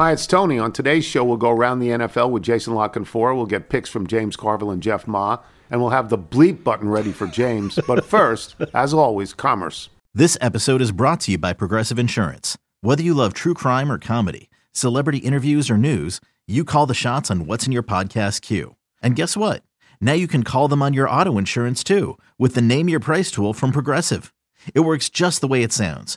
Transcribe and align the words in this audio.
Hi, 0.00 0.12
it's 0.12 0.26
Tony. 0.26 0.58
On 0.58 0.72
today's 0.72 1.04
show, 1.04 1.22
we'll 1.22 1.36
go 1.36 1.50
around 1.50 1.80
the 1.80 1.88
NFL 1.88 2.30
with 2.30 2.42
Jason 2.42 2.72
La 2.72 2.88
Canfora. 2.88 3.36
We'll 3.36 3.44
get 3.44 3.68
picks 3.68 3.90
from 3.90 4.06
James 4.06 4.34
Carville 4.34 4.70
and 4.70 4.82
Jeff 4.82 5.06
Ma, 5.06 5.40
and 5.70 5.78
we'll 5.78 5.90
have 5.90 6.08
the 6.08 6.16
bleep 6.16 6.64
button 6.64 6.88
ready 6.88 7.12
for 7.12 7.26
James. 7.26 7.78
but 7.86 8.02
first, 8.06 8.56
as 8.72 8.94
always, 8.94 9.34
commerce. 9.34 9.90
This 10.14 10.38
episode 10.40 10.80
is 10.80 10.90
brought 10.90 11.20
to 11.20 11.32
you 11.32 11.36
by 11.36 11.52
Progressive 11.52 11.98
Insurance. 11.98 12.56
Whether 12.80 13.02
you 13.02 13.12
love 13.12 13.34
true 13.34 13.52
crime 13.52 13.92
or 13.92 13.98
comedy, 13.98 14.48
celebrity 14.72 15.18
interviews 15.18 15.68
or 15.68 15.76
news, 15.76 16.18
you 16.48 16.64
call 16.64 16.86
the 16.86 16.94
shots 16.94 17.30
on 17.30 17.44
what's 17.44 17.66
in 17.66 17.72
your 17.72 17.82
podcast 17.82 18.40
queue. 18.40 18.76
And 19.02 19.14
guess 19.14 19.36
what? 19.36 19.64
Now 20.00 20.14
you 20.14 20.26
can 20.28 20.44
call 20.44 20.66
them 20.66 20.80
on 20.80 20.94
your 20.94 21.10
auto 21.10 21.36
insurance 21.36 21.84
too 21.84 22.16
with 22.38 22.54
the 22.54 22.62
Name 22.62 22.88
Your 22.88 23.00
Price 23.00 23.30
tool 23.30 23.52
from 23.52 23.70
Progressive. 23.70 24.32
It 24.74 24.80
works 24.80 25.10
just 25.10 25.42
the 25.42 25.46
way 25.46 25.62
it 25.62 25.74
sounds. 25.74 26.16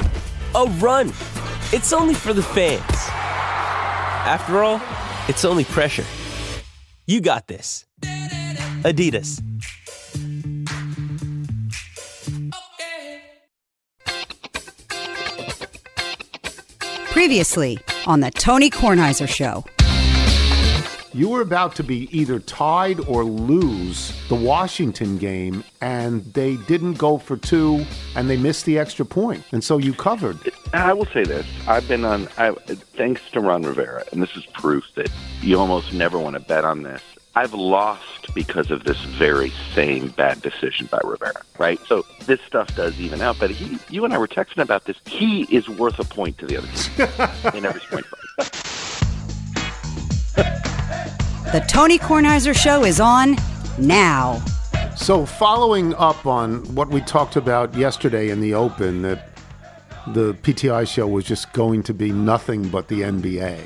a 0.55 0.65
run. 0.79 1.09
It's 1.73 1.93
only 1.93 2.13
for 2.13 2.33
the 2.33 2.43
fans. 2.43 2.81
After 4.25 4.63
all, 4.63 4.81
it's 5.27 5.45
only 5.45 5.63
pressure. 5.63 6.05
You 7.07 7.21
got 7.21 7.47
this. 7.47 7.85
Adidas. 8.83 9.41
Previously 17.11 17.77
on 18.07 18.21
the 18.21 18.31
Tony 18.31 18.69
Kornheiser 18.69 19.27
Show. 19.27 19.63
You 21.13 21.27
were 21.27 21.41
about 21.41 21.75
to 21.75 21.83
be 21.83 22.07
either 22.17 22.39
tied 22.39 23.01
or 23.01 23.25
lose 23.25 24.13
the 24.29 24.35
Washington 24.35 25.17
game, 25.17 25.65
and 25.81 26.23
they 26.33 26.55
didn't 26.55 26.93
go 26.93 27.17
for 27.17 27.35
two, 27.35 27.85
and 28.15 28.29
they 28.29 28.37
missed 28.37 28.65
the 28.65 28.79
extra 28.79 29.03
point, 29.03 29.43
and 29.51 29.61
so 29.61 29.77
you 29.77 29.93
covered. 29.93 30.37
I 30.73 30.93
will 30.93 31.07
say 31.07 31.25
this: 31.25 31.45
I've 31.67 31.85
been 31.89 32.05
on. 32.05 32.29
I, 32.37 32.51
thanks 32.51 33.21
to 33.31 33.41
Ron 33.41 33.63
Rivera, 33.63 34.05
and 34.13 34.23
this 34.23 34.37
is 34.37 34.45
proof 34.45 34.85
that 34.95 35.11
you 35.41 35.59
almost 35.59 35.91
never 35.91 36.17
want 36.17 36.35
to 36.35 36.39
bet 36.39 36.63
on 36.63 36.83
this. 36.83 37.01
I've 37.35 37.53
lost 37.53 38.33
because 38.33 38.71
of 38.71 38.85
this 38.85 39.01
very 39.01 39.51
same 39.73 40.09
bad 40.09 40.41
decision 40.41 40.87
by 40.89 40.99
Rivera, 41.03 41.41
right? 41.57 41.79
So 41.87 42.05
this 42.25 42.39
stuff 42.41 42.73
does 42.75 42.99
even 43.01 43.21
out. 43.21 43.37
But 43.37 43.51
he, 43.51 43.77
you 43.89 44.05
and 44.05 44.13
I 44.13 44.17
were 44.17 44.27
texting 44.27 44.61
about 44.61 44.85
this. 44.85 44.97
He 45.05 45.43
is 45.43 45.67
worth 45.67 45.99
a 45.99 46.05
point 46.05 46.37
to 46.37 46.45
the 46.45 46.57
other 46.57 46.67
team 46.67 47.53
in 47.57 47.65
every 47.65 47.81
point 47.81 48.05
fight. 48.05 48.70
The 51.51 51.59
Tony 51.67 51.99
Kornheiser 51.99 52.55
Show 52.55 52.85
is 52.85 52.99
on 53.01 53.35
now. 53.77 54.41
So, 54.95 55.25
following 55.25 55.93
up 55.95 56.25
on 56.25 56.63
what 56.75 56.87
we 56.89 57.01
talked 57.01 57.35
about 57.35 57.73
yesterday 57.75 58.29
in 58.29 58.39
the 58.39 58.53
Open, 58.53 59.01
that 59.01 59.29
the 60.07 60.33
PTI 60.35 60.87
show 60.87 61.07
was 61.07 61.25
just 61.25 61.51
going 61.51 61.83
to 61.83 61.93
be 61.93 62.11
nothing 62.11 62.69
but 62.69 62.87
the 62.87 63.01
NBA. 63.01 63.59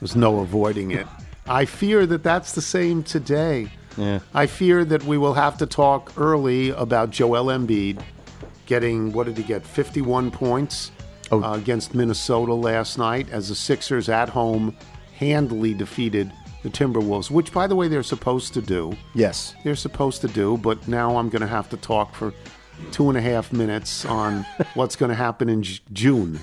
There's 0.00 0.14
no 0.14 0.40
avoiding 0.40 0.92
it. 0.92 1.06
I 1.46 1.64
fear 1.64 2.06
that 2.06 2.22
that's 2.22 2.52
the 2.52 2.62
same 2.62 3.02
today. 3.02 3.68
Yeah. 3.96 4.20
I 4.32 4.46
fear 4.46 4.84
that 4.84 5.02
we 5.04 5.18
will 5.18 5.34
have 5.34 5.58
to 5.58 5.66
talk 5.66 6.12
early 6.16 6.70
about 6.70 7.10
Joel 7.10 7.46
Embiid 7.46 8.00
getting, 8.66 9.12
what 9.12 9.26
did 9.26 9.36
he 9.36 9.42
get, 9.42 9.66
51 9.66 10.30
points 10.30 10.90
Oh. 11.32 11.42
uh, 11.42 11.54
against 11.54 11.94
Minnesota 11.94 12.52
last 12.54 12.98
night 12.98 13.28
as 13.30 13.48
the 13.48 13.54
Sixers 13.54 14.08
at 14.10 14.28
home 14.28 14.76
handily 15.16 15.72
defeated 15.72 16.30
the 16.64 16.70
Timberwolves, 16.70 17.30
which, 17.30 17.52
by 17.52 17.68
the 17.68 17.76
way, 17.76 17.86
they're 17.86 18.02
supposed 18.02 18.54
to 18.54 18.60
do. 18.60 18.96
Yes. 19.14 19.54
They're 19.62 19.76
supposed 19.76 20.20
to 20.22 20.28
do, 20.28 20.56
but 20.58 20.88
now 20.88 21.16
I'm 21.18 21.28
going 21.28 21.42
to 21.42 21.46
have 21.46 21.68
to 21.68 21.76
talk 21.76 22.14
for 22.16 22.34
two 22.90 23.08
and 23.08 23.16
a 23.16 23.20
half 23.20 23.52
minutes 23.52 24.04
on 24.04 24.44
what's 24.74 24.96
going 24.96 25.10
to 25.10 25.14
happen 25.14 25.48
in 25.48 25.62
J- 25.62 25.80
June, 25.92 26.40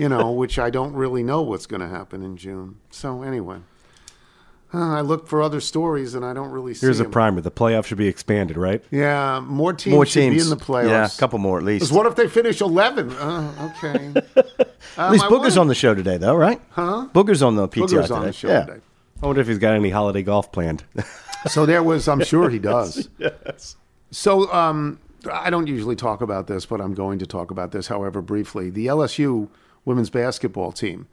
you 0.00 0.08
know, 0.08 0.32
which 0.32 0.58
I 0.58 0.70
don't 0.70 0.94
really 0.94 1.22
know 1.22 1.42
what's 1.42 1.66
going 1.66 1.82
to 1.82 1.86
happen 1.88 2.22
in 2.24 2.36
June. 2.36 2.76
So, 2.90 3.22
anyway. 3.22 3.58
Uh, 4.74 4.96
I 4.96 5.00
look 5.00 5.26
for 5.28 5.40
other 5.40 5.60
stories 5.60 6.14
and 6.14 6.22
I 6.26 6.34
don't 6.34 6.50
really 6.50 6.74
see 6.74 6.84
Here's 6.84 7.00
a 7.00 7.04
them. 7.04 7.12
primer. 7.12 7.40
The 7.40 7.50
playoff 7.50 7.86
should 7.86 7.96
be 7.96 8.06
expanded, 8.06 8.58
right? 8.58 8.84
Yeah, 8.90 9.40
more 9.40 9.72
teams, 9.72 9.94
More 9.94 10.04
should 10.04 10.28
be 10.28 10.36
teams. 10.36 10.50
in 10.50 10.58
the 10.58 10.62
playoffs. 10.62 10.90
Yeah, 10.90 11.06
a 11.06 11.18
couple 11.18 11.38
more 11.38 11.56
at 11.56 11.64
least. 11.64 11.84
'Cause 11.86 11.92
what 11.92 12.04
if 12.04 12.16
they 12.16 12.28
finish 12.28 12.60
11? 12.60 13.10
Uh, 13.12 13.72
okay. 13.82 14.12
At 14.98 15.10
least 15.12 15.24
Booger's 15.26 15.56
on 15.56 15.68
the 15.68 15.74
show 15.76 15.94
today, 15.94 16.16
though, 16.18 16.34
right? 16.34 16.60
Huh? 16.70 17.06
Booger's 17.14 17.40
on 17.42 17.54
the 17.56 17.66
PTI 17.68 17.82
Booger's 17.86 18.02
today. 18.08 18.14
on 18.14 18.22
the 18.24 18.32
show 18.32 18.48
yeah. 18.48 18.64
today. 18.64 18.80
I 19.22 19.26
wonder 19.26 19.40
if 19.40 19.48
he's 19.48 19.58
got 19.58 19.74
any 19.74 19.90
holiday 19.90 20.22
golf 20.22 20.52
planned. 20.52 20.84
So 21.46 21.66
there 21.66 21.84
was, 21.84 22.08
I'm 22.08 22.24
sure 22.24 22.50
he 22.50 22.58
does. 22.58 23.08
yes. 23.18 23.76
So 24.10 24.52
um, 24.52 24.98
I 25.32 25.50
don't 25.50 25.68
usually 25.68 25.94
talk 25.94 26.20
about 26.20 26.48
this, 26.48 26.66
but 26.66 26.80
I'm 26.80 26.94
going 26.94 27.20
to 27.20 27.26
talk 27.26 27.52
about 27.52 27.70
this, 27.70 27.86
however, 27.86 28.20
briefly. 28.20 28.70
The 28.70 28.86
LSU 28.86 29.48
women's 29.84 30.10
basketball 30.10 30.72
team 30.72 31.06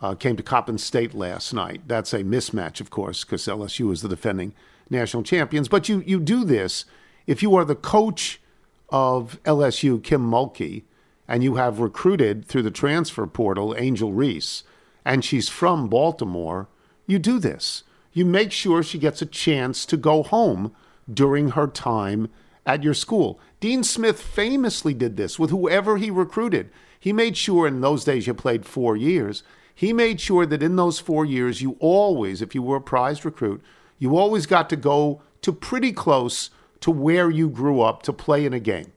uh, 0.00 0.14
came 0.14 0.36
to 0.36 0.42
Coppin 0.44 0.78
State 0.78 1.14
last 1.14 1.52
night. 1.52 1.82
That's 1.86 2.12
a 2.12 2.20
mismatch, 2.20 2.80
of 2.80 2.90
course, 2.90 3.24
because 3.24 3.46
LSU 3.46 3.92
is 3.92 4.02
the 4.02 4.08
defending 4.08 4.54
national 4.88 5.24
champions. 5.24 5.68
But 5.68 5.88
you, 5.88 6.02
you 6.06 6.20
do 6.20 6.44
this 6.44 6.84
if 7.26 7.42
you 7.42 7.56
are 7.56 7.64
the 7.64 7.74
coach 7.74 8.40
of 8.88 9.42
LSU, 9.44 10.02
Kim 10.02 10.30
Mulkey, 10.30 10.84
and 11.26 11.42
you 11.42 11.56
have 11.56 11.80
recruited 11.80 12.44
through 12.44 12.62
the 12.62 12.70
transfer 12.70 13.26
portal 13.26 13.74
Angel 13.76 14.12
Reese, 14.12 14.62
and 15.04 15.24
she's 15.24 15.48
from 15.48 15.88
Baltimore, 15.88 16.68
you 17.06 17.18
do 17.18 17.38
this. 17.38 17.82
You 18.12 18.24
make 18.24 18.52
sure 18.52 18.82
she 18.82 18.98
gets 18.98 19.20
a 19.20 19.26
chance 19.26 19.84
to 19.86 19.96
go 19.96 20.22
home 20.22 20.74
during 21.12 21.50
her 21.50 21.66
time 21.66 22.30
at 22.64 22.82
your 22.82 22.94
school. 22.94 23.38
Dean 23.60 23.84
Smith 23.84 24.20
famously 24.20 24.94
did 24.94 25.16
this 25.16 25.38
with 25.38 25.50
whoever 25.50 25.96
he 25.96 26.10
recruited. 26.10 26.70
He 26.98 27.12
made 27.12 27.36
sure 27.36 27.66
in 27.66 27.80
those 27.80 28.04
days 28.04 28.26
you 28.26 28.34
played 28.34 28.66
four 28.66 28.96
years. 28.96 29.42
He 29.74 29.92
made 29.92 30.20
sure 30.20 30.46
that 30.46 30.62
in 30.62 30.76
those 30.76 30.98
four 30.98 31.24
years, 31.24 31.60
you 31.60 31.76
always, 31.78 32.40
if 32.40 32.54
you 32.54 32.62
were 32.62 32.76
a 32.76 32.80
prized 32.80 33.24
recruit, 33.24 33.62
you 33.98 34.16
always 34.16 34.46
got 34.46 34.68
to 34.70 34.76
go 34.76 35.22
to 35.42 35.52
pretty 35.52 35.92
close 35.92 36.50
to 36.80 36.90
where 36.90 37.30
you 37.30 37.48
grew 37.48 37.80
up 37.80 38.02
to 38.02 38.12
play 38.12 38.44
in 38.44 38.52
a 38.52 38.60
game. 38.60 38.92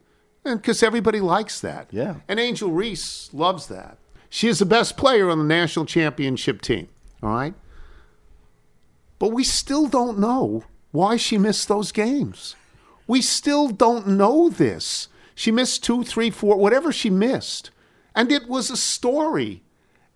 And 0.46 0.62
because 0.62 0.82
everybody 0.82 1.20
likes 1.20 1.60
that. 1.62 1.90
Yeah. 1.92 2.16
And 2.28 2.40
Angel 2.40 2.72
Reese 2.72 3.30
loves 3.34 3.68
that. 3.68 3.98
She 4.30 4.48
is 4.48 4.60
the 4.60 4.66
best 4.66 4.96
player 4.96 5.30
on 5.30 5.38
the 5.38 5.44
national 5.44 5.86
championship 5.86 6.62
team. 6.62 6.88
All 7.22 7.30
right. 7.30 7.54
But 9.20 9.34
we 9.34 9.44
still 9.44 9.88
don't 9.88 10.18
know 10.18 10.64
why 10.92 11.18
she 11.18 11.38
missed 11.38 11.68
those 11.68 11.92
games. 11.92 12.56
We 13.06 13.22
still 13.22 13.70
don't 13.70 14.08
know 14.08 14.50
this. 14.50 15.10
She 15.36 15.52
missed 15.52 15.84
two, 15.84 16.04
three, 16.04 16.30
four, 16.30 16.58
whatever 16.58 16.92
she 16.92 17.10
missed. 17.10 17.72
And 18.16 18.32
it 18.32 18.48
was 18.48 18.70
a 18.70 18.78
story. 18.78 19.64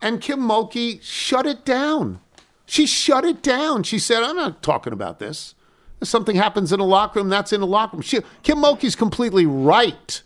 And 0.01 0.21
Kim 0.21 0.39
Mulkey 0.39 1.01
shut 1.01 1.45
it 1.45 1.63
down. 1.63 2.19
She 2.65 2.85
shut 2.85 3.25
it 3.25 3.41
down. 3.43 3.83
She 3.83 3.99
said, 3.99 4.23
I'm 4.23 4.35
not 4.35 4.63
talking 4.63 4.93
about 4.93 5.19
this. 5.19 5.55
If 6.01 6.07
something 6.07 6.35
happens 6.35 6.73
in 6.73 6.79
a 6.79 6.85
locker 6.85 7.19
room, 7.19 7.29
that's 7.29 7.53
in 7.53 7.61
a 7.61 7.65
locker 7.65 7.97
room. 7.97 8.01
She, 8.01 8.19
Kim 8.41 8.57
Mulkey's 8.57 8.95
completely 8.95 9.45
right 9.45 10.21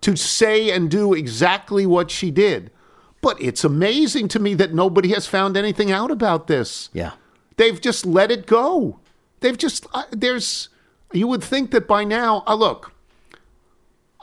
to 0.00 0.16
say 0.16 0.70
and 0.70 0.90
do 0.90 1.12
exactly 1.12 1.84
what 1.84 2.10
she 2.10 2.30
did. 2.30 2.70
But 3.20 3.40
it's 3.40 3.64
amazing 3.64 4.28
to 4.28 4.38
me 4.38 4.54
that 4.54 4.72
nobody 4.72 5.10
has 5.10 5.26
found 5.26 5.56
anything 5.56 5.92
out 5.92 6.10
about 6.10 6.46
this. 6.46 6.88
yeah. 6.92 7.12
They've 7.60 7.78
just 7.78 8.06
let 8.06 8.30
it 8.30 8.46
go. 8.46 9.00
They've 9.40 9.58
just 9.58 9.86
uh, 9.92 10.04
there's. 10.12 10.70
You 11.12 11.26
would 11.26 11.44
think 11.44 11.72
that 11.72 11.86
by 11.86 12.04
now. 12.04 12.42
Uh, 12.46 12.54
look, 12.54 12.94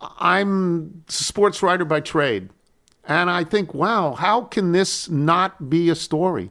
I'm 0.01 1.03
a 1.07 1.11
sports 1.11 1.61
writer 1.61 1.85
by 1.85 1.99
trade, 1.99 2.49
and 3.03 3.29
I 3.29 3.43
think, 3.43 3.75
wow, 3.75 4.15
how 4.15 4.41
can 4.41 4.71
this 4.71 5.07
not 5.07 5.69
be 5.69 5.87
a 5.91 5.93
story? 5.93 6.49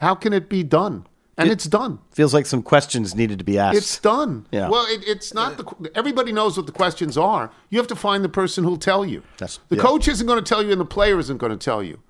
How 0.00 0.16
can 0.16 0.32
it 0.32 0.48
be 0.48 0.64
done? 0.64 1.06
And 1.38 1.48
it's 1.48 1.66
done. 1.66 2.00
Feels 2.10 2.34
like 2.34 2.46
some 2.46 2.64
questions 2.64 3.14
needed 3.14 3.38
to 3.38 3.44
be 3.44 3.56
asked. 3.56 3.78
It's 3.78 4.00
done. 4.00 4.48
Yeah. 4.50 4.68
Well, 4.68 4.84
it, 4.88 5.04
it's 5.06 5.32
not 5.32 5.56
the. 5.58 5.92
Everybody 5.94 6.32
knows 6.32 6.56
what 6.56 6.66
the 6.66 6.72
questions 6.72 7.16
are. 7.16 7.52
You 7.70 7.78
have 7.78 7.86
to 7.86 7.94
find 7.94 8.24
the 8.24 8.28
person 8.28 8.64
who'll 8.64 8.78
tell 8.78 9.06
you. 9.06 9.22
That's- 9.38 9.60
the 9.68 9.76
yeah. 9.76 9.82
coach 9.82 10.08
isn't 10.08 10.26
going 10.26 10.42
to 10.42 10.44
tell 10.44 10.64
you, 10.64 10.72
and 10.72 10.80
the 10.80 10.86
player 10.86 11.20
isn't 11.20 11.38
going 11.38 11.56
to 11.56 11.64
tell 11.64 11.84
you. 11.84 12.00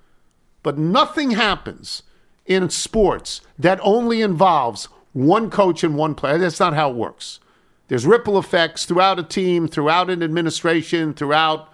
But 0.63 0.79
nothing 0.79 1.31
happens 1.31 2.01
in 2.47 2.69
sports 2.69 3.41
that 3.59 3.79
only 3.83 4.21
involves 4.21 4.85
one 5.13 5.49
coach 5.49 5.83
and 5.83 5.95
one 5.95 6.15
player. 6.15 6.37
That's 6.37 6.59
not 6.59 6.73
how 6.73 6.89
it 6.89 6.95
works. 6.95 7.39
There's 7.87 8.05
ripple 8.05 8.37
effects 8.39 8.85
throughout 8.85 9.19
a 9.19 9.23
team, 9.23 9.67
throughout 9.67 10.09
an 10.09 10.21
administration, 10.23 11.13
throughout, 11.13 11.71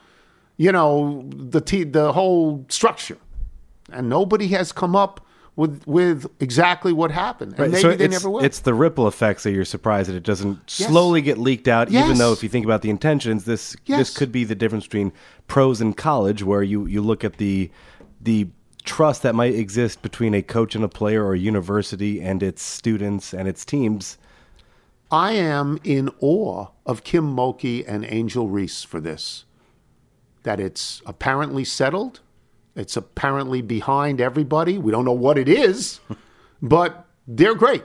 you 0.57 0.71
know, 0.71 1.23
the 1.35 1.61
te- 1.61 1.83
the 1.85 2.13
whole 2.13 2.65
structure. 2.69 3.17
And 3.91 4.09
nobody 4.09 4.47
has 4.49 4.71
come 4.71 4.95
up 4.95 5.25
with 5.55 5.83
with 5.85 6.25
exactly 6.39 6.93
what 6.93 7.11
happened, 7.11 7.51
and 7.51 7.59
Right, 7.59 7.69
maybe 7.71 7.81
so 7.81 7.95
they 7.95 8.07
never 8.07 8.27
will. 8.29 8.43
it's 8.43 8.59
the 8.61 8.73
ripple 8.73 9.07
effects 9.07 9.43
that 9.43 9.51
you're 9.51 9.65
surprised 9.65 10.09
that 10.09 10.15
it 10.15 10.23
doesn't 10.23 10.59
Yes. 10.79 10.89
slowly 10.89 11.21
get 11.21 11.37
leaked 11.37 11.67
out. 11.67 11.91
Even 11.91 12.17
though, 12.17 12.31
if 12.33 12.41
you 12.41 12.49
think 12.49 12.65
about 12.65 12.81
the 12.81 12.89
intentions, 12.89 13.45
this 13.45 13.75
Yes. 13.85 13.99
this 13.99 14.17
could 14.17 14.31
be 14.31 14.45
the 14.45 14.55
difference 14.55 14.85
between 14.85 15.11
pros 15.47 15.79
and 15.81 15.95
college, 15.95 16.41
where 16.43 16.63
you 16.63 16.85
you 16.87 17.01
look 17.01 17.23
at 17.23 17.37
the 17.37 17.69
the 18.21 18.47
trust 18.83 19.23
that 19.23 19.35
might 19.35 19.55
exist 19.55 20.01
between 20.01 20.33
a 20.33 20.41
coach 20.41 20.75
and 20.75 20.83
a 20.83 20.89
player, 20.89 21.23
or 21.23 21.33
a 21.33 21.39
university 21.39 22.21
and 22.21 22.43
its 22.43 22.61
students 22.61 23.33
and 23.33 23.47
its 23.47 23.65
teams. 23.65 24.17
I 25.11 25.33
am 25.33 25.79
in 25.83 26.09
awe 26.19 26.67
of 26.85 27.03
Kim 27.03 27.35
Mulkey 27.35 27.83
and 27.87 28.05
Angel 28.05 28.49
Reese 28.49 28.83
for 28.83 28.99
this. 28.99 29.45
That 30.43 30.59
it's 30.59 31.01
apparently 31.05 31.63
settled. 31.63 32.19
It's 32.75 32.97
apparently 32.97 33.61
behind 33.61 34.19
everybody. 34.19 34.77
We 34.77 34.91
don't 34.91 35.05
know 35.05 35.11
what 35.11 35.37
it 35.37 35.47
is, 35.47 35.99
but 36.61 37.05
they're 37.27 37.55
great. 37.55 37.83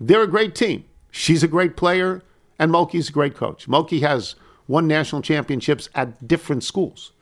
They're 0.00 0.22
a 0.22 0.28
great 0.28 0.54
team. 0.54 0.84
She's 1.10 1.42
a 1.42 1.48
great 1.48 1.76
player, 1.76 2.22
and 2.58 2.70
Mulkey's 2.70 3.08
a 3.08 3.12
great 3.12 3.34
coach. 3.34 3.66
Mulkey 3.66 4.00
has 4.00 4.36
won 4.68 4.86
national 4.86 5.22
championships 5.22 5.88
at 5.94 6.28
different 6.28 6.62
schools. 6.62 7.12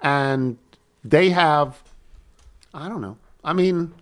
And 0.00 0.58
they 1.02 1.30
have, 1.30 1.82
I 2.74 2.88
don't 2.88 3.00
know. 3.00 3.18
I 3.44 3.52
mean, 3.52 3.94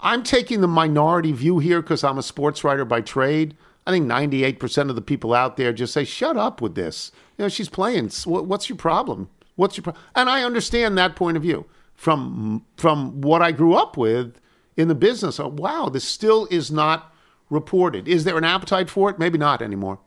I'm 0.00 0.22
taking 0.22 0.60
the 0.60 0.68
minority 0.68 1.32
view 1.32 1.58
here 1.58 1.80
because 1.80 2.04
I'm 2.04 2.18
a 2.18 2.22
sports 2.22 2.64
writer 2.64 2.84
by 2.84 3.00
trade. 3.00 3.56
I 3.86 3.90
think 3.90 4.06
98% 4.06 4.90
of 4.90 4.96
the 4.96 5.02
people 5.02 5.34
out 5.34 5.56
there 5.56 5.72
just 5.72 5.92
say, 5.92 6.04
shut 6.04 6.36
up 6.36 6.60
with 6.60 6.74
this. 6.74 7.12
You 7.36 7.44
know, 7.44 7.48
she's 7.48 7.68
playing. 7.68 8.10
What's 8.26 8.68
your 8.68 8.78
problem? 8.78 9.28
What's 9.56 9.76
your 9.76 9.82
problem? 9.84 10.02
And 10.14 10.28
I 10.28 10.42
understand 10.42 10.96
that 10.96 11.16
point 11.16 11.36
of 11.36 11.42
view 11.42 11.66
from, 11.94 12.64
from 12.76 13.20
what 13.20 13.42
I 13.42 13.52
grew 13.52 13.74
up 13.74 13.96
with 13.96 14.40
in 14.76 14.88
the 14.88 14.94
business. 14.94 15.38
Wow, 15.38 15.88
this 15.88 16.04
still 16.04 16.46
is 16.50 16.70
not 16.70 17.14
reported. 17.50 18.08
Is 18.08 18.24
there 18.24 18.38
an 18.38 18.44
appetite 18.44 18.90
for 18.90 19.10
it? 19.10 19.18
Maybe 19.18 19.38
not 19.38 19.62
anymore. 19.62 19.98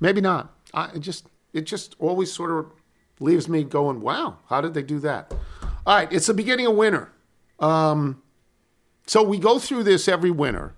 Maybe 0.00 0.20
not. 0.20 0.54
I 0.74 0.90
it 0.94 1.00
just 1.00 1.26
it 1.52 1.62
just 1.62 1.96
always 1.98 2.32
sort 2.32 2.50
of 2.50 2.72
leaves 3.20 3.48
me 3.48 3.64
going, 3.64 4.00
wow, 4.00 4.38
how 4.48 4.60
did 4.60 4.74
they 4.74 4.82
do 4.82 4.98
that? 5.00 5.34
All 5.88 5.94
right, 5.96 6.12
it's 6.12 6.26
the 6.26 6.34
beginning 6.34 6.66
of 6.66 6.74
winter. 6.74 7.10
Um, 7.58 8.22
so 9.06 9.22
we 9.22 9.38
go 9.38 9.58
through 9.58 9.84
this 9.84 10.06
every 10.06 10.30
winter. 10.30 10.74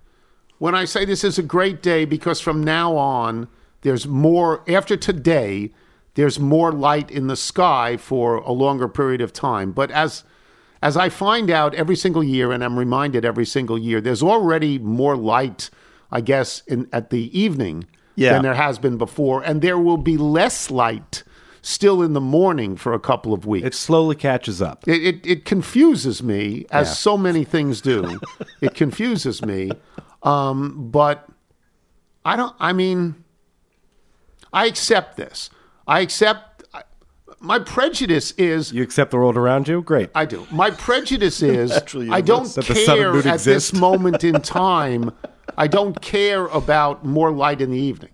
When 0.59 0.73
I 0.73 0.85
say 0.85 1.05
this 1.05 1.25
is 1.25 1.37
a 1.37 1.43
great 1.43 1.83
day, 1.83 2.05
because 2.05 2.41
from 2.41 2.63
now 2.63 2.97
on, 2.97 3.49
there's 3.81 4.07
more, 4.07 4.63
after 4.71 4.97
today, 4.97 5.73
there's 6.15 6.39
more 6.39 6.71
light 6.71 7.11
in 7.11 7.27
the 7.27 7.35
sky 7.35 7.97
for 7.97 8.37
a 8.37 8.53
longer 8.53 8.87
period 8.87 9.21
of 9.21 9.33
time. 9.33 9.73
But 9.73 9.91
as 9.91 10.23
as 10.81 10.97
I 10.97 11.09
find 11.09 11.51
out 11.51 11.75
every 11.75 11.97
single 11.97 12.23
year, 12.23 12.53
and 12.53 12.63
I'm 12.63 12.79
reminded 12.79 13.25
every 13.25 13.45
single 13.45 13.77
year, 13.77 14.01
there's 14.01 14.23
already 14.23 14.79
more 14.79 15.17
light, 15.17 15.71
I 16.13 16.21
guess, 16.21 16.63
in 16.69 16.89
at 16.93 17.11
the 17.11 17.37
evening 17.39 17.89
Yeah. 18.15 18.35
than 18.35 18.43
there 18.43 18.55
has 18.55 18.79
been 18.79 18.97
before, 18.97 19.43
and 19.43 19.61
there 19.61 19.77
will 19.79 19.99
be 19.99 20.17
less 20.17 20.71
light 20.71 21.25
still 21.63 22.03
in 22.03 22.13
the 22.13 22.21
morning 22.21 22.77
for 22.77 22.93
a 22.93 22.99
couple 22.99 23.33
of 23.33 23.47
weeks. 23.47 23.67
It 23.67 23.75
slowly 23.75 24.17
catches 24.17 24.63
up. 24.63 24.87
It, 24.87 25.03
it, 25.03 25.27
it 25.27 25.45
confuses 25.45 26.23
me, 26.23 26.67
as 26.71 26.99
so 26.99 27.19
many 27.19 27.45
things 27.45 27.81
do. 27.81 28.21
it 28.61 28.75
confuses 28.75 29.45
me. 29.45 29.71
Um, 30.23 30.91
but 30.91 31.29
I 32.25 32.37
don't, 32.37 32.55
I 32.59 32.73
mean, 32.73 33.25
I 34.53 34.67
accept 34.67 35.17
this. 35.17 35.51
I 35.87 36.01
accept, 36.01 36.65
I, 36.75 36.83
my 37.41 37.59
prejudice 37.59 38.33
is, 38.33 38.73
You 38.73 38.83
accept 38.83 39.11
the 39.11 39.17
world 39.17 39.37
around 39.37 39.69
you. 39.69 39.83
Great. 39.83 40.11
I 40.15 40.25
do. 40.25 40.47
My 40.51 40.71
prejudice 40.71 41.43
is, 41.43 41.73
I 42.11 42.21
don't. 42.21 42.55
Care 42.63 43.17
at 43.29 43.41
this 43.41 43.73
moment 43.73 44.25
in 44.25 44.41
time. 44.43 45.11
I 45.57 45.67
don't 45.67 46.01
care 46.01 46.47
about 46.47 47.05
more 47.05 47.31
light 47.31 47.61
in 47.61 47.71
the 47.71 47.79
evening. 47.79 48.13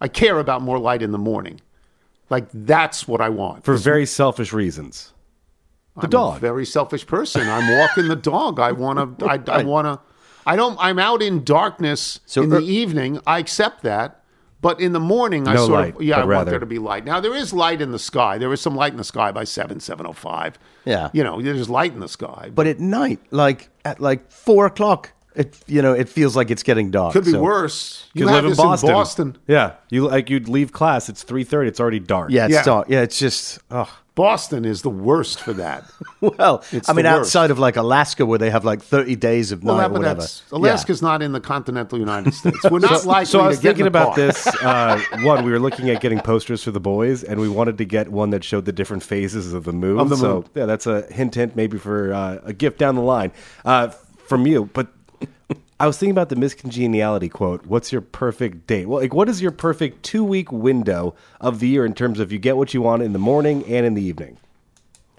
I 0.00 0.08
care 0.08 0.38
about 0.38 0.62
more 0.62 0.78
light 0.78 1.02
in 1.02 1.12
the 1.12 1.18
morning. 1.18 1.60
Like, 2.32 2.48
that's 2.52 3.06
what 3.06 3.20
I 3.20 3.28
want. 3.28 3.64
for 3.64 3.76
very 3.76 4.06
selfish 4.06 4.52
reasons. 4.52 5.12
The 5.96 6.04
I'm 6.04 6.10
dog. 6.10 6.36
a 6.38 6.40
very 6.40 6.64
selfish 6.64 7.06
person. 7.06 7.46
I'm 7.48 7.78
walking 7.78 8.08
the 8.08 8.16
dog. 8.16 8.58
I 8.58 8.72
want 8.72 8.96
to. 9.18 9.26
I, 9.26 9.38
I 9.48 9.62
want 9.62 9.84
to. 9.86 10.00
I 10.46 10.56
don't. 10.56 10.76
I'm 10.80 10.98
out 10.98 11.20
in 11.22 11.44
darkness 11.44 12.20
So 12.26 12.42
in 12.42 12.48
the 12.48 12.56
er- 12.56 12.60
evening. 12.60 13.20
I 13.26 13.38
accept 13.38 13.82
that. 13.82 14.18
But 14.62 14.80
in 14.80 14.92
the 14.92 15.00
morning, 15.00 15.48
I 15.48 15.54
No 15.54 15.66
sort 15.66 15.70
light, 15.80 15.96
of 15.96 16.02
yeah. 16.02 16.16
but 16.16 16.22
I 16.22 16.36
want 16.36 16.48
there 16.48 16.60
to 16.60 16.66
be 16.66 16.78
light. 16.78 17.04
Now 17.04 17.18
there 17.20 17.34
is 17.34 17.52
light 17.52 17.82
in 17.82 17.90
the 17.90 17.98
sky. 17.98 18.38
There 18.38 18.52
is 18.52 18.60
some 18.60 18.76
light 18.76 18.92
in 18.92 18.96
the 18.96 19.04
sky 19.04 19.32
by 19.32 19.42
seven 19.44 19.80
seven 19.80 20.06
oh 20.06 20.12
five. 20.12 20.56
Yeah. 20.84 21.10
You 21.12 21.24
know, 21.24 21.42
there's 21.42 21.68
light 21.68 21.92
in 21.92 21.98
the 22.00 22.08
sky. 22.08 22.50
But 22.54 22.66
at 22.68 22.78
night, 22.78 23.18
like 23.32 23.68
at 23.84 24.00
like 24.00 24.30
four 24.30 24.64
o'clock, 24.66 25.12
it 25.34 25.58
you 25.66 25.82
know 25.82 25.92
it 25.92 26.08
feels 26.08 26.36
like 26.36 26.50
it's 26.50 26.62
getting 26.62 26.90
dark. 26.90 27.12
could 27.12 27.24
be 27.24 27.32
so- 27.32 27.40
worse. 27.42 28.08
You 28.14 28.22
You 28.22 28.28
have 28.28 28.44
live 28.44 28.52
in 28.52 28.56
Boston. 28.56 28.88
in 28.90 28.94
Boston. 28.94 29.36
Yeah, 29.46 29.72
you 29.90 30.06
like 30.08 30.28
you'd 30.30 30.48
leave 30.48 30.72
class. 30.72 31.08
It's 31.08 31.22
three 31.22 31.44
thirty. 31.44 31.68
It's 31.68 31.80
already 31.80 32.00
dark. 32.00 32.30
Yeah, 32.30 32.44
it's 32.46 32.54
Yeah. 32.54 32.62
dark. 32.64 32.88
Yeah, 32.88 33.00
it's 33.02 33.18
just 33.18 33.58
oh. 33.70 33.88
Boston 34.14 34.66
is 34.66 34.82
the 34.82 34.90
worst 34.90 35.40
for 35.40 35.54
that. 35.54 35.84
well. 36.20 36.62
It's 36.70 36.86
I 36.86 36.92
mean, 36.92 37.06
worst. 37.06 37.16
outside 37.20 37.50
of 37.50 37.58
like 37.58 37.76
Alaska, 37.76 38.26
where 38.26 38.38
they 38.38 38.50
have 38.50 38.62
like 38.62 38.82
thirty 38.82 39.16
days 39.16 39.52
of 39.52 39.64
Well, 39.64 39.76
night 39.76 39.84
that, 39.84 39.86
or 39.86 39.92
but 39.94 39.98
whatever. 40.00 40.20
that's 40.20 40.42
Alaska's 40.52 41.00
not 41.00 41.22
in 41.22 41.32
the 41.32 41.40
continental 41.40 41.98
United 41.98 42.34
States. 42.34 42.58
We're 42.70 42.80
not 42.80 43.06
likely 43.06 43.24
So 43.24 43.40
I 43.40 43.48
was 43.48 43.56
to 43.56 43.62
get 43.62 43.70
in 43.70 43.74
thinking 43.76 43.86
about 43.86 44.08
car. 44.08 44.16
this. 44.16 44.46
Uh, 44.62 45.00
one, 45.22 45.46
we 45.46 45.50
were 45.50 45.58
looking 45.58 45.88
at 45.88 46.02
getting 46.02 46.20
posters 46.20 46.62
for 46.62 46.72
the 46.72 46.78
boys, 46.80 47.22
and 47.24 47.40
we 47.40 47.48
wanted 47.48 47.78
to 47.78 47.86
get 47.86 48.10
one 48.10 48.28
that 48.30 48.44
showed 48.44 48.66
the 48.66 48.72
different 48.72 49.02
phases 49.02 49.54
of 49.54 49.64
the 49.64 49.72
moon. 49.72 49.98
Of 49.98 50.10
the 50.10 50.16
so 50.18 50.44
yeah, 50.54 50.66
that's 50.66 50.86
a 50.86 51.02
hint, 51.10 51.34
hint, 51.34 51.56
maybe 51.56 51.78
for 51.78 52.12
uh, 52.12 52.38
a 52.44 52.52
gift 52.52 52.78
down 52.78 52.96
the 52.96 53.00
line 53.02 53.32
uh, 53.64 53.88
from 54.26 54.46
you. 54.46 54.68
But 54.74 54.88
I 55.82 55.86
was 55.86 55.98
thinking 55.98 56.12
about 56.12 56.28
the 56.28 56.36
Miss 56.36 56.54
Congeniality 56.54 57.28
quote. 57.28 57.66
What's 57.66 57.90
your 57.90 58.00
perfect 58.02 58.68
date? 58.68 58.86
Well, 58.86 59.00
like, 59.00 59.12
what 59.12 59.28
is 59.28 59.42
your 59.42 59.50
perfect 59.50 60.04
two 60.04 60.22
week 60.22 60.52
window 60.52 61.16
of 61.40 61.58
the 61.58 61.66
year 61.66 61.84
in 61.84 61.92
terms 61.92 62.20
of 62.20 62.30
you 62.30 62.38
get 62.38 62.56
what 62.56 62.72
you 62.72 62.80
want 62.80 63.02
in 63.02 63.12
the 63.12 63.18
morning 63.18 63.64
and 63.66 63.84
in 63.84 63.94
the 63.94 64.02
evening, 64.02 64.38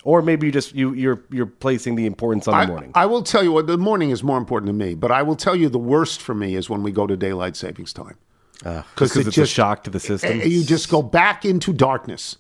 or 0.05 0.21
maybe 0.21 0.45
you 0.47 0.53
just 0.53 0.73
you 0.73 0.93
you're 0.93 1.21
you're 1.29 1.45
placing 1.47 1.95
the 1.95 2.05
importance 2.05 2.47
on 2.47 2.53
I, 2.53 2.65
the 2.65 2.71
morning. 2.71 2.91
I 2.95 3.05
will 3.07 3.23
tell 3.23 3.43
you 3.43 3.51
what 3.51 3.67
the 3.67 3.77
morning 3.77 4.09
is 4.11 4.23
more 4.23 4.37
important 4.37 4.67
to 4.69 4.73
me, 4.73 4.95
but 4.95 5.11
I 5.11 5.21
will 5.21 5.35
tell 5.35 5.53
you 5.55 5.67
the 5.67 5.77
worst 5.77 6.21
for 6.21 6.33
me 6.33 6.55
is 6.55 6.69
when 6.69 6.81
we 6.81 6.93
go 6.93 7.05
to 7.07 7.17
daylight 7.17 7.57
savings 7.57 7.91
time. 7.91 8.15
because 8.63 9.17
it's 9.17 9.37
a 9.37 9.45
shock 9.45 9.83
to 9.83 9.89
the 9.89 9.99
system. 9.99 10.39
eh, 10.39 10.45
You 10.45 10.63
just 10.63 10.89
go 10.89 11.01
back 11.01 11.43
into 11.43 11.73
darkness. 11.73 12.37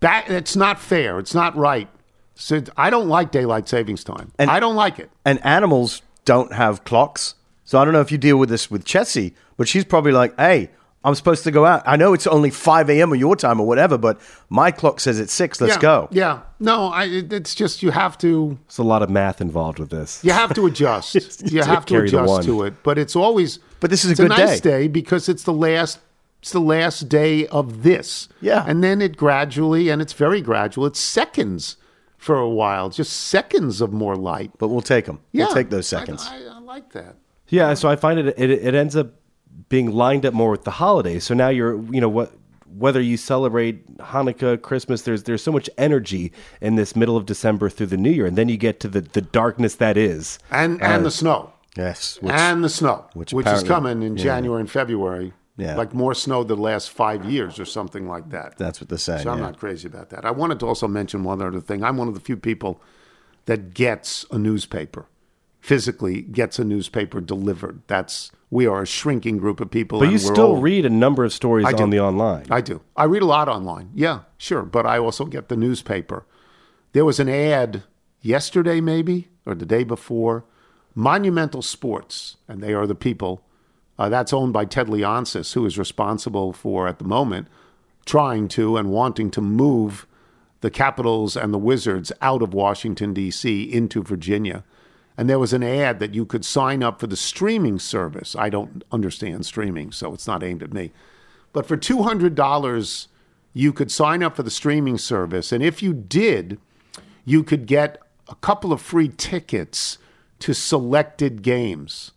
Back. 0.00 0.30
It's 0.30 0.56
not 0.56 0.80
fair. 0.80 1.18
It's 1.18 1.34
not 1.34 1.54
right. 1.56 1.88
So 2.36 2.62
I 2.78 2.88
don't 2.88 3.08
like 3.10 3.32
daylight 3.32 3.68
savings 3.68 4.02
time. 4.02 4.32
And- 4.38 4.50
I 4.50 4.60
don't 4.60 4.76
like 4.76 4.98
it. 4.98 5.10
and 5.26 5.44
animals 5.44 6.00
don't 6.24 6.54
have 6.54 6.84
clocks. 6.84 7.34
So 7.70 7.78
I 7.78 7.84
don't 7.84 7.94
know 7.94 8.00
if 8.00 8.10
you 8.10 8.18
deal 8.18 8.36
with 8.36 8.48
this 8.48 8.68
with 8.68 8.84
Chessie, 8.84 9.32
but 9.56 9.68
she's 9.68 9.84
probably 9.84 10.10
like, 10.10 10.36
"Hey, 10.36 10.70
I'm 11.04 11.14
supposed 11.14 11.44
to 11.44 11.52
go 11.52 11.64
out. 11.64 11.84
I 11.86 11.94
know 11.94 12.14
it's 12.14 12.26
only 12.26 12.50
5 12.50 12.90
a.m. 12.90 13.12
or 13.12 13.14
your 13.14 13.36
time 13.36 13.60
or 13.60 13.66
whatever, 13.68 13.96
but 13.96 14.20
my 14.48 14.72
clock 14.72 14.98
says 14.98 15.20
it's 15.20 15.32
six. 15.32 15.60
Let's 15.60 15.76
yeah, 15.76 15.80
go." 15.80 16.08
Yeah. 16.10 16.40
No. 16.58 16.86
I. 16.86 17.04
It's 17.04 17.54
just 17.54 17.80
you 17.84 17.92
have 17.92 18.18
to. 18.18 18.58
It's 18.66 18.78
a 18.78 18.82
lot 18.82 19.04
of 19.04 19.08
math 19.08 19.40
involved 19.40 19.78
with 19.78 19.90
this. 19.90 20.20
You 20.24 20.32
have 20.32 20.52
to 20.54 20.66
adjust. 20.66 21.14
you 21.52 21.62
have 21.62 21.86
to 21.86 22.00
adjust 22.00 22.42
to 22.42 22.64
it. 22.64 22.74
But 22.82 22.98
it's 22.98 23.14
always. 23.14 23.60
But 23.78 23.90
this 23.90 24.04
is 24.04 24.18
a 24.18 24.22
good 24.22 24.30
nice 24.30 24.58
day. 24.58 24.70
day 24.70 24.88
because 24.88 25.28
it's 25.28 25.44
the 25.44 25.52
last. 25.52 26.00
It's 26.40 26.50
the 26.50 26.58
last 26.58 27.08
day 27.08 27.46
of 27.46 27.84
this. 27.84 28.28
Yeah. 28.40 28.64
And 28.66 28.82
then 28.82 29.00
it 29.00 29.16
gradually, 29.16 29.90
and 29.90 30.02
it's 30.02 30.14
very 30.14 30.40
gradual. 30.40 30.86
It's 30.86 30.98
seconds 30.98 31.76
for 32.18 32.36
a 32.36 32.50
while, 32.50 32.90
just 32.90 33.12
seconds 33.12 33.80
of 33.80 33.92
more 33.92 34.16
light. 34.16 34.50
But 34.58 34.70
we'll 34.70 34.80
take 34.80 35.04
them. 35.04 35.20
Yeah, 35.30 35.44
We'll 35.44 35.54
take 35.54 35.70
those 35.70 35.92
I- 35.92 36.00
seconds. 36.00 36.26
I, 36.28 36.46
I 36.46 36.58
like 36.58 36.92
that. 36.94 37.14
Yeah, 37.50 37.74
so 37.74 37.88
I 37.88 37.96
find 37.96 38.18
it, 38.18 38.34
it 38.38 38.50
it 38.50 38.74
ends 38.74 38.96
up 38.96 39.12
being 39.68 39.90
lined 39.90 40.24
up 40.24 40.32
more 40.34 40.50
with 40.50 40.64
the 40.64 40.70
holidays. 40.70 41.24
So 41.24 41.34
now 41.34 41.48
you're 41.48 41.80
you 41.92 42.00
know 42.00 42.08
what 42.08 42.32
whether 42.76 43.00
you 43.00 43.16
celebrate 43.16 43.96
Hanukkah, 43.98 44.60
Christmas, 44.60 45.02
there's 45.02 45.24
there's 45.24 45.42
so 45.42 45.52
much 45.52 45.68
energy 45.76 46.32
in 46.60 46.76
this 46.76 46.94
middle 46.94 47.16
of 47.16 47.26
December 47.26 47.68
through 47.68 47.86
the 47.86 47.96
New 47.96 48.10
Year, 48.10 48.26
and 48.26 48.36
then 48.38 48.48
you 48.48 48.56
get 48.56 48.80
to 48.80 48.88
the 48.88 49.00
the 49.00 49.20
darkness 49.20 49.74
that 49.76 49.96
is. 49.96 50.38
And 50.50 50.80
and 50.82 51.00
uh, 51.00 51.04
the 51.04 51.10
snow. 51.10 51.52
yes. 51.76 52.18
Which, 52.20 52.32
and 52.32 52.64
the 52.64 52.68
snow, 52.68 53.06
which 53.14 53.32
which, 53.32 53.46
is 53.46 53.62
coming 53.62 54.02
in 54.02 54.16
January 54.16 54.60
and 54.60 54.70
February. 54.70 55.32
Yeah. 55.56 55.76
Like 55.76 55.92
more 55.92 56.14
snow 56.14 56.42
the 56.42 56.56
last 56.56 56.88
five 56.88 57.26
years 57.26 57.60
or 57.60 57.66
something 57.66 58.08
like 58.08 58.30
that. 58.30 58.56
that's 58.56 58.80
what 58.80 58.88
they're 58.88 58.96
saying. 58.96 59.24
So 59.24 59.30
I'm 59.30 59.40
yeah. 59.40 59.46
not 59.46 59.58
crazy 59.58 59.88
about 59.88 60.08
that. 60.08 60.24
I 60.24 60.30
wanted 60.30 60.58
to 60.60 60.66
also 60.66 60.88
mention 60.88 61.22
one 61.22 61.42
other 61.42 61.60
thing. 61.60 61.84
I'm 61.84 61.98
one 61.98 62.08
of 62.08 62.14
the 62.14 62.20
few 62.20 62.38
people 62.38 62.80
that 63.44 63.74
gets 63.74 64.24
a 64.30 64.38
newspaper, 64.38 65.04
physically 65.60 66.22
gets 66.22 66.58
a 66.58 66.64
newspaper 66.64 67.20
delivered. 67.20 67.82
That's 67.86 68.32
we 68.50 68.66
are 68.66 68.82
a 68.82 68.86
shrinking 68.86 69.38
group 69.38 69.60
of 69.60 69.70
people. 69.70 70.00
But 70.00 70.10
you 70.10 70.18
still 70.18 70.56
read 70.56 70.84
a 70.84 70.90
number 70.90 71.24
of 71.24 71.32
stories 71.32 71.66
I 71.66 71.72
do. 71.72 71.84
on 71.84 71.90
the 71.90 72.00
online. 72.00 72.46
I 72.50 72.60
do. 72.60 72.80
I 72.96 73.04
read 73.04 73.22
a 73.22 73.26
lot 73.26 73.48
online. 73.48 73.90
Yeah, 73.94 74.20
sure. 74.38 74.62
But 74.62 74.86
I 74.86 74.98
also 74.98 75.24
get 75.24 75.48
the 75.48 75.56
newspaper. 75.56 76.26
There 76.92 77.04
was 77.04 77.20
an 77.20 77.28
ad 77.28 77.84
yesterday, 78.20 78.80
maybe, 78.80 79.28
or 79.46 79.54
the 79.54 79.66
day 79.66 79.84
before. 79.84 80.44
Monumental 80.94 81.62
Sports, 81.62 82.36
and 82.48 82.60
they 82.60 82.74
are 82.74 82.86
the 82.86 82.96
people. 82.96 83.44
Uh, 83.96 84.08
that's 84.08 84.32
owned 84.32 84.52
by 84.52 84.64
Ted 84.64 84.88
Leonsis, 84.88 85.54
who 85.54 85.64
is 85.64 85.78
responsible 85.78 86.52
for, 86.52 86.88
at 86.88 86.98
the 86.98 87.04
moment, 87.04 87.46
trying 88.06 88.48
to 88.48 88.76
and 88.76 88.90
wanting 88.90 89.30
to 89.30 89.40
move 89.40 90.06
the 90.62 90.70
Capitals 90.70 91.36
and 91.36 91.54
the 91.54 91.58
Wizards 91.58 92.10
out 92.20 92.42
of 92.42 92.52
Washington, 92.52 93.14
D.C. 93.14 93.62
into 93.62 94.02
Virginia. 94.02 94.64
And 95.20 95.28
there 95.28 95.38
was 95.38 95.52
an 95.52 95.62
ad 95.62 95.98
that 95.98 96.14
you 96.14 96.24
could 96.24 96.46
sign 96.46 96.82
up 96.82 96.98
for 96.98 97.06
the 97.06 97.14
streaming 97.14 97.78
service. 97.78 98.34
I 98.34 98.48
don't 98.48 98.82
understand 98.90 99.44
streaming, 99.44 99.92
so 99.92 100.14
it's 100.14 100.26
not 100.26 100.42
aimed 100.42 100.62
at 100.62 100.72
me. 100.72 100.92
But 101.52 101.66
for 101.66 101.76
two 101.76 102.04
hundred 102.04 102.34
dollars, 102.34 103.08
you 103.52 103.74
could 103.74 103.92
sign 103.92 104.22
up 104.22 104.34
for 104.34 104.42
the 104.42 104.50
streaming 104.50 104.96
service, 104.96 105.52
and 105.52 105.62
if 105.62 105.82
you 105.82 105.92
did, 105.92 106.58
you 107.26 107.44
could 107.44 107.66
get 107.66 108.00
a 108.30 108.34
couple 108.36 108.72
of 108.72 108.80
free 108.80 109.08
tickets 109.08 109.98
to 110.38 110.54
selected 110.54 111.42
games. 111.42 112.12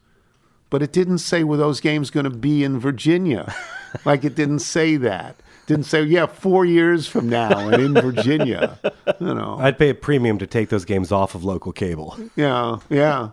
But 0.69 0.81
it 0.81 0.93
didn't 0.93 1.17
say 1.17 1.43
were 1.43 1.57
those 1.57 1.81
games 1.81 2.09
going 2.09 2.23
to 2.23 2.29
be 2.29 2.63
in 2.63 2.79
Virginia. 2.79 3.53
like 4.05 4.23
it 4.23 4.33
didn't 4.33 4.59
say 4.59 4.95
that. 4.95 5.42
Didn't 5.65 5.85
say, 5.85 6.03
yeah, 6.03 6.25
four 6.25 6.65
years 6.65 7.07
from 7.07 7.29
now 7.29 7.69
and 7.69 7.81
in 7.81 7.93
Virginia. 7.93 8.77
You 9.19 9.33
know. 9.33 9.57
I'd 9.61 9.77
pay 9.77 9.89
a 9.89 9.95
premium 9.95 10.37
to 10.39 10.47
take 10.47 10.69
those 10.69 10.83
games 10.85 11.11
off 11.11 11.35
of 11.35 11.43
local 11.43 11.71
cable, 11.71 12.17
Yeah, 12.35 12.79
yeah. 12.89 13.29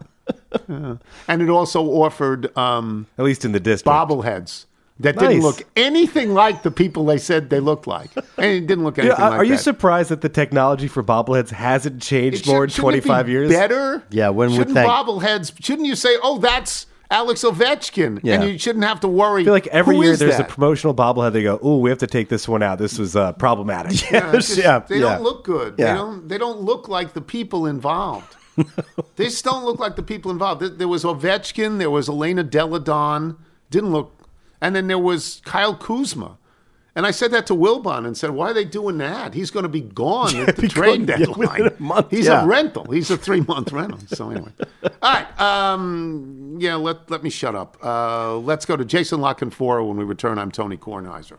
yeah. 0.69 0.97
And 1.27 1.43
it 1.43 1.49
also 1.51 1.83
offered 1.85 2.57
um, 2.57 3.07
at 3.19 3.25
least 3.25 3.45
in 3.45 3.53
the 3.53 3.59
district. 3.61 3.93
bobbleheads 3.93 4.67
that 5.01 5.19
didn't 5.19 5.41
look 5.41 5.63
anything 5.77 6.35
like 6.35 6.63
the 6.63 6.71
people 6.71 7.07
they 7.07 7.17
said 7.19 7.49
they 7.51 7.59
looked 7.59 7.87
like. 7.87 8.11
And 8.37 8.47
it 8.47 8.67
didn't 8.67 8.85
look 8.85 8.99
Yeah, 8.99 9.05
anything 9.05 9.25
are 9.25 9.31
like 9.31 9.41
are 9.41 9.45
you 9.45 9.53
that. 9.57 9.63
surprised 9.63 10.11
that 10.11 10.21
the 10.21 10.29
technology 10.29 10.89
for 10.89 11.03
bobbleheads 11.03 11.51
hasn't 11.51 12.03
changed 12.03 12.47
It 12.47 12.51
more 12.51 12.65
in 12.65 12.69
should- 12.71 12.77
shouldn't 12.77 12.95
it 12.97 13.03
be 13.05 13.09
25 13.09 13.29
years? 13.31 13.51
Better? 13.51 14.03
Yeah, 14.11 14.29
when 14.29 14.51
would 14.51 14.57
shouldn't 14.57 14.75
thank- 14.77 14.91
bobbleheads? 14.91 15.53
Shouldn't 15.65 15.89
you 15.89 15.97
say, 15.97 16.17
"Oh, 16.23 16.39
that's 16.39 16.85
Alex 17.11 17.43
Ovechkin," 17.43 18.21
Yeah. 18.23 18.35
and 18.41 18.51
you 18.53 18.59
shouldn't 18.59 18.85
have 18.85 19.01
to 19.01 19.09
worry. 19.09 19.43
I 19.43 19.45
feel 19.45 19.53
like 19.53 19.67
every 19.69 19.97
year 19.99 20.17
there's 20.17 20.37
that? 20.37 20.49
a 20.51 20.53
promotional 20.53 20.95
bobblehead. 20.95 21.33
They 21.33 21.43
go, 21.43 21.59
"Oh, 21.63 21.79
we 21.79 21.91
have 21.91 21.99
to 21.99 22.07
take 22.07 22.29
this 22.29 22.47
one 22.49 22.63
out. 22.63 22.79
This 22.79 22.99
was 22.99 23.17
uh, 23.17 23.33
problematic." 23.35 24.11
Yeah, 24.11 24.33
just- 24.33 24.57
Yeah, 24.57 24.79
they 24.81 25.01
don't 25.01 25.23
look 25.23 25.45
good. 25.45 25.75
Yeah. 25.79 25.93
They 25.93 25.99
don't. 25.99 26.29
They 26.29 26.39
don't 26.39 26.61
look 26.61 26.89
like 26.89 27.13
the 27.15 27.21
people 27.21 27.67
involved. 27.67 28.37
they 29.17 29.25
just 29.25 29.45
don't 29.45 29.65
look 29.65 29.79
like 29.79 29.97
the 29.97 30.03
people 30.03 30.31
involved. 30.31 30.61
There, 30.61 30.69
there 30.69 30.89
was 30.89 31.05
Ovechkin. 31.05 31.79
There 31.79 31.91
was 31.91 32.09
Elena 32.09 32.43
Delle 32.45 32.79
Donne. 32.79 33.37
Didn't 33.71 33.91
look. 33.93 34.17
And 34.61 34.77
then 34.77 34.87
there 34.89 34.99
was 34.99 35.41
Kyle 35.45 35.75
Kuzma. 35.75 36.37
And 36.97 37.07
I 37.07 37.11
said 37.13 37.31
that 37.31 37.47
to 37.47 37.55
Wilbon 37.55 38.07
and 38.07 38.17
said, 38.17 38.31
"Why 38.31 38.51
are 38.51 38.55
they 38.55 38.65
doing 38.65 38.99
that? 38.99 39.35
He's 39.35 39.51
going 39.51 39.63
to 39.63 39.69
be 39.69 39.81
gone 39.81 40.35
at 40.37 40.57
the 40.57 40.69
trade 40.69 41.09
yeah, 41.09 41.17
deadline. 41.19 41.67
a 41.67 41.75
month, 41.81 42.11
He's 42.11 42.27
yeah. 42.27 42.43
a 42.43 42.47
rental. 42.47 42.91
He's 42.91 43.11
a 43.11 43.17
three 43.17 43.41
month 43.43 43.73
rental. 43.73 43.99
So 44.09 44.31
anyway, 44.31 44.51
all 44.83 44.91
right. 45.03 45.41
Um, 45.41 46.57
yeah, 46.61 46.75
let 46.75 47.11
let 47.11 47.23
me 47.23 47.31
shut 47.31 47.55
up. 47.55 47.77
Uh, 47.83 48.37
let's 48.39 48.67
go 48.67 48.77
to 48.77 48.85
Jason 48.85 49.21
La 49.21 49.35
Canfora 49.35 49.87
when 49.87 49.97
we 49.97 50.05
return. 50.05 50.39
I'm 50.39 50.51
Tony 50.51 50.77
Kornheiser. 50.77 51.39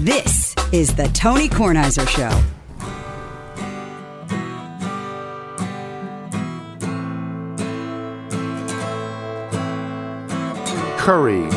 This 0.00 0.54
is 0.72 0.94
the 0.94 1.08
Tony 1.14 1.48
Kornheiser 1.48 2.06
Show. 2.06 2.28
Curry, 10.98 11.48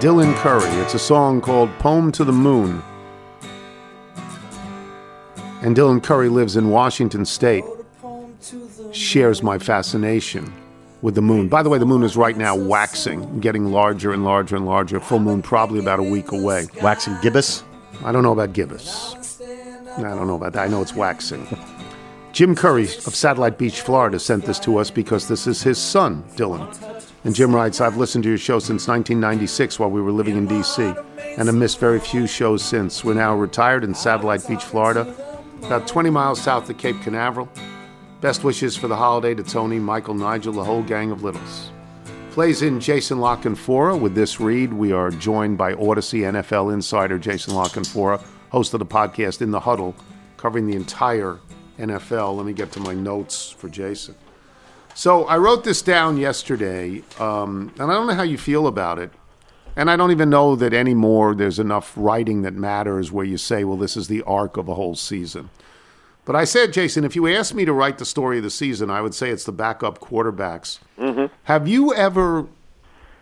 Dylan 0.00 0.34
Curry. 0.36 0.70
It's 0.80 0.94
a 0.94 0.98
song 0.98 1.42
called 1.42 1.68
Poem 1.80 2.10
to 2.12 2.24
the 2.24 2.32
Moon. 2.32 2.82
And 5.60 5.76
Dylan 5.76 6.02
Curry 6.02 6.30
lives 6.30 6.56
in 6.56 6.70
Washington 6.70 7.26
State. 7.26 7.64
Shares 8.92 9.42
my 9.42 9.58
fascination 9.58 10.50
with 11.02 11.14
the 11.14 11.20
moon. 11.20 11.48
By 11.48 11.62
the 11.62 11.68
way, 11.68 11.76
the 11.76 11.84
moon 11.84 12.04
is 12.04 12.16
right 12.16 12.38
now 12.38 12.56
waxing, 12.56 13.40
getting 13.40 13.66
larger 13.66 14.14
and 14.14 14.24
larger 14.24 14.56
and 14.56 14.64
larger. 14.64 14.98
Full 14.98 15.18
moon 15.18 15.42
probably 15.42 15.78
about 15.78 15.98
a 15.98 16.02
week 16.02 16.32
away. 16.32 16.68
Waxing 16.80 17.18
gibbous. 17.20 17.64
I 18.04 18.12
don't 18.12 18.22
know 18.22 18.32
about 18.32 18.52
gibbous. 18.52 19.14
I 19.96 20.02
don't 20.02 20.26
know 20.26 20.36
about 20.36 20.54
that. 20.54 20.64
I 20.64 20.68
know 20.68 20.82
it's 20.82 20.94
waxing. 20.94 21.46
Jim 22.32 22.54
Curry 22.54 22.84
of 22.84 23.14
Satellite 23.14 23.58
Beach, 23.58 23.82
Florida, 23.82 24.18
sent 24.18 24.46
this 24.46 24.58
to 24.60 24.78
us 24.78 24.90
because 24.90 25.28
this 25.28 25.46
is 25.46 25.62
his 25.62 25.78
son, 25.78 26.24
Dylan. 26.34 27.02
And 27.24 27.34
Jim 27.34 27.54
writes, 27.54 27.80
I've 27.80 27.98
listened 27.98 28.24
to 28.24 28.30
your 28.30 28.38
show 28.38 28.58
since 28.58 28.88
1996 28.88 29.78
while 29.78 29.90
we 29.90 30.00
were 30.00 30.12
living 30.12 30.36
in 30.36 30.46
D.C. 30.46 30.82
and 30.82 31.46
have 31.46 31.54
missed 31.54 31.78
very 31.78 32.00
few 32.00 32.26
shows 32.26 32.64
since. 32.64 33.04
We're 33.04 33.14
now 33.14 33.36
retired 33.36 33.84
in 33.84 33.94
Satellite 33.94 34.46
Beach, 34.48 34.64
Florida, 34.64 35.14
about 35.62 35.86
20 35.86 36.10
miles 36.10 36.40
south 36.40 36.70
of 36.70 36.78
Cape 36.78 37.00
Canaveral. 37.02 37.48
Best 38.22 38.44
wishes 38.44 38.76
for 38.76 38.88
the 38.88 38.96
holiday 38.96 39.34
to 39.34 39.42
Tony, 39.42 39.80
Michael, 39.80 40.14
Nigel, 40.14 40.52
the 40.52 40.64
whole 40.64 40.82
gang 40.82 41.10
of 41.10 41.22
littles. 41.24 41.71
Plays 42.32 42.62
in 42.62 42.80
Jason 42.80 43.20
La 43.20 43.36
Canfora. 43.36 44.00
With 44.00 44.14
this 44.14 44.40
read, 44.40 44.72
we 44.72 44.90
are 44.90 45.10
joined 45.10 45.58
by 45.58 45.74
Audacy 45.74 46.20
NFL 46.20 46.72
insider 46.72 47.18
Jason 47.18 47.52
La 47.54 47.68
Canfora, 47.68 48.24
host 48.48 48.72
of 48.72 48.78
the 48.78 48.86
podcast 48.86 49.42
In 49.42 49.50
the 49.50 49.60
Huddle, 49.60 49.94
covering 50.38 50.66
the 50.66 50.74
entire 50.74 51.40
NFL. 51.78 52.34
Let 52.34 52.46
me 52.46 52.54
get 52.54 52.72
to 52.72 52.80
my 52.80 52.94
notes 52.94 53.50
for 53.50 53.68
Jason. 53.68 54.14
So 54.94 55.24
I 55.26 55.36
wrote 55.36 55.62
this 55.62 55.82
down 55.82 56.16
yesterday, 56.16 57.02
um, 57.20 57.70
and 57.78 57.90
I 57.90 57.94
don't 57.94 58.06
know 58.06 58.14
how 58.14 58.22
you 58.22 58.38
feel 58.38 58.66
about 58.66 58.98
it. 58.98 59.10
And 59.76 59.90
I 59.90 59.96
don't 59.96 60.10
even 60.10 60.30
know 60.30 60.56
that 60.56 60.72
anymore 60.72 61.34
there's 61.34 61.58
enough 61.58 61.92
writing 61.96 62.40
that 62.42 62.54
matters 62.54 63.12
where 63.12 63.26
you 63.26 63.36
say, 63.36 63.62
well, 63.64 63.76
this 63.76 63.94
is 63.94 64.08
the 64.08 64.22
arc 64.22 64.56
of 64.56 64.70
a 64.70 64.74
whole 64.74 64.94
season. 64.94 65.50
But 66.24 66.36
I 66.36 66.44
said, 66.44 66.72
Jason, 66.72 67.04
if 67.04 67.16
you 67.16 67.26
asked 67.26 67.54
me 67.54 67.64
to 67.64 67.72
write 67.72 67.98
the 67.98 68.04
story 68.04 68.36
of 68.38 68.44
the 68.44 68.50
season, 68.50 68.90
I 68.90 69.00
would 69.00 69.14
say 69.14 69.30
it's 69.30 69.44
the 69.44 69.52
backup 69.52 69.98
quarterbacks. 69.98 70.78
Have 71.44 71.66
you 71.66 71.92
ever 71.94 72.46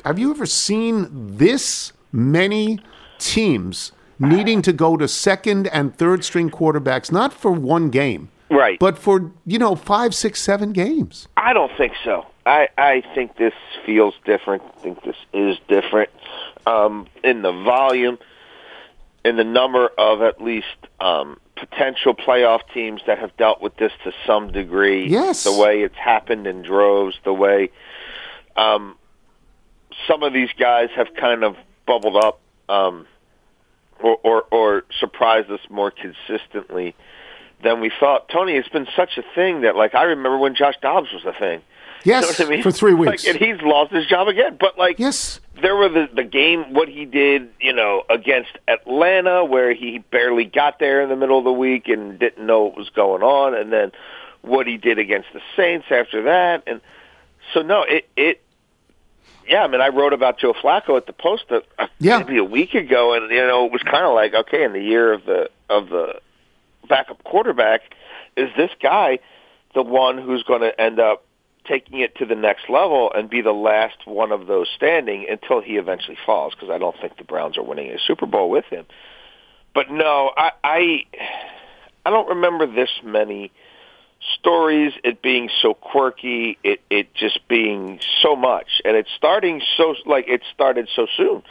have 0.04 0.18
you 0.18 0.30
ever 0.30 0.46
seen 0.46 1.08
this 1.36 1.92
many 2.12 2.78
teams 3.18 3.92
needing 4.18 4.60
to 4.62 4.72
go 4.72 4.96
to 4.96 5.06
second 5.08 5.66
and 5.68 5.96
third 5.96 6.24
string 6.24 6.50
quarterbacks, 6.50 7.10
not 7.12 7.32
for 7.32 7.50
one 7.52 7.88
game, 7.90 8.30
Right. 8.50 8.78
but 8.78 8.98
for 8.98 9.30
you 9.46 9.58
know 9.58 9.74
five, 9.76 10.14
six, 10.14 10.40
seven 10.40 10.72
games? 10.72 11.26
I 11.38 11.52
don't 11.54 11.72
think 11.78 11.94
so. 12.04 12.26
I, 12.44 12.68
I 12.76 13.02
think 13.14 13.36
this 13.36 13.54
feels 13.86 14.14
different. 14.24 14.62
I 14.76 14.80
think 14.80 15.02
this 15.04 15.16
is 15.32 15.58
different 15.68 16.10
um, 16.66 17.06
in 17.24 17.40
the 17.42 17.52
volume, 17.52 18.18
in 19.24 19.36
the 19.36 19.44
number 19.44 19.88
of 19.98 20.20
at 20.22 20.42
least 20.42 20.66
um, 21.00 21.38
potential 21.60 22.14
playoff 22.14 22.60
teams 22.74 23.02
that 23.06 23.18
have 23.18 23.36
dealt 23.36 23.60
with 23.62 23.76
this 23.76 23.92
to 24.04 24.12
some 24.26 24.50
degree. 24.50 25.06
Yes. 25.08 25.44
The 25.44 25.56
way 25.56 25.82
it's 25.82 25.96
happened 25.96 26.46
in 26.46 26.62
droves, 26.62 27.16
the 27.24 27.32
way 27.32 27.70
um, 28.56 28.96
some 30.08 30.22
of 30.22 30.32
these 30.32 30.48
guys 30.58 30.88
have 30.96 31.08
kind 31.14 31.44
of 31.44 31.56
bubbled 31.86 32.16
up 32.16 32.40
um, 32.68 33.06
or, 34.00 34.16
or, 34.22 34.42
or 34.50 34.84
surprised 34.98 35.50
us 35.50 35.60
more 35.68 35.90
consistently 35.90 36.96
than 37.62 37.80
we 37.80 37.90
thought. 38.00 38.28
Tony, 38.28 38.54
it's 38.54 38.68
been 38.68 38.88
such 38.96 39.18
a 39.18 39.22
thing 39.34 39.62
that, 39.62 39.76
like, 39.76 39.94
I 39.94 40.04
remember 40.04 40.38
when 40.38 40.54
Josh 40.54 40.76
Dobbs 40.80 41.12
was 41.12 41.24
a 41.24 41.38
thing. 41.38 41.60
Yes, 42.04 42.22
You 42.22 42.22
know 42.22 42.26
what 42.28 42.40
I 42.40 42.56
mean? 42.56 42.62
for 42.62 42.70
three 42.70 42.94
weeks. 42.94 43.24
Like, 43.26 43.34
and 43.34 43.44
he's 43.44 43.60
lost 43.62 43.92
his 43.92 44.06
job 44.06 44.28
again. 44.28 44.56
But 44.58 44.78
like, 44.78 44.98
Yes. 44.98 45.40
there 45.60 45.76
were 45.76 45.88
the 45.88 46.08
the 46.12 46.24
game 46.24 46.72
what 46.72 46.88
he 46.88 47.04
did, 47.04 47.50
you 47.60 47.72
know, 47.72 48.02
against 48.08 48.50
Atlanta, 48.68 49.44
where 49.44 49.72
he 49.74 49.98
barely 49.98 50.44
got 50.46 50.78
there 50.78 51.02
in 51.02 51.08
the 51.08 51.16
middle 51.16 51.38
of 51.38 51.44
the 51.44 51.52
week 51.52 51.88
and 51.88 52.18
didn't 52.18 52.44
know 52.46 52.64
what 52.64 52.76
was 52.76 52.88
going 52.90 53.22
on, 53.22 53.54
and 53.54 53.72
then 53.72 53.92
what 54.42 54.66
he 54.66 54.76
did 54.78 54.98
against 54.98 55.28
the 55.34 55.40
Saints 55.56 55.86
after 55.90 56.22
that, 56.22 56.62
and 56.66 56.80
so 57.52 57.60
no, 57.62 57.82
it 57.82 58.08
it. 58.16 58.40
Yeah, 59.46 59.64
I 59.64 59.68
mean, 59.68 59.80
I 59.80 59.88
wrote 59.88 60.12
about 60.12 60.38
Joe 60.38 60.52
Flacco 60.52 60.96
at 60.96 61.06
the 61.06 61.12
Post 61.12 61.44
a, 61.50 61.62
Yeah. 61.98 62.18
maybe 62.18 62.38
a 62.38 62.44
week 62.44 62.74
ago, 62.74 63.14
and 63.14 63.30
you 63.30 63.44
know, 63.46 63.66
it 63.66 63.72
was 63.72 63.82
kind 63.82 64.06
of 64.06 64.14
like, 64.14 64.32
okay, 64.32 64.62
in 64.64 64.72
the 64.72 64.80
year 64.82 65.12
of 65.12 65.24
the 65.26 65.50
of 65.68 65.88
the 65.90 66.20
backup 66.88 67.22
quarterback, 67.24 67.82
is 68.36 68.48
this 68.56 68.70
guy 68.82 69.18
the 69.74 69.82
one 69.82 70.18
who's 70.18 70.42
going 70.44 70.60
to 70.62 70.80
end 70.80 70.98
up 71.00 71.24
taking 71.70 72.00
it 72.00 72.16
to 72.16 72.26
the 72.26 72.34
next 72.34 72.68
level 72.68 73.12
and 73.14 73.30
be 73.30 73.40
the 73.42 73.52
last 73.52 74.06
one 74.06 74.32
of 74.32 74.46
those 74.46 74.66
standing 74.74 75.26
until 75.30 75.60
he 75.60 75.76
eventually 75.76 76.18
falls. 76.26 76.54
Because 76.54 76.70
I 76.70 76.78
don't 76.78 76.96
think 77.00 77.16
the 77.16 77.24
Browns 77.24 77.56
are 77.56 77.62
winning 77.62 77.90
a 77.90 77.98
Super 78.06 78.26
Bowl 78.26 78.50
with 78.50 78.64
him. 78.66 78.86
But 79.74 79.90
no, 79.90 80.32
I 80.36 80.50
I, 80.64 81.04
I 82.04 82.10
don't 82.10 82.28
remember 82.28 82.66
this 82.66 82.90
many 83.04 83.52
stories. 84.38 84.92
It 85.04 85.22
being 85.22 85.48
so 85.62 85.74
quirky, 85.74 86.58
it 86.64 86.80
it 86.90 87.14
just 87.14 87.46
being 87.48 88.00
so 88.22 88.34
much, 88.34 88.80
and 88.84 88.96
it's 88.96 89.10
starting 89.16 89.62
so 89.76 89.94
like 90.06 90.26
it 90.28 90.42
started 90.52 90.88
so 90.94 91.06
soon 91.16 91.42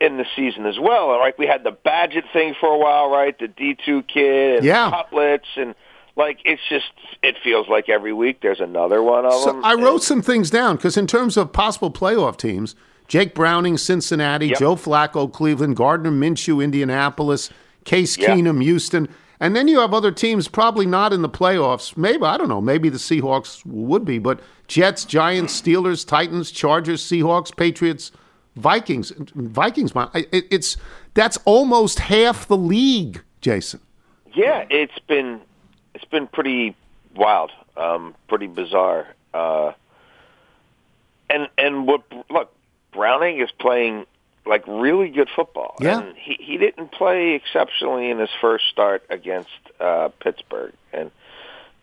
in 0.00 0.16
the 0.16 0.24
season 0.36 0.64
as 0.66 0.78
well. 0.78 1.18
Like 1.18 1.38
we 1.38 1.46
had 1.46 1.64
the 1.64 1.72
Bagent 1.72 2.32
thing 2.32 2.54
for 2.58 2.68
a 2.68 2.78
while, 2.78 3.10
right? 3.10 3.38
The 3.38 3.48
D 3.48 3.76
two 3.84 4.02
kid, 4.02 4.58
and 4.58 4.64
Yeah. 4.64 4.90
Cutlets, 4.90 5.48
and 5.56 5.74
like 6.18 6.40
it's 6.44 6.60
just 6.68 6.90
it 7.22 7.36
feels 7.42 7.68
like 7.68 7.88
every 7.88 8.12
week 8.12 8.40
there's 8.42 8.60
another 8.60 9.02
one 9.02 9.24
of 9.24 9.32
So 9.32 9.46
them. 9.52 9.64
I 9.64 9.74
wrote 9.74 10.02
some 10.02 10.20
things 10.20 10.50
down 10.50 10.76
because 10.76 10.96
in 10.98 11.06
terms 11.06 11.36
of 11.38 11.52
possible 11.52 11.90
playoff 11.90 12.36
teams, 12.36 12.74
Jake 13.06 13.34
Browning, 13.34 13.78
Cincinnati, 13.78 14.48
Yep. 14.48 14.58
Joe 14.58 14.76
Flacco, 14.76 15.32
Cleveland, 15.32 15.76
Gardner 15.76 16.10
Minshew, 16.10 16.62
Indianapolis, 16.62 17.48
Case 17.84 18.18
Yeah. 18.18 18.34
Keenum, 18.36 18.62
Houston. 18.62 19.08
And 19.40 19.54
then 19.54 19.68
you 19.68 19.78
have 19.78 19.94
other 19.94 20.10
teams 20.10 20.48
probably 20.48 20.84
not 20.84 21.12
in 21.12 21.22
the 21.22 21.28
playoffs. 21.28 21.96
Maybe, 21.96 22.24
I 22.24 22.36
don't 22.36 22.48
know, 22.48 22.60
maybe 22.60 22.88
the 22.88 22.98
Seahawks 22.98 23.64
would 23.64 24.04
be, 24.04 24.18
but 24.18 24.40
Jets, 24.66 25.04
Giants, 25.04 25.58
Steelers, 25.58 26.04
Titans, 26.06 26.50
Chargers, 26.50 27.02
Seahawks, 27.04 27.56
Patriots, 27.56 28.10
Vikings. 28.56 29.12
Vikings, 29.36 29.92
it's 30.32 30.76
that's 31.14 31.38
almost 31.44 32.00
half 32.00 32.48
the 32.48 32.56
league, 32.56 33.22
Jason. 33.40 33.78
Yeah, 34.34 34.66
it's 34.70 34.98
been 35.06 35.40
it's 35.98 36.10
been 36.10 36.28
pretty 36.28 36.76
wild, 37.16 37.50
um, 37.76 38.14
pretty 38.28 38.46
bizarre. 38.46 39.08
Uh, 39.34 39.72
and 41.28 41.48
and 41.58 41.88
what 41.88 42.02
look, 42.30 42.52
Browning 42.92 43.40
is 43.40 43.50
playing 43.58 44.06
like 44.46 44.64
really 44.68 45.10
good 45.10 45.28
football. 45.34 45.74
Yeah. 45.80 46.00
And 46.00 46.16
he 46.16 46.36
he 46.38 46.56
didn't 46.56 46.92
play 46.92 47.32
exceptionally 47.32 48.10
in 48.10 48.18
his 48.18 48.30
first 48.40 48.64
start 48.70 49.02
against 49.10 49.50
uh, 49.80 50.10
Pittsburgh, 50.20 50.72
and 50.92 51.10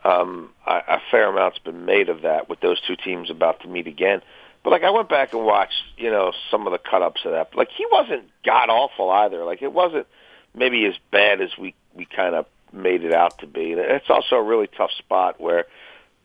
um, 0.05 0.51
a, 0.65 0.75
a 0.88 1.01
fair 1.12 1.29
amount's 1.29 1.60
been 1.60 1.84
made 1.86 2.07
of 2.07 2.22
that 2.22 2.48
with 2.48 2.62
those 2.62 2.79
two 2.88 2.95
teams 2.95 3.29
about 3.29 3.62
to 3.62 3.67
meet 3.67 3.88
again. 3.88 4.22
But 4.63 4.69
like 4.69 4.84
I 4.84 4.91
went 4.91 5.10
back 5.10 5.34
and 5.34 5.43
watched, 5.43 5.84
you 5.98 6.10
know, 6.10 6.31
some 6.50 6.67
of 6.67 6.72
the 6.72 6.79
cut 6.79 7.01
ups 7.01 7.22
of 7.25 7.34
that. 7.34 7.53
Like 7.53 7.69
he 7.77 7.86
wasn't 7.91 8.24
god 8.45 8.69
awful 8.69 9.12
either. 9.12 9.43
Like 9.43 9.62
it 9.62 9.74
wasn't 9.74 10.07
maybe 10.55 10.86
as 10.86 10.95
bad 11.12 11.41
as 11.41 11.50
we 11.57 11.75
we 11.93 12.05
kind 12.05 12.34
of 12.34 12.45
made 12.75 13.03
it 13.03 13.13
out 13.13 13.39
to 13.39 13.48
be. 13.48 13.72
And 13.72 13.82
it's 13.82 14.10
also 14.10 14.36
a 14.36 14.44
really 14.44 14.67
tough 14.67 14.91
spot 14.98 15.39
where 15.39 15.65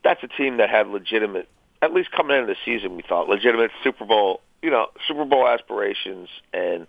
that's 0.03 0.23
a 0.23 0.29
team 0.29 0.59
that 0.59 0.71
had 0.71 0.89
legitimate, 0.89 1.49
at 1.83 1.93
least 1.93 2.11
coming 2.11 2.37
into 2.37 2.53
the 2.53 2.57
season, 2.65 2.97
we 2.97 3.03
thought 3.03 3.29
legitimate 3.29 3.71
Super 3.83 4.05
Bowl, 4.05 4.41
you 4.63 4.71
know, 4.71 4.87
Super 5.07 5.25
Bowl 5.25 5.49
aspirations, 5.49 6.29
and 6.53 6.87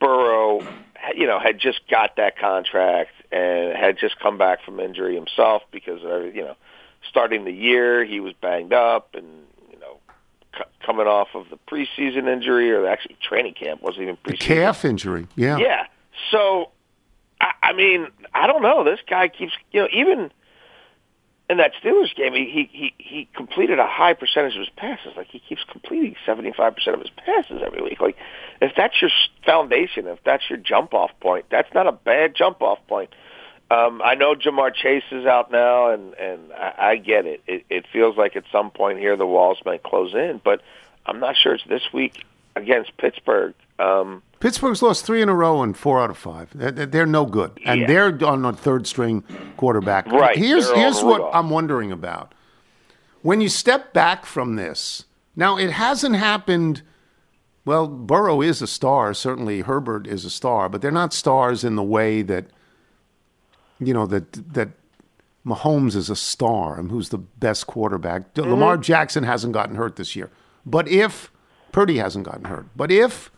Burrow, 0.00 0.60
you 1.14 1.26
know, 1.26 1.38
had 1.38 1.58
just 1.58 1.80
got 1.90 2.16
that 2.16 2.38
contract 2.38 3.12
and 3.32 3.76
had 3.76 3.98
just 3.98 4.18
come 4.18 4.38
back 4.38 4.62
from 4.64 4.80
injury 4.80 5.14
himself 5.14 5.62
because 5.70 6.02
of 6.04 6.10
every, 6.10 6.36
you 6.36 6.42
know, 6.42 6.56
starting 7.08 7.44
the 7.44 7.52
year 7.52 8.04
he 8.04 8.20
was 8.20 8.32
banged 8.40 8.72
up 8.72 9.14
and 9.14 9.26
you 9.70 9.78
know 9.78 9.98
c- 10.56 10.64
coming 10.84 11.06
off 11.06 11.28
of 11.34 11.46
the 11.50 11.58
preseason 11.70 12.28
injury 12.28 12.70
or 12.72 12.86
actually 12.86 13.16
training 13.22 13.54
camp 13.54 13.82
wasn't 13.82 14.02
even 14.02 14.16
preseason. 14.16 14.40
Calf 14.40 14.84
injury. 14.84 15.26
Yeah. 15.36 15.58
Yeah. 15.58 15.86
So, 16.30 16.70
I, 17.40 17.52
I 17.62 17.72
mean, 17.72 18.08
I 18.32 18.46
don't 18.46 18.62
know. 18.62 18.84
This 18.84 19.00
guy 19.08 19.28
keeps, 19.28 19.52
you 19.72 19.82
know, 19.82 19.88
even 19.92 20.30
in 21.48 21.58
that 21.58 21.72
Steelers 21.82 22.14
game, 22.14 22.32
he 22.32 22.68
he 22.72 22.94
he, 22.98 23.28
completed 23.34 23.78
a 23.78 23.86
high 23.86 24.14
percentage 24.14 24.54
of 24.54 24.60
his 24.60 24.68
passes. 24.76 25.12
Like 25.16 25.28
he 25.28 25.38
keeps 25.38 25.62
completing 25.70 26.16
seventy 26.24 26.52
five 26.52 26.74
percent 26.74 26.96
of 26.96 27.02
his 27.02 27.10
passes 27.10 27.62
every 27.64 27.82
week. 27.82 28.00
Like 28.00 28.16
if 28.60 28.72
that's 28.76 29.00
your 29.00 29.10
foundation, 29.44 30.06
if 30.08 30.18
that's 30.24 30.48
your 30.50 30.58
jump 30.58 30.92
off 30.92 31.10
point, 31.20 31.46
that's 31.50 31.72
not 31.72 31.86
a 31.86 31.92
bad 31.92 32.34
jump 32.34 32.62
off 32.62 32.78
point. 32.88 33.10
Um, 33.68 34.00
I 34.04 34.14
know 34.14 34.34
Ja'Marr 34.36 34.72
Chase 34.74 35.04
is 35.10 35.26
out 35.26 35.50
now, 35.52 35.90
and 35.90 36.14
and 36.14 36.52
I, 36.52 36.74
I 36.78 36.96
get 36.96 37.26
it. 37.26 37.42
it. 37.46 37.64
It 37.70 37.86
feels 37.92 38.16
like 38.16 38.34
at 38.36 38.44
some 38.50 38.70
point 38.70 38.98
here 38.98 39.16
the 39.16 39.26
walls 39.26 39.58
might 39.64 39.82
close 39.82 40.14
in, 40.14 40.40
but 40.42 40.62
I'm 41.04 41.20
not 41.20 41.36
sure 41.36 41.54
it's 41.54 41.64
this 41.68 41.82
week 41.92 42.24
against 42.56 42.96
Pittsburgh. 42.96 43.54
Um, 43.78 44.22
Pittsburgh's 44.40 44.82
lost 44.82 45.04
three 45.04 45.20
in 45.22 45.28
a 45.28 45.34
row 45.34 45.62
and 45.62 45.76
four 45.76 46.00
out 46.02 46.10
of 46.10 46.16
five. 46.18 46.50
They're, 46.54 46.70
they're 46.70 47.06
no 47.06 47.26
good, 47.26 47.58
and 47.64 47.82
Yeah. 47.82 47.86
they're 47.86 48.24
on 48.26 48.44
a 48.44 48.52
third 48.52 48.86
string 48.86 49.22
quarterback. 49.56 50.06
Right, 50.06 50.36
Here's 50.36 50.70
here's 50.72 51.02
what. 51.02 51.30
I'm 51.34 51.50
wondering 51.50 51.92
about. 51.92 52.34
When 53.22 53.40
you 53.40 53.48
step 53.48 53.92
back 53.92 54.24
from 54.24 54.56
this, 54.56 55.04
now 55.34 55.56
it 55.58 55.70
hasn't 55.72 56.16
happened. 56.16 56.82
Well, 57.64 57.88
Burrow 57.88 58.40
is 58.42 58.62
a 58.62 58.66
star. 58.66 59.12
Certainly, 59.12 59.62
Herbert 59.62 60.06
is 60.06 60.24
a 60.24 60.30
star, 60.30 60.68
but 60.68 60.80
they're 60.80 60.90
not 60.92 61.12
stars 61.12 61.64
in 61.64 61.74
the 61.76 61.82
way 61.82 62.22
that 62.22 62.46
you 63.80 63.92
know 63.92 64.06
that 64.06 64.32
that 64.54 64.70
Mahomes 65.44 65.96
is 65.96 66.08
a 66.10 66.16
star 66.16 66.78
and 66.78 66.90
who's 66.90 67.08
the 67.10 67.18
best 67.18 67.66
quarterback. 67.66 68.32
Mm-hmm. 68.34 68.50
Lamar 68.50 68.76
Jackson 68.76 69.24
hasn't 69.24 69.52
gotten 69.52 69.76
hurt 69.76 69.96
this 69.96 70.14
year, 70.16 70.30
but 70.64 70.88
if 70.88 71.30
Purdy 71.72 71.98
hasn't 71.98 72.24
gotten 72.24 72.44
hurt, 72.44 72.66
but 72.76 72.90
if 72.92 73.30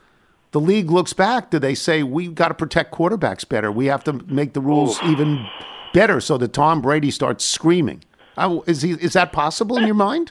the 0.52 0.60
league 0.60 0.90
looks 0.90 1.12
back, 1.12 1.50
do 1.50 1.58
they 1.58 1.74
say 1.74 2.02
we've 2.02 2.34
got 2.34 2.48
to 2.48 2.54
protect 2.54 2.92
quarterbacks 2.92 3.48
better? 3.48 3.70
We 3.70 3.86
have 3.86 4.04
to 4.04 4.12
make 4.12 4.52
the 4.54 4.60
rules 4.60 5.02
even 5.02 5.46
better 5.92 6.20
so 6.20 6.38
that 6.38 6.52
Tom 6.52 6.80
Brady 6.80 7.10
starts 7.10 7.44
screaming. 7.44 8.04
I, 8.36 8.58
is 8.66 8.82
he? 8.82 8.92
Is 8.92 9.14
that 9.14 9.32
possible 9.32 9.76
in 9.76 9.86
your 9.86 9.94
mind? 9.94 10.30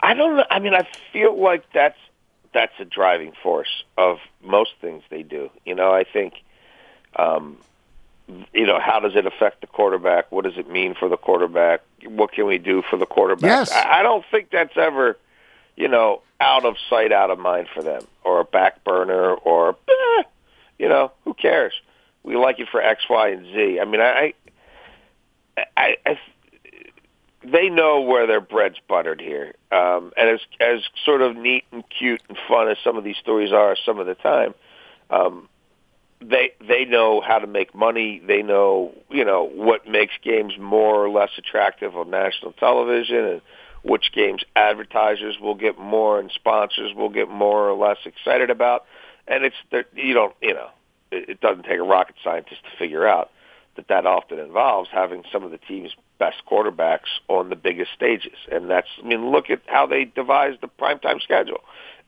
I 0.00 0.12
don't 0.14 0.36
know. 0.36 0.44
I 0.50 0.58
mean, 0.58 0.74
I 0.74 0.86
feel 1.12 1.40
like 1.40 1.64
that's 1.72 1.98
that's 2.52 2.72
a 2.78 2.84
driving 2.84 3.32
force 3.42 3.84
of 3.96 4.18
most 4.42 4.72
things 4.80 5.02
they 5.10 5.22
do. 5.22 5.50
You 5.64 5.74
know, 5.74 5.92
I 5.92 6.04
think, 6.04 6.34
um, 7.16 7.58
you 8.52 8.66
know, 8.66 8.78
how 8.78 9.00
does 9.00 9.16
it 9.16 9.26
affect 9.26 9.60
the 9.60 9.66
quarterback? 9.66 10.30
What 10.30 10.44
does 10.44 10.56
it 10.56 10.70
mean 10.70 10.94
for 10.94 11.08
the 11.08 11.16
quarterback? 11.16 11.82
What 12.06 12.32
can 12.32 12.46
we 12.46 12.58
do 12.58 12.82
for 12.88 12.96
the 12.96 13.06
quarterback? 13.06 13.48
Yes. 13.48 13.72
I, 13.72 14.00
I 14.00 14.02
don't 14.02 14.24
think 14.30 14.50
that's 14.50 14.76
ever, 14.76 15.18
you 15.76 15.88
know, 15.88 16.22
out 16.40 16.64
of 16.64 16.76
sight, 16.88 17.12
out 17.12 17.30
of 17.30 17.38
mind 17.38 17.68
for 17.74 17.82
them, 17.82 18.02
or 18.22 18.40
a 18.40 18.44
back 18.44 18.84
burner, 18.84 19.34
or 19.34 19.76
eh, 19.88 20.22
you 20.78 20.88
know, 20.88 21.12
who 21.24 21.34
cares? 21.34 21.72
We 22.22 22.36
like 22.36 22.58
it 22.58 22.68
for 22.70 22.80
X, 22.80 23.04
Y, 23.08 23.28
and 23.28 23.46
Z. 23.46 23.78
I 23.80 23.84
mean, 23.84 24.00
I, 24.00 24.34
I, 25.76 25.96
I, 26.06 26.18
they 27.44 27.68
know 27.68 28.00
where 28.00 28.26
their 28.26 28.40
bread's 28.40 28.78
buttered 28.88 29.20
here. 29.20 29.54
Um, 29.70 30.12
and 30.16 30.30
as 30.30 30.40
as 30.60 30.80
sort 31.04 31.20
of 31.22 31.36
neat 31.36 31.64
and 31.72 31.84
cute 31.88 32.22
and 32.28 32.38
fun 32.48 32.68
as 32.68 32.78
some 32.82 32.96
of 32.96 33.04
these 33.04 33.16
stories 33.18 33.52
are 33.52 33.76
some 33.84 33.98
of 33.98 34.06
the 34.06 34.14
time, 34.14 34.54
um, 35.10 35.48
they 36.20 36.52
they 36.66 36.84
know 36.84 37.20
how 37.20 37.38
to 37.38 37.46
make 37.46 37.74
money. 37.74 38.20
They 38.24 38.42
know 38.42 38.92
you 39.10 39.24
know 39.24 39.44
what 39.44 39.86
makes 39.86 40.14
games 40.22 40.54
more 40.58 41.04
or 41.04 41.10
less 41.10 41.30
attractive 41.36 41.96
on 41.96 42.10
national 42.10 42.52
television, 42.52 43.24
and 43.24 43.40
which 43.84 44.12
games 44.12 44.42
advertisers 44.56 45.38
will 45.40 45.54
get 45.54 45.78
more 45.78 46.18
and 46.18 46.30
sponsors 46.34 46.94
will 46.94 47.10
get 47.10 47.28
more 47.28 47.68
or 47.68 47.76
less 47.76 47.98
excited 48.04 48.50
about. 48.50 48.84
And 49.28 49.44
it's 49.44 49.56
you 49.94 50.14
don't 50.14 50.34
you 50.40 50.54
know 50.54 50.70
it, 51.10 51.28
it 51.30 51.40
doesn't 51.40 51.64
take 51.64 51.78
a 51.78 51.82
rocket 51.82 52.16
scientist 52.24 52.62
to 52.64 52.78
figure 52.78 53.06
out 53.06 53.30
that 53.76 53.88
that 53.88 54.06
often 54.06 54.38
involves 54.38 54.88
having 54.92 55.24
some 55.32 55.42
of 55.42 55.50
the 55.50 55.58
team's 55.58 55.94
best 56.18 56.36
quarterbacks 56.50 57.08
on 57.28 57.50
the 57.50 57.56
biggest 57.56 57.92
stages. 57.92 58.36
And 58.50 58.70
that's, 58.70 58.88
I 59.02 59.06
mean, 59.06 59.30
look 59.30 59.50
at 59.50 59.62
how 59.66 59.86
they 59.86 60.04
devised 60.04 60.60
the 60.60 60.68
primetime 60.68 61.20
schedule 61.20 61.60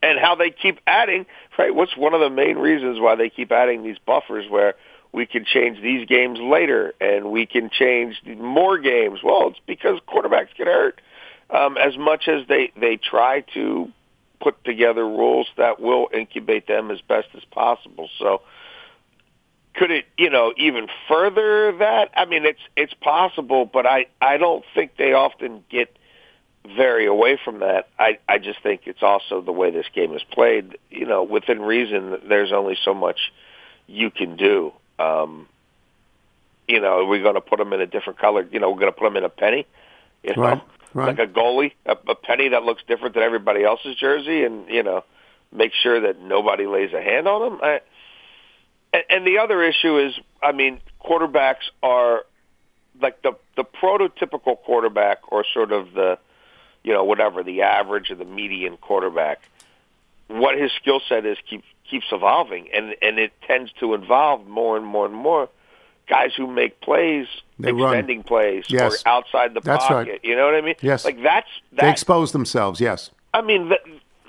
and 0.03 0.19
how 0.19 0.35
they 0.37 0.51
keep 0.51 0.79
adding, 0.87 1.27
right? 1.59 1.75
What's 1.75 1.97
one 1.97 2.15
of 2.15 2.21
the 2.21 2.31
main 2.31 2.57
reasons 2.57 3.01
why 3.01 3.17
they 3.17 3.31
keep 3.31 3.51
adding 3.51 3.83
these 3.83 3.99
buffers 3.99 4.49
where 4.49 4.75
we 5.13 5.27
can 5.27 5.45
change 5.45 5.81
these 5.83 6.07
games 6.07 6.39
later 6.41 6.95
and 7.01 7.31
we 7.31 7.47
can 7.47 7.71
change 7.71 8.21
more 8.25 8.79
games? 8.79 9.21
Well, 9.25 9.49
it's 9.49 9.61
because 9.67 9.99
quarterbacks 10.07 10.55
get 10.57 10.67
hurt. 10.67 11.01
Um, 11.49 11.77
as 11.77 11.97
much 11.97 12.27
as 12.27 12.47
they, 12.49 12.73
they 12.77 12.97
try 12.97 13.43
to 13.55 13.93
put 14.41 14.63
together 14.65 15.05
rules 15.05 15.47
that 15.57 15.81
will 15.81 16.09
incubate 16.13 16.67
them 16.67 16.91
as 16.91 17.01
best 17.01 17.29
as 17.35 17.45
possible. 17.45 18.09
So, 18.19 18.43
could 19.75 19.91
it 19.91 20.07
you 20.17 20.31
know 20.31 20.53
even 20.57 20.89
further 21.09 21.77
that? 21.79 22.11
I 22.17 22.25
mean 22.25 22.45
it's 22.45 22.61
it's 22.77 22.95
possible 22.95 23.67
but 23.67 23.87
i 23.87 24.07
i 24.21 24.39
don't 24.39 24.65
think 24.75 24.97
they 24.97 25.13
often 25.13 25.65
get 25.71 25.97
very 26.77 27.07
away 27.07 27.39
from 27.43 27.61
that. 27.61 27.89
I 27.99 28.19
i 28.29 28.39
just 28.39 28.63
think 28.63 28.83
it's 28.87 29.03
also 29.03 29.41
the 29.41 29.53
way 29.53 29.71
this 29.71 29.87
game 29.95 30.15
is 30.15 30.23
played. 30.31 30.79
You 30.91 31.07
know 31.07 31.23
within 31.23 31.61
reason 31.61 32.19
there's 32.29 32.53
only 32.53 32.77
so 32.85 32.95
much 32.95 33.33
you 33.87 34.11
can 34.11 34.37
do. 34.37 34.73
Um 34.99 35.47
you 36.67 36.81
know 36.81 37.05
we're 37.05 37.23
going 37.23 37.35
to 37.35 37.41
put 37.41 37.59
them 37.59 37.73
in 37.73 37.81
a 37.81 37.87
different 37.87 38.19
color? 38.19 38.49
You 38.51 38.61
know 38.61 38.71
we're 38.71 38.81
going 38.81 38.93
to 38.93 38.99
put 38.99 39.05
them 39.05 39.17
in 39.17 39.25
a 39.25 39.29
penny 39.29 39.67
you 40.25 40.35
know 40.35 40.43
Right, 40.43 40.63
right. 40.97 41.17
like 41.17 41.29
a 41.29 41.31
goalie 41.31 41.73
a, 41.85 41.97
a 42.09 42.15
penny 42.15 42.49
that 42.49 42.65
looks 42.65 42.83
different 42.89 43.15
than 43.15 43.23
everybody 43.23 43.65
else's 43.65 43.95
jersey 43.97 44.45
and 44.45 44.69
you 44.69 44.83
know 44.83 45.05
make 45.53 45.73
sure 45.83 46.01
that 46.01 46.21
nobody 46.21 46.67
lays 46.67 46.93
a 46.93 47.01
hand 47.01 47.29
on 47.29 47.41
them 47.43 47.61
I, 47.63 47.81
and, 48.97 49.05
and 49.11 49.27
the 49.27 49.39
other 49.39 49.63
issue 49.63 49.99
is, 49.99 50.15
I 50.43 50.53
mean, 50.53 50.81
quarterbacks 51.05 51.71
are 51.83 52.25
like 53.01 53.21
the 53.23 53.33
the 53.57 53.65
prototypical 53.65 54.57
quarterback, 54.59 55.31
or 55.31 55.45
sort 55.53 55.73
of 55.73 55.93
the, 55.93 56.19
you 56.83 56.93
know, 56.93 57.05
whatever 57.05 57.43
the 57.43 57.63
average 57.63 58.11
or 58.11 58.15
the 58.15 58.25
median 58.25 58.77
quarterback. 58.79 59.43
What 60.29 60.59
his 60.59 60.73
skill 60.73 61.01
set 61.09 61.25
is 61.25 61.39
keep, 61.49 61.63
keeps 61.89 62.07
evolving, 62.11 62.69
and 62.73 62.95
and 63.03 63.19
it 63.19 63.33
tends 63.47 63.71
to 63.81 63.95
involve 63.95 64.47
more 64.47 64.77
and 64.77 64.87
more 64.87 65.05
and 65.07 65.15
more 65.15 65.49
guys 66.09 66.31
who 66.37 66.47
make 66.47 66.81
plays, 66.81 67.27
They 67.59 67.73
run. 67.73 67.95
extending 67.95 68.23
plays, 68.23 68.65
Yes. 68.69 69.03
or 69.05 69.09
outside 69.09 69.55
the 69.55 69.61
That's 69.61 69.85
pocket. 69.87 70.11
right. 70.11 70.21
You 70.25 70.37
know 70.37 70.45
what 70.47 70.55
I 70.55 70.61
mean? 70.61 70.77
Yes. 70.81 71.05
Like 71.05 71.23
that's 71.23 71.49
They 71.73 71.91
expose 71.91 72.33
themselves. 72.33 72.81
Yes. 72.81 73.11
I 73.35 73.43
mean, 73.43 73.69
the 73.71 73.79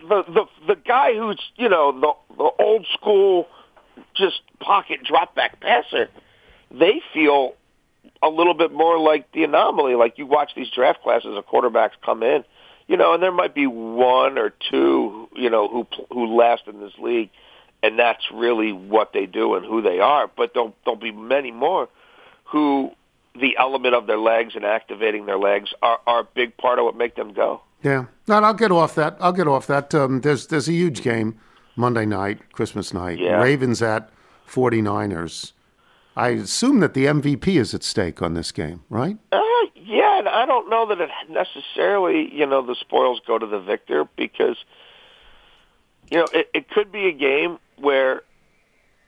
the 0.08 0.24
the 0.28 0.46
the 0.68 0.76
guy 0.76 1.14
who's 1.16 1.40
you 1.56 1.70
know 1.70 1.92
the 1.92 2.14
the 2.38 2.50
old 2.64 2.86
school, 2.94 3.48
just 4.16 4.42
pocket 4.60 5.04
drop 5.04 5.36
back 5.36 5.60
passer. 5.60 6.10
They 6.72 7.02
feel 7.14 7.54
a 8.24 8.30
little 8.30 8.54
bit 8.54 8.72
more 8.74 8.98
like 9.00 9.32
the 9.32 9.44
anomaly. 9.44 9.96
Like 9.96 10.18
you 10.18 10.26
watch 10.26 10.52
these 10.56 10.70
draft 10.70 11.02
classes 11.04 11.38
of 11.38 11.46
quarterbacks 11.46 11.92
come 12.04 12.24
in, 12.24 12.44
you 12.88 12.98
know, 12.98 13.14
and 13.14 13.22
there 13.24 13.32
might 13.32 13.54
be 13.54 13.68
one 13.68 14.38
or 14.38 14.52
two, 14.70 15.30
you 15.36 15.50
know, 15.50 15.68
who 15.68 15.88
who 16.12 16.36
last 16.36 16.64
in 16.68 16.80
this 16.80 16.94
league, 17.00 17.30
and 17.84 17.98
that's 17.98 18.24
really 18.34 18.72
what 18.72 19.14
they 19.14 19.26
do 19.26 19.56
and 19.56 19.66
who 19.66 19.82
they 19.82 20.00
are. 20.00 20.30
But 20.36 20.54
there'll 20.54 20.76
there'll 20.86 21.00
be 21.00 21.12
many 21.12 21.52
more 21.52 21.90
who 22.46 22.92
the 23.40 23.56
element 23.58 23.94
of 23.94 24.08
their 24.08 24.18
legs 24.18 24.56
and 24.56 24.66
activating 24.66 25.26
their 25.26 25.38
legs 25.38 25.74
are, 25.82 26.00
are 26.08 26.22
a 26.22 26.24
big 26.24 26.58
part 26.58 26.80
of 26.80 26.86
what 26.86 26.96
make 26.96 27.16
them 27.16 27.34
go. 27.34 27.62
Yeah. 27.84 28.06
No, 28.28 28.36
I'll 28.36 28.54
get 28.54 28.72
off 28.72 28.96
that. 28.96 29.18
I'll 29.20 29.34
get 29.34 29.48
off 29.48 29.68
that. 29.68 29.94
Um, 29.94 30.22
there's 30.22 30.48
there's 30.48 30.68
a 30.68 30.74
huge 30.74 31.02
game 31.02 31.40
Monday 31.76 32.06
night, 32.06 32.52
Christmas 32.52 32.94
night. 32.94 33.20
Yeah. 33.20 33.42
Ravens 33.42 33.82
at 33.82 34.10
49ers. 34.50 35.54
I 36.16 36.30
assume 36.30 36.80
that 36.80 36.96
the 36.96 37.06
MVP 37.06 37.48
is 37.48 37.76
at 37.76 37.84
stake 37.84 38.24
on 38.24 38.34
this 38.34 38.52
game, 38.52 38.84
right? 38.90 39.18
Uh, 39.32 39.40
yeah, 39.76 40.18
and 40.18 40.28
I 40.28 40.48
don't 40.48 40.68
know 40.68 40.88
that 40.88 41.00
it 41.00 41.10
necessarily, 41.30 42.34
you 42.34 42.48
know, 42.48 42.66
the 42.66 42.76
spoils 42.76 43.22
go 43.28 43.38
to 43.38 43.46
the 43.46 43.60
victor 43.60 44.08
because, 44.18 44.58
you 46.10 46.18
know, 46.18 46.26
it, 46.34 46.50
it 46.56 46.70
could 46.70 46.92
be 46.92 47.08
a 47.08 47.12
game 47.12 47.60
where 47.78 48.22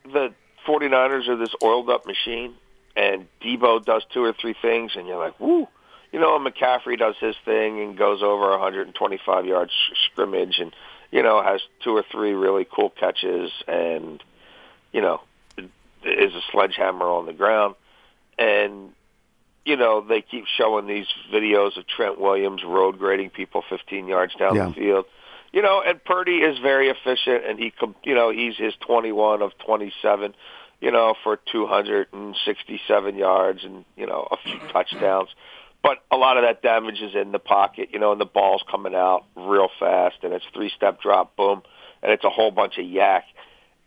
the 0.06 0.34
49ers 0.68 1.28
are 1.28 1.36
this 1.36 1.54
oiled 1.64 1.90
up 1.90 2.06
machine 2.06 2.54
and 2.96 3.28
Deebo 3.42 3.84
does 3.86 4.04
two 4.14 4.24
or 4.24 4.34
three 4.34 4.56
things 4.62 4.92
and 4.96 5.08
you're 5.08 5.18
like, 5.18 5.40
woo. 5.40 5.68
You 6.12 6.20
know, 6.20 6.36
and 6.36 6.46
McCaffrey 6.46 6.98
does 6.98 7.16
his 7.20 7.36
thing 7.46 7.80
and 7.82 7.96
goes 7.96 8.24
over 8.24 8.50
125 8.50 9.46
yards 9.46 9.72
scrimmage 10.12 10.58
and, 10.60 10.74
you 11.12 11.22
know, 11.22 11.44
has 11.44 11.62
two 11.84 11.96
or 11.96 12.04
three 12.12 12.34
really 12.34 12.66
cool 12.66 12.90
catches 12.90 13.52
and, 13.68 14.24
you 14.92 15.02
know, 15.02 15.22
is 16.04 16.34
a 16.34 16.42
sledgehammer 16.52 17.06
on 17.06 17.26
the 17.28 17.34
ground. 17.34 17.76
And 18.40 18.94
you 19.66 19.76
know, 19.76 20.02
they 20.02 20.22
keep 20.22 20.46
showing 20.48 20.88
these 20.88 21.06
videos 21.32 21.78
of 21.78 21.86
Trent 21.86 22.20
Williams 22.20 22.64
road 22.64 22.98
grading 22.98 23.30
people 23.30 23.64
15 23.70 24.08
yards 24.08 24.34
down 24.34 24.56
Yeah. 24.56 24.68
the 24.70 24.74
field. 24.74 25.06
You 25.52 25.62
know, 25.62 25.82
and 25.86 26.04
Purdy 26.04 26.38
is 26.38 26.60
very 26.60 26.90
efficient, 26.90 27.46
and 27.46 27.58
he, 27.58 27.74
you 28.04 28.14
know, 28.14 28.32
he's 28.32 28.56
his 28.56 28.74
21 28.86 29.42
of 29.42 29.52
27, 29.66 30.36
you 30.80 30.92
know, 30.92 31.16
for 31.24 31.40
267 31.52 33.16
yards 33.16 33.64
and 33.64 33.84
you 33.96 34.06
know 34.06 34.28
a 34.30 34.38
few 34.38 34.56
mm-hmm. 34.56 34.68
touchdowns. 34.70 35.30
But 35.82 36.00
a 36.12 36.18
lot 36.18 36.38
of 36.38 36.44
that 36.44 36.62
damage 36.62 37.02
is 37.02 37.16
in 37.16 37.32
the 37.32 37.40
pocket, 37.40 37.90
you 37.94 38.00
know, 38.00 38.12
and 38.12 38.20
the 38.20 38.26
ball's 38.26 38.64
coming 38.70 38.94
out 38.94 39.24
real 39.36 39.70
fast, 39.80 40.18
and 40.24 40.34
it's 40.34 40.46
three 40.54 40.72
step 40.76 41.02
drop, 41.02 41.36
boom, 41.36 41.64
and 42.04 42.12
it's 42.12 42.24
a 42.24 42.30
whole 42.30 42.52
bunch 42.52 42.78
of 42.78 42.86
YAC 42.86 43.24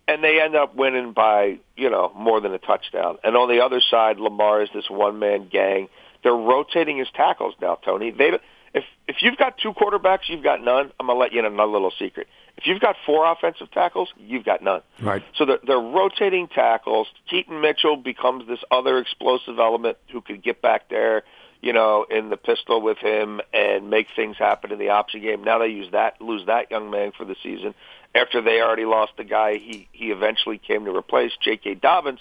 and 0.08 0.22
they 0.22 0.40
end 0.40 0.56
up 0.56 0.74
winning 0.74 1.12
by 1.12 1.58
you 1.76 1.90
know 1.90 2.12
more 2.16 2.40
than 2.40 2.52
a 2.52 2.58
touchdown. 2.58 3.18
And 3.24 3.36
on 3.36 3.48
the 3.48 3.64
other 3.64 3.80
side, 3.80 4.18
Lamar 4.18 4.62
is 4.62 4.68
this 4.74 4.88
one 4.90 5.18
man 5.18 5.48
gang. 5.48 5.88
They're 6.22 6.32
rotating 6.32 6.98
his 6.98 7.08
tackles 7.14 7.54
now, 7.60 7.78
Tony. 7.84 8.10
They 8.10 8.32
if 8.74 8.84
if 9.06 9.16
you've 9.20 9.36
got 9.36 9.58
two 9.58 9.72
quarterbacks, 9.72 10.28
you've 10.28 10.42
got 10.42 10.62
none. 10.62 10.92
I'm 10.98 11.06
gonna 11.06 11.18
let 11.18 11.32
you 11.32 11.40
in 11.40 11.44
another 11.44 11.72
little 11.72 11.92
secret. 11.98 12.28
If 12.56 12.66
you've 12.66 12.80
got 12.80 12.96
four 13.06 13.30
offensive 13.30 13.70
tackles, 13.70 14.10
you've 14.18 14.44
got 14.44 14.62
none. 14.62 14.82
Right. 15.00 15.22
So 15.36 15.46
they're, 15.46 15.58
they're 15.66 15.78
rotating 15.78 16.48
tackles. 16.48 17.08
Keaton 17.28 17.60
Mitchell 17.60 17.96
becomes 17.96 18.46
this 18.46 18.60
other 18.70 18.98
explosive 18.98 19.58
element 19.58 19.96
who 20.10 20.20
could 20.20 20.42
get 20.42 20.60
back 20.60 20.90
there, 20.90 21.22
you 21.62 21.72
know, 21.72 22.04
in 22.10 22.28
the 22.28 22.36
pistol 22.36 22.82
with 22.82 22.98
him 22.98 23.40
and 23.54 23.88
make 23.88 24.08
things 24.14 24.36
happen 24.36 24.70
in 24.70 24.78
the 24.78 24.90
option 24.90 25.22
game. 25.22 25.42
Now 25.44 25.58
they 25.58 25.68
use 25.68 25.90
that, 25.92 26.20
lose 26.20 26.46
that 26.46 26.70
young 26.70 26.90
man 26.90 27.12
for 27.16 27.24
the 27.24 27.36
season 27.42 27.74
after 28.14 28.40
they 28.42 28.60
already 28.60 28.84
lost 28.84 29.12
the 29.16 29.24
guy 29.24 29.56
he 29.56 29.88
he 29.92 30.10
eventually 30.10 30.58
came 30.58 30.84
to 30.84 30.94
replace, 30.94 31.32
J.K. 31.42 31.74
Dobbins, 31.76 32.20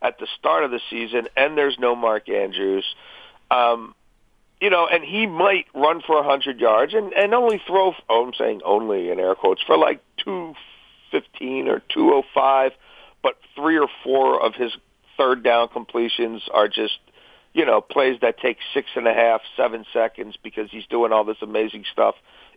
at 0.00 0.18
the 0.18 0.26
start 0.38 0.64
of 0.64 0.70
the 0.70 0.80
season, 0.90 1.28
and 1.36 1.56
there's 1.56 1.78
no 1.78 1.94
Mark 1.94 2.28
Andrews. 2.28 2.84
Um, 3.50 3.94
you 4.62 4.70
know, 4.70 4.86
and 4.86 5.02
he 5.02 5.26
might 5.26 5.66
run 5.74 6.02
for 6.06 6.20
a 6.20 6.22
hundred 6.22 6.60
yards 6.60 6.94
and 6.94 7.12
and 7.14 7.34
only 7.34 7.60
throw. 7.66 7.94
Oh, 8.08 8.24
I'm 8.24 8.32
saying 8.32 8.60
only 8.64 9.10
in 9.10 9.18
air 9.18 9.34
quotes 9.34 9.60
for 9.60 9.76
like 9.76 10.00
two 10.24 10.54
fifteen 11.10 11.66
or 11.66 11.82
two 11.92 12.12
oh 12.14 12.22
five, 12.32 12.70
but 13.24 13.34
three 13.56 13.76
or 13.76 13.88
four 14.04 14.40
of 14.40 14.54
his 14.54 14.70
third 15.18 15.42
down 15.42 15.66
completions 15.66 16.42
are 16.54 16.68
just 16.68 17.00
you 17.52 17.66
know 17.66 17.80
plays 17.80 18.20
that 18.22 18.38
take 18.38 18.58
six 18.72 18.88
and 18.94 19.08
a 19.08 19.12
half, 19.12 19.40
seven 19.56 19.84
seconds 19.92 20.36
because 20.40 20.70
he's 20.70 20.86
doing 20.86 21.10
all 21.10 21.24
this 21.24 21.42
amazing 21.42 21.84
stuff 21.92 22.14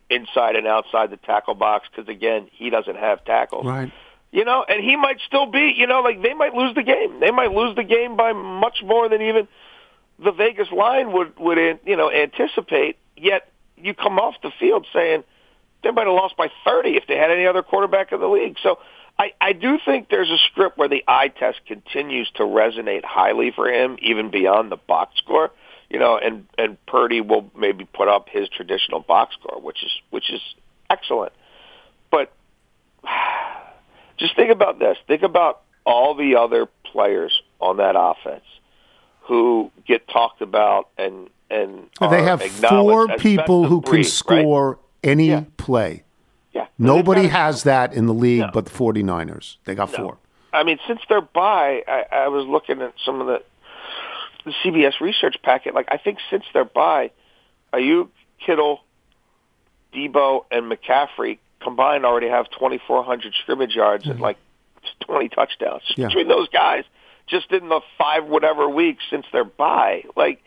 inside 0.08 0.56
and 0.56 0.68
outside 0.68 1.10
the 1.10 1.18
tackle 1.18 1.56
box. 1.56 1.88
Because 1.90 2.08
again, 2.08 2.48
he 2.52 2.70
doesn't 2.70 2.98
have 2.98 3.26
tackles 3.26 3.66
Right. 3.66 3.92
you 4.32 4.46
know, 4.46 4.64
and 4.70 4.80
he 4.84 4.96
might 4.96 5.18
still 5.26 5.48
be, 5.48 5.74
you 5.76 5.88
know, 5.88 6.02
like 6.02 6.22
they 6.22 6.36
might 6.36 6.54
lose 6.54 6.76
the 6.76 6.84
game. 6.84 7.20
They 7.20 7.32
might 7.32 7.52
lose 7.52 7.76
the 7.76 7.84
game 7.84 8.16
by 8.16 8.32
much 8.34 8.84
more 8.84 9.10
than 9.10 9.24
even 9.24 9.48
the 10.20 10.32
Vegas 10.32 10.72
line 10.72 11.12
would 11.12 11.38
would 11.38 11.58
you 11.86 11.96
know 11.96 12.12
anticipate. 12.12 12.98
Yet 13.18 13.50
you 13.78 13.94
come 13.94 14.20
off 14.20 14.36
the 14.42 14.52
field 14.60 14.88
saying 14.94 15.24
they 15.84 15.92
might 15.92 16.08
have 16.08 16.16
lost 16.16 16.38
by 16.38 16.50
30 16.66 16.98
if 16.98 17.04
they 17.08 17.18
had 17.18 17.32
any 17.32 17.46
other 17.46 17.62
quarterback 17.62 18.12
in 18.12 18.20
the 18.20 18.28
league. 18.28 18.58
So 18.62 18.80
I 19.20 19.34
I 19.42 19.54
do 19.54 19.78
think 19.84 20.10
there's 20.10 20.30
a 20.30 20.38
script 20.52 20.78
where 20.78 20.90
the 20.90 21.04
eye 21.08 21.28
test 21.28 21.60
continues 21.68 22.30
to 22.36 22.44
resonate 22.44 23.04
highly 23.04 23.52
for 23.52 23.70
him, 23.70 23.98
even 24.02 24.32
beyond 24.32 24.72
the 24.72 24.78
box 24.78 25.18
score. 25.18 25.52
You 25.90 26.00
know, 26.00 26.18
and 26.18 26.46
and 26.58 26.84
Purdy 26.86 27.22
will 27.22 27.52
maybe 27.58 27.86
put 27.86 28.08
up 28.08 28.30
his 28.30 28.50
traditional 28.50 29.02
box 29.02 29.36
score, 29.40 29.62
which 29.62 29.84
is 29.84 29.92
which 30.10 30.32
is 30.32 30.42
excellent. 30.90 31.34
But 32.10 32.32
just 34.18 34.36
think 34.36 34.52
about 34.52 34.80
this. 34.80 34.98
Think 35.08 35.24
about 35.24 35.62
all 35.86 36.16
the 36.16 36.38
other 36.38 36.68
players 36.92 37.42
on 37.60 37.78
that 37.78 37.96
offense 37.98 38.44
who 39.28 39.72
get 39.88 40.08
talked 40.08 40.42
about 40.42 40.90
and 40.98 41.30
and 41.50 41.88
they 42.10 42.24
have 42.24 42.42
four 42.42 43.08
people 43.18 43.66
who 43.66 43.78
of 43.78 43.84
can 43.84 43.92
breed, 43.92 43.98
right? 44.00 44.06
score 44.06 44.80
any 45.04 45.28
Yeah. 45.30 45.44
play. 45.58 46.04
Yeah. 46.54 46.66
Nobody 46.80 47.28
has 47.28 47.64
that 47.64 47.94
in 47.94 48.08
the 48.08 48.14
league 48.14 48.40
No. 48.42 48.50
but 48.54 48.66
the 48.66 48.72
49ers. 48.72 49.58
They 49.66 49.76
got 49.76 49.92
four. 49.92 50.18
I 50.52 50.64
mean, 50.64 50.80
since 50.88 51.02
they're 51.10 51.22
by, 51.22 51.84
I, 51.88 52.06
I 52.12 52.28
was 52.30 52.48
looking 52.48 52.82
at 52.82 52.94
some 53.06 53.22
of 53.22 53.28
the 53.28 53.44
the 54.46 54.54
CBS 54.64 55.00
research 55.02 55.36
packet. 55.44 55.74
Like, 55.76 55.88
I 55.92 55.98
think 55.98 56.20
since 56.30 56.44
they're 56.54 56.66
by, 56.66 57.12
Aiyuk, 57.74 58.10
Kittle, 58.46 58.82
Deebo, 59.94 60.46
and 60.52 60.72
McCaffrey 60.72 61.40
combined 61.62 62.06
already 62.06 62.28
have 62.30 62.50
2,400 62.52 63.34
scrimmage 63.42 63.74
yards 63.76 64.06
and 64.08 64.20
like 64.20 64.38
20 65.02 65.30
touchdowns 65.30 65.82
Mm-hmm. 65.92 66.02
Yeah. 66.02 66.08
between 66.10 66.28
those 66.28 66.48
guys. 66.50 66.84
Just 67.28 67.52
in 67.52 67.70
the 67.70 67.82
five 67.98 68.26
whatever 68.26 68.70
weeks 68.70 69.04
since 69.10 69.26
they're 69.32 69.44
by, 69.44 70.04
like, 70.16 70.44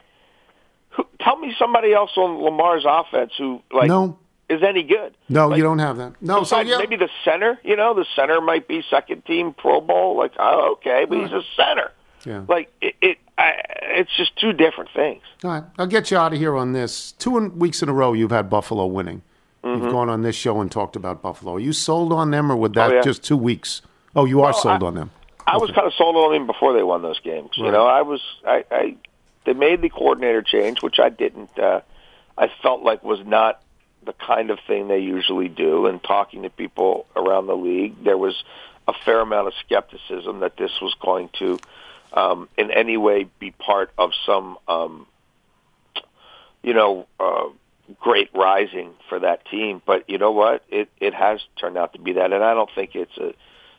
who, 0.91 1.05
tell 1.21 1.37
me 1.39 1.55
somebody 1.59 1.93
else 1.93 2.11
on 2.17 2.43
Lamar's 2.43 2.85
offense 2.89 3.33
who 3.37 3.61
like 3.73 3.89
No. 3.89 4.17
is 4.49 4.63
any 4.63 4.85
good. 4.85 5.17
No, 5.29 5.49
Like, 5.49 5.57
you 5.59 5.65
don't 5.65 5.81
have 5.81 5.97
that. 5.97 6.15
No, 6.23 6.45
so 6.45 6.61
yeah. 6.61 6.79
maybe 6.79 6.97
the 6.97 7.09
center. 7.25 7.59
You 7.65 7.77
know, 7.77 7.95
the 7.95 8.07
center 8.15 8.41
might 8.41 8.69
be 8.69 8.83
second 8.89 9.25
team 9.27 9.55
Pro 9.55 9.81
Bowl. 9.81 10.17
Like, 10.17 10.33
oh, 10.39 10.73
okay, 10.75 11.05
but 11.09 11.19
he's 11.19 11.33
a 11.33 11.43
center. 11.57 11.91
Yeah. 12.25 12.45
Like, 12.49 12.73
it, 12.81 12.95
it 13.01 13.19
I, 13.37 13.53
it's 13.83 14.17
just 14.17 14.37
two 14.37 14.53
different 14.53 14.91
things. 14.95 15.23
All 15.45 15.51
right, 15.51 15.65
I'll 15.79 15.87
get 15.87 16.11
you 16.11 16.17
out 16.17 16.33
of 16.33 16.39
here 16.39 16.57
on 16.57 16.73
this. 16.73 17.13
Two 17.13 17.37
in- 17.39 17.59
weeks 17.59 17.83
in 17.83 17.89
a 17.89 17.93
row, 17.93 18.13
you've 18.13 18.31
had 18.33 18.49
Buffalo 18.51 18.87
winning. 18.87 19.23
Mm-hmm. 19.65 19.83
You've 19.85 19.93
gone 19.93 20.09
on 20.09 20.23
this 20.23 20.37
show 20.37 20.61
and 20.61 20.71
talked 20.71 20.95
about 20.97 21.23
Buffalo. 21.23 21.57
Are 21.57 21.61
you 21.61 21.73
sold 21.73 22.13
on 22.13 22.31
them, 22.31 22.51
or 22.51 22.57
would 22.57 22.75
that 22.75 22.91
Oh, 22.91 22.95
yeah. 22.97 23.01
just 23.03 23.23
two 23.25 23.37
weeks? 23.37 23.83
Oh, 24.17 24.25
you 24.25 24.41
are 24.41 24.53
Well, 24.53 24.61
sold 24.61 24.83
I- 24.83 24.87
on 24.87 24.95
them. 24.95 25.11
I 25.55 25.57
was 25.57 25.71
kind 25.71 25.87
of 25.87 25.95
sold 25.95 26.17
on 26.17 26.35
him 26.35 26.47
before 26.47 26.75
they 26.75 26.83
won 26.83 27.03
those 27.03 27.21
games. 27.21 27.51
You 27.57 27.71
know, 27.71 27.87
I 27.87 28.03
was 28.03 28.21
I, 28.47 28.65
I 28.71 28.97
they 29.45 29.55
made 29.55 29.81
the 29.81 29.89
coordinator 29.89 30.43
change, 30.43 30.83
which 30.83 30.99
I 30.99 31.09
didn't. 31.09 31.59
Uh, 31.59 31.81
I 32.37 32.51
felt 32.63 32.83
like 32.83 33.03
was 33.03 33.25
not 33.25 33.63
the 34.05 34.13
kind 34.13 34.51
of 34.51 34.59
thing 34.67 34.89
they 34.89 34.99
usually 34.99 35.49
do. 35.49 35.87
And 35.87 36.03
talking 36.03 36.43
to 36.43 36.51
people 36.51 37.07
around 37.17 37.47
the 37.47 37.57
league, 37.57 38.05
there 38.05 38.19
was 38.19 38.43
a 38.87 38.93
fair 39.05 39.21
amount 39.21 39.49
of 39.49 39.55
skepticism 39.65 40.41
that 40.41 40.57
this 40.57 40.71
was 40.81 40.95
going 41.01 41.31
to, 41.39 41.59
um, 42.13 42.49
in 42.57 42.71
any 42.71 42.97
way, 42.97 43.27
be 43.39 43.51
part 43.51 43.91
of 43.99 44.13
some, 44.27 44.59
um, 44.69 45.07
you 46.63 46.75
know, 46.75 47.07
uh, 47.19 47.49
great 48.01 48.31
rising 48.35 48.93
for 49.09 49.19
that 49.21 49.47
team. 49.47 49.81
But 49.85 50.09
you 50.11 50.19
know 50.19 50.33
what? 50.33 50.63
It 50.69 50.91
it 51.01 51.15
has 51.15 51.41
turned 51.59 51.79
out 51.79 51.95
to 51.95 51.99
be 51.99 52.15
that, 52.15 52.33
and 52.33 52.45
I 52.45 52.55
don't 52.55 52.71
think 52.75 52.95
it's 52.95 53.17
a 53.17 53.35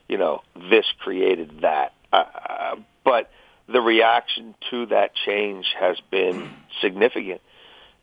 you 0.09 0.17
know, 0.17 0.41
this 0.55 0.85
created 0.99 1.61
that. 1.61 1.93
Uh, 2.11 2.75
but 3.05 3.31
the 3.67 3.79
reaction 3.79 4.55
to 4.71 4.87
that 4.87 5.11
change 5.25 5.67
has 5.79 5.97
been 6.11 6.49
significant. 6.81 7.41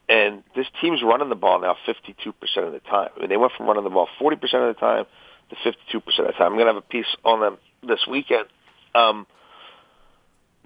and 0.09 0.45
this 0.55 0.67
team's 0.81 1.03
running 1.03 1.29
the 1.29 1.35
ball 1.35 1.61
now 1.61 1.77
52% 1.87 2.33
of 2.59 2.73
the 2.73 2.79
time. 2.79 3.11
I 3.17 3.21
mean, 3.21 3.29
they 3.29 3.37
went 3.37 3.53
from 3.57 3.67
running 3.67 3.83
the 3.85 3.91
ball 3.91 4.09
40% 4.21 4.35
of 4.43 4.75
the 4.75 4.81
time 4.81 5.05
to 5.51 5.57
52% 5.57 5.97
of 5.97 6.27
the 6.27 6.33
time. 6.33 6.53
I'm 6.53 6.59
going 6.59 6.67
to 6.67 6.75
have 6.75 6.77
a 6.77 6.81
piece 6.81 7.13
on 7.25 7.41
them 7.41 7.59
this 7.83 8.07
weekend. 8.07 8.47
Um, 8.95 9.27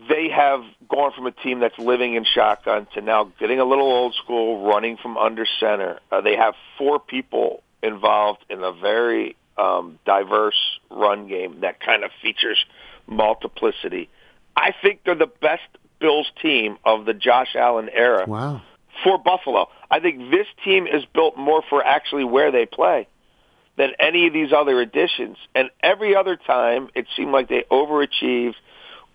they 0.09 0.29
have 0.29 0.63
gone 0.89 1.13
from 1.15 1.27
a 1.27 1.31
team 1.31 1.61
that's 1.61 1.79
living 1.79 2.15
in 2.15 2.25
shotgun 2.25 2.87
to 2.95 3.01
now 3.01 3.33
getting 3.39 3.61
a 3.61 3.65
little 3.65 3.91
old 3.91 4.15
school, 4.15 4.67
running 4.67 4.97
from 4.97 5.17
under 5.17 5.47
center. 5.59 6.01
Uh, 6.11 6.21
they 6.21 6.37
have 6.37 6.55
four 6.79 6.99
people 6.99 7.63
involved 7.83 8.45
in 8.49 8.63
a 8.63 8.73
very 8.73 9.37
um, 9.61 9.99
diverse 10.07 10.61
run 10.91 11.29
game 11.29 11.61
that 11.61 11.81
kind 11.81 12.05
of 12.05 12.11
features 12.23 12.59
multiplicity. 13.07 14.09
I 14.57 14.73
think 14.83 15.01
they're 15.05 15.15
the 15.15 15.27
best 15.27 15.63
Bills 16.01 16.31
team 16.41 16.79
of 16.85 17.05
the 17.05 17.15
Josh 17.15 17.55
Allen 17.55 17.91
era 17.93 18.25
Wow. 18.27 18.63
for 19.05 19.19
Buffalo. 19.19 19.69
I 19.91 20.01
think 20.01 20.31
this 20.31 20.47
team 20.65 20.87
is 20.87 21.05
built 21.13 21.37
more 21.37 21.63
for 21.69 21.85
actually 21.85 22.25
where 22.25 22.51
they 22.51 22.67
play 22.67 23.07
than 23.77 23.91
any 23.99 24.27
of 24.27 24.33
these 24.33 24.53
other 24.53 24.81
additions. 24.81 25.37
And 25.55 25.71
every 25.83 26.17
other 26.17 26.37
time, 26.37 26.89
it 26.95 27.07
seemed 27.17 27.33
like 27.33 27.49
they 27.49 27.65
overachieved 27.71 28.55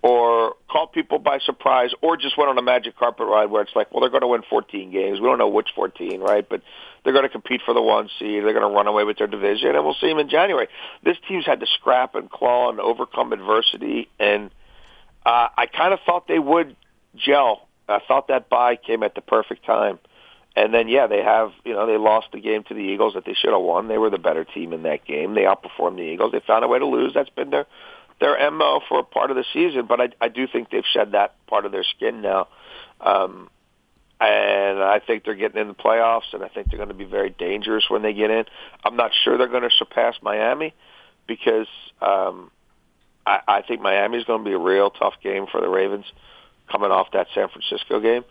or 0.05 0.53
caught 0.69 0.93
people 0.93 1.17
by 1.17 1.39
surprise 1.39 1.89
or 2.03 2.15
just 2.15 2.37
went 2.37 2.47
on 2.47 2.55
a 2.59 2.61
magic 2.61 2.95
carpet 2.95 3.25
ride 3.25 3.47
where 3.49 3.63
it's 3.63 3.75
like, 3.75 3.91
well, 3.91 4.01
they're 4.01 4.11
going 4.11 4.21
to 4.21 4.27
win 4.27 4.43
14 4.47 4.91
games. 4.91 5.19
We 5.19 5.25
don't 5.25 5.39
know 5.39 5.47
which 5.47 5.69
14, 5.73 6.21
right? 6.21 6.47
But 6.47 6.61
they're 7.03 7.11
going 7.11 7.23
to 7.23 7.29
compete 7.29 7.61
for 7.65 7.73
the 7.73 7.81
one 7.81 8.07
seed. 8.19 8.43
They're 8.43 8.53
going 8.53 8.69
to 8.69 8.75
run 8.75 8.85
away 8.85 9.03
with 9.03 9.17
their 9.17 9.25
division, 9.25 9.75
and 9.75 9.83
we'll 9.83 9.95
see 9.99 10.07
them 10.07 10.19
in 10.19 10.29
January. 10.29 10.67
This 11.03 11.17
team's 11.27 11.47
had 11.47 11.59
to 11.61 11.65
scrap 11.65 12.13
and 12.13 12.29
claw 12.29 12.69
and 12.69 12.79
overcome 12.79 13.33
adversity, 13.33 14.07
and 14.19 14.51
uh, 15.25 15.47
I 15.57 15.65
kind 15.65 15.91
of 15.91 15.99
thought 16.05 16.27
they 16.27 16.37
would 16.37 16.75
gel. 17.15 17.67
I 17.89 17.97
thought 18.07 18.27
that 18.27 18.47
bye 18.47 18.75
came 18.75 19.01
at 19.01 19.15
the 19.15 19.21
perfect 19.21 19.65
time. 19.65 19.97
And 20.55 20.71
then, 20.71 20.87
yeah, 20.87 21.07
they 21.07 21.23
have, 21.23 21.51
you 21.65 21.73
know, 21.73 21.87
they 21.87 21.97
lost 21.97 22.27
the 22.31 22.39
game 22.39 22.63
to 22.65 22.75
the 22.75 22.79
Eagles 22.79 23.15
that 23.15 23.25
they 23.25 23.33
should 23.33 23.51
have 23.51 23.61
won. 23.61 23.87
They 23.87 23.97
were 23.97 24.11
the 24.11 24.19
better 24.19 24.45
team 24.45 24.71
in 24.71 24.83
that 24.83 25.03
game. 25.03 25.33
They 25.33 25.41
outperformed 25.41 25.97
the 25.97 26.03
Eagles. 26.03 26.31
They 26.31 26.41
found 26.45 26.63
a 26.63 26.67
way 26.67 26.77
to 26.77 26.85
lose. 26.85 27.13
That's 27.13 27.29
been 27.29 27.49
their 27.49 27.65
their 28.19 28.49
mo 28.51 28.81
for 28.87 28.99
a 28.99 29.03
part 29.03 29.31
of 29.31 29.37
the 29.37 29.45
season. 29.53 29.85
But 29.87 30.01
I, 30.01 30.09
I 30.21 30.27
do 30.29 30.47
think 30.47 30.69
they've 30.69 30.83
shed 30.93 31.11
that 31.13 31.35
part 31.47 31.65
of 31.65 31.71
their 31.71 31.83
skin 31.83 32.21
now. 32.21 32.47
Um, 33.01 33.49
and 34.19 34.81
I 34.81 34.99
think 35.05 35.25
they're 35.25 35.35
getting 35.35 35.59
in 35.59 35.67
the 35.67 35.73
playoffs, 35.73 36.33
and 36.33 36.41
I 36.43 36.47
think 36.47 36.69
they're 36.69 36.77
going 36.77 36.89
to 36.89 36.95
be 36.95 37.03
very 37.03 37.29
dangerous 37.29 37.89
when 37.89 38.01
they 38.01 38.13
get 38.13 38.31
in. 38.31 38.45
I'm 38.83 38.95
not 38.95 39.11
sure 39.23 39.37
they're 39.37 39.47
going 39.47 39.63
to 39.63 39.75
surpass 39.77 40.15
Miami 40.21 40.73
because 41.27 41.67
um, 42.01 42.49
I, 43.25 43.39
I 43.47 43.61
think 43.61 43.81
Miami 43.81 44.17
is 44.17 44.23
going 44.23 44.43
to 44.43 44.49
be 44.49 44.53
a 44.53 44.59
real 44.59 44.89
tough 44.89 45.15
game 45.21 45.47
for 45.51 45.59
the 45.59 45.67
Ravens 45.67 46.05
coming 46.71 46.91
off 46.91 47.07
that 47.11 47.27
San 47.35 47.49
Francisco 47.49 47.99
game 47.99 48.23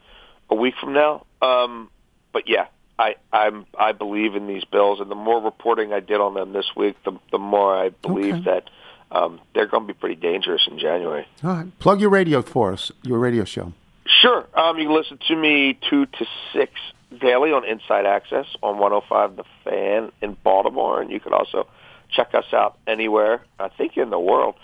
a 0.49 0.55
week 0.55 0.75
from 0.81 0.95
now. 0.95 1.27
Um, 1.43 1.91
but 2.33 2.49
yeah, 2.49 2.67
I 2.99 3.17
I'm 3.33 3.67
I 3.79 3.93
believe 3.93 4.35
in 4.37 4.47
these 4.47 4.65
Bills, 4.65 5.01
and 5.01 5.11
the 5.11 5.15
more 5.15 5.41
reporting 5.43 5.93
I 5.93 6.01
did 6.01 6.21
on 6.21 6.35
them 6.35 6.53
this 6.53 6.67
week, 6.75 6.97
the 7.05 7.13
the 7.31 7.39
more 7.39 7.77
I 7.77 7.91
believe 7.91 8.35
Okay. 8.37 8.45
that 8.45 8.71
um, 9.11 9.41
they're 9.55 9.67
going 9.67 9.87
to 9.87 9.93
be 9.93 9.99
pretty 9.99 10.17
dangerous 10.17 10.67
in 10.71 10.79
January. 10.79 11.27
All 11.43 11.51
right. 11.51 11.79
Plug 11.79 12.01
your 12.01 12.11
radio 12.11 12.43
for 12.43 12.73
us, 12.73 12.91
your 13.03 13.19
radio 13.19 13.45
show. 13.45 13.73
Sure. 14.07 14.47
Um, 14.55 14.79
you 14.79 14.87
can 14.87 14.95
listen 14.97 15.19
to 15.29 15.37
me 15.37 15.79
2 15.89 16.07
to 16.07 16.27
6 16.53 16.73
daily 17.21 17.53
on 17.53 17.65
Inside 17.65 18.07
Access 18.07 18.47
on 18.63 18.79
105 18.79 19.37
The 19.37 19.45
Fan 19.65 20.13
in 20.21 20.37
Baltimore. 20.43 21.01
And 21.01 21.11
you 21.11 21.21
can 21.21 21.33
also 21.33 21.67
check 22.11 22.35
us 22.35 22.53
out 22.53 22.79
anywhere, 22.87 23.43
I 23.59 23.69
think 23.69 23.97
in 23.97 24.11
the 24.11 24.19
world, 24.19 24.57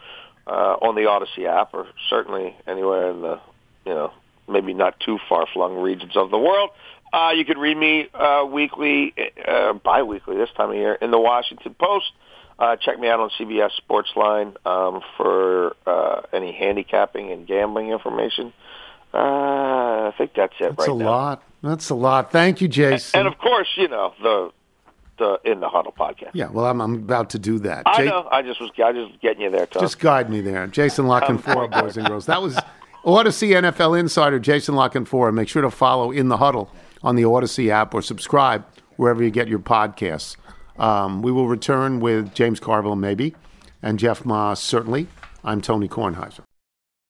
uh, 0.46 0.76
on 0.82 0.94
the 0.94 1.02
Audacy 1.02 1.46
app 1.46 1.74
or 1.74 1.86
certainly 2.08 2.56
anywhere 2.66 3.10
in 3.10 3.22
the, 3.22 3.40
you 3.86 3.94
know, 3.94 4.12
maybe 4.48 4.74
not 4.74 4.98
too 5.00 5.18
far-flung 5.28 5.76
regions 5.76 6.16
of 6.16 6.30
the 6.30 6.38
world. 6.38 6.70
Uh, 7.12 7.30
you 7.34 7.44
can 7.44 7.58
read 7.58 7.76
me 7.76 8.08
uh, 8.14 8.44
weekly, 8.50 9.14
uh, 9.46 9.72
bi-weekly 9.72 10.36
this 10.36 10.50
time 10.56 10.70
of 10.70 10.76
year 10.76 10.94
in 10.94 11.10
the 11.10 11.18
Washington 11.18 11.74
Post. 11.74 12.12
Uh, 12.60 12.76
check 12.76 13.00
me 13.00 13.08
out 13.08 13.18
on 13.20 13.30
CBS 13.38 13.70
Sportsline 13.88 14.54
um, 14.66 15.00
for 15.16 15.74
uh, 15.86 16.20
any 16.32 16.52
handicapping 16.52 17.32
and 17.32 17.46
gambling 17.46 17.88
information. 17.88 18.52
Uh, 19.14 19.16
I 20.08 20.14
think 20.16 20.32
that's 20.36 20.52
it 20.60 20.76
That's 20.76 20.78
right 20.80 20.88
a 20.90 20.94
now. 20.94 21.04
lot. 21.10 21.42
That's 21.62 21.90
a 21.90 21.94
lot. 21.94 22.30
Thank 22.30 22.60
you, 22.60 22.68
Jason. 22.68 23.18
And 23.20 23.28
of 23.28 23.38
course, 23.38 23.68
you 23.76 23.88
know 23.88 24.12
the 24.22 24.50
the 25.18 25.50
in 25.50 25.60
the 25.60 25.68
huddle 25.68 25.92
podcast. 25.98 26.30
yeah, 26.32 26.48
well, 26.50 26.66
I'm, 26.66 26.80
I'm 26.80 26.94
about 26.94 27.30
to 27.30 27.38
do 27.38 27.58
that. 27.60 27.82
I 27.86 28.04
know. 28.04 28.28
I 28.30 28.42
just 28.42 28.60
was 28.60 28.70
I 28.82 28.92
just 28.92 29.20
getting 29.20 29.42
you 29.42 29.50
there, 29.50 29.66
Tom. 29.66 29.82
Just 29.82 29.98
guide 29.98 30.30
me 30.30 30.40
there. 30.40 30.66
Jason 30.66 31.06
La 31.06 31.20
Canfora, 31.20 31.70
boys 31.82 31.96
and 31.96 32.06
girls. 32.06 32.26
That 32.26 32.40
was 32.42 32.58
Audacy 33.04 33.50
NFL 33.50 33.98
Insider, 33.98 34.38
Jason 34.38 34.74
La 34.74 34.88
Canfora. 34.88 35.32
Make 35.34 35.48
sure 35.48 35.62
to 35.62 35.70
follow 35.70 36.10
In 36.10 36.28
the 36.28 36.36
Huddle 36.36 36.70
on 37.02 37.16
the 37.16 37.22
Audacy 37.22 37.68
app 37.70 37.94
or 37.94 38.02
subscribe 38.02 38.64
wherever 38.96 39.22
you 39.22 39.30
get 39.30 39.48
your 39.48 39.58
podcasts. 39.58 40.36
Um, 40.80 41.20
we 41.20 41.30
will 41.30 41.46
return 41.46 42.00
with 42.00 42.34
James 42.34 42.58
Carville, 42.58 42.96
maybe, 42.96 43.34
and 43.82 43.98
Jeff 43.98 44.24
Ma, 44.24 44.54
certainly. 44.54 45.06
I'm 45.44 45.60
Tony 45.60 45.88
Kornheiser. 45.88 46.40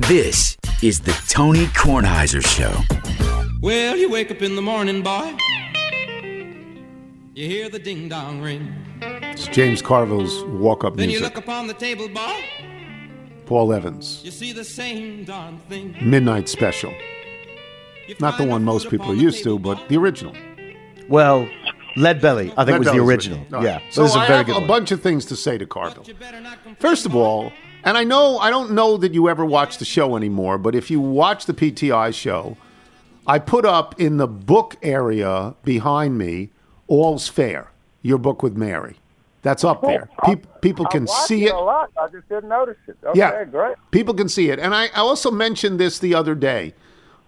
This 0.00 0.56
is 0.82 1.00
the 1.00 1.12
Tony 1.28 1.66
Kornheiser 1.66 2.44
Show. 2.44 2.72
Well, 3.60 3.96
you 3.96 4.10
wake 4.10 4.30
up 4.30 4.42
in 4.42 4.54
the 4.54 4.62
morning, 4.62 5.02
boy. 5.02 5.34
You 7.34 7.46
hear 7.48 7.68
the 7.68 7.78
ding 7.78 8.08
dong 8.08 8.40
ring. 8.40 8.72
It's 9.02 9.46
James 9.48 9.82
Carville's 9.82 10.44
walk 10.44 10.84
up 10.84 10.96
music. 10.96 11.08
Then 11.08 11.10
you 11.10 11.20
look 11.20 11.36
upon 11.36 11.66
the 11.66 11.74
table, 11.74 12.08
boy. 12.08 12.44
Paul 13.46 13.72
Evans, 13.72 14.20
You 14.24 14.30
see 14.30 14.52
the 14.52 14.64
same 14.64 15.24
darn 15.24 15.58
thing. 15.68 15.96
Midnight 16.00 16.48
Special. 16.48 16.92
Not 18.20 18.38
the 18.38 18.44
one 18.44 18.64
most 18.64 18.90
people 18.90 19.10
are 19.12 19.14
used 19.14 19.42
to, 19.44 19.58
but 19.58 19.88
the 19.88 19.96
original. 19.96 20.34
Well, 21.08 21.48
Lead 21.96 22.20
Belly, 22.20 22.52
I 22.56 22.64
think 22.64 22.72
Lead 22.74 22.78
was 22.80 22.86
the 22.88 22.92
Belly's 22.92 23.08
original. 23.08 23.38
All 23.52 23.60
right. 23.60 23.64
Yeah, 23.64 23.80
So 23.90 24.02
this 24.02 24.10
is 24.12 24.16
a 24.16 24.20
I 24.20 24.26
very 24.26 24.36
have 24.38 24.46
good 24.46 24.56
a 24.56 24.58
one. 24.60 24.68
bunch 24.68 24.90
of 24.92 25.00
things 25.00 25.24
to 25.26 25.36
say 25.36 25.56
to 25.58 25.66
Carville. 25.66 26.04
First 26.80 27.06
of 27.06 27.14
all, 27.16 27.52
and 27.86 27.96
I 27.96 28.02
know 28.04 28.38
I 28.38 28.50
don't 28.50 28.72
know 28.72 28.96
that 28.98 29.14
you 29.14 29.28
ever 29.28 29.44
watch 29.44 29.78
the 29.78 29.84
show 29.84 30.16
anymore, 30.16 30.58
but 30.58 30.74
if 30.74 30.90
you 30.90 31.00
watch 31.00 31.46
the 31.46 31.54
PTI 31.54 32.12
show, 32.12 32.56
I 33.26 33.38
put 33.38 33.64
up 33.64 33.98
in 34.00 34.16
the 34.16 34.26
book 34.26 34.76
area 34.82 35.54
behind 35.64 36.18
me 36.18 36.50
"All's 36.88 37.28
Fair," 37.28 37.70
your 38.02 38.18
book 38.18 38.42
with 38.42 38.56
Mary. 38.56 38.96
That's 39.42 39.62
up 39.62 39.82
there. 39.82 40.08
Peop 40.24 40.60
people 40.60 40.84
can 40.86 41.04
I 41.04 41.06
watched 41.06 41.28
see 41.28 41.44
it 41.44 41.50
it. 41.50 41.54
a 41.54 41.58
lot. 41.60 41.92
I 41.96 42.08
just 42.08 42.28
didn't 42.28 42.48
notice 42.48 42.76
it. 42.88 42.96
Okay, 43.06 43.18
yeah, 43.20 43.44
great. 43.44 43.76
People 43.92 44.14
can 44.14 44.28
see 44.28 44.50
it, 44.50 44.58
and 44.58 44.74
I, 44.74 44.86
I 44.86 44.98
also 44.98 45.30
mentioned 45.30 45.78
this 45.78 46.00
the 46.00 46.12
other 46.16 46.34
day, 46.34 46.74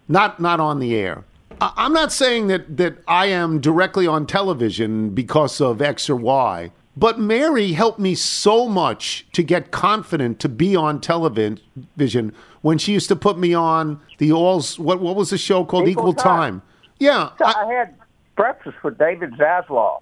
not 0.08 0.40
not 0.40 0.58
on 0.58 0.80
the 0.80 0.96
air. 0.96 1.24
I, 1.60 1.72
I'm 1.76 1.92
not 1.92 2.10
saying 2.12 2.48
that 2.48 2.76
that 2.78 2.98
I 3.06 3.26
am 3.26 3.60
directly 3.60 4.08
on 4.08 4.26
television 4.26 5.10
because 5.10 5.60
of 5.60 5.80
X 5.80 6.10
or 6.10 6.16
Y, 6.16 6.72
but 6.98 7.18
Mary 7.18 7.72
helped 7.72 7.98
me 7.98 8.14
so 8.14 8.68
much 8.68 9.26
to 9.32 9.42
get 9.42 9.70
confident 9.70 10.40
to 10.40 10.48
be 10.48 10.74
on 10.74 11.00
television 11.00 12.32
when 12.62 12.78
she 12.78 12.92
used 12.92 13.08
to 13.08 13.16
put 13.16 13.38
me 13.38 13.54
on 13.54 14.00
the 14.18 14.32
all's 14.32 14.78
what 14.78 15.00
what 15.00 15.14
was 15.14 15.30
the 15.30 15.38
show 15.38 15.64
called 15.64 15.88
Equal 15.88 16.10
Equal, 16.10 16.14
Time. 16.14 16.60
Time. 16.60 16.62
Yeah, 16.98 17.30
So 17.38 17.44
I, 17.44 17.72
had 17.72 17.94
breakfast 18.36 18.82
with 18.82 18.98
David 18.98 19.32
Zaslav 19.34 20.00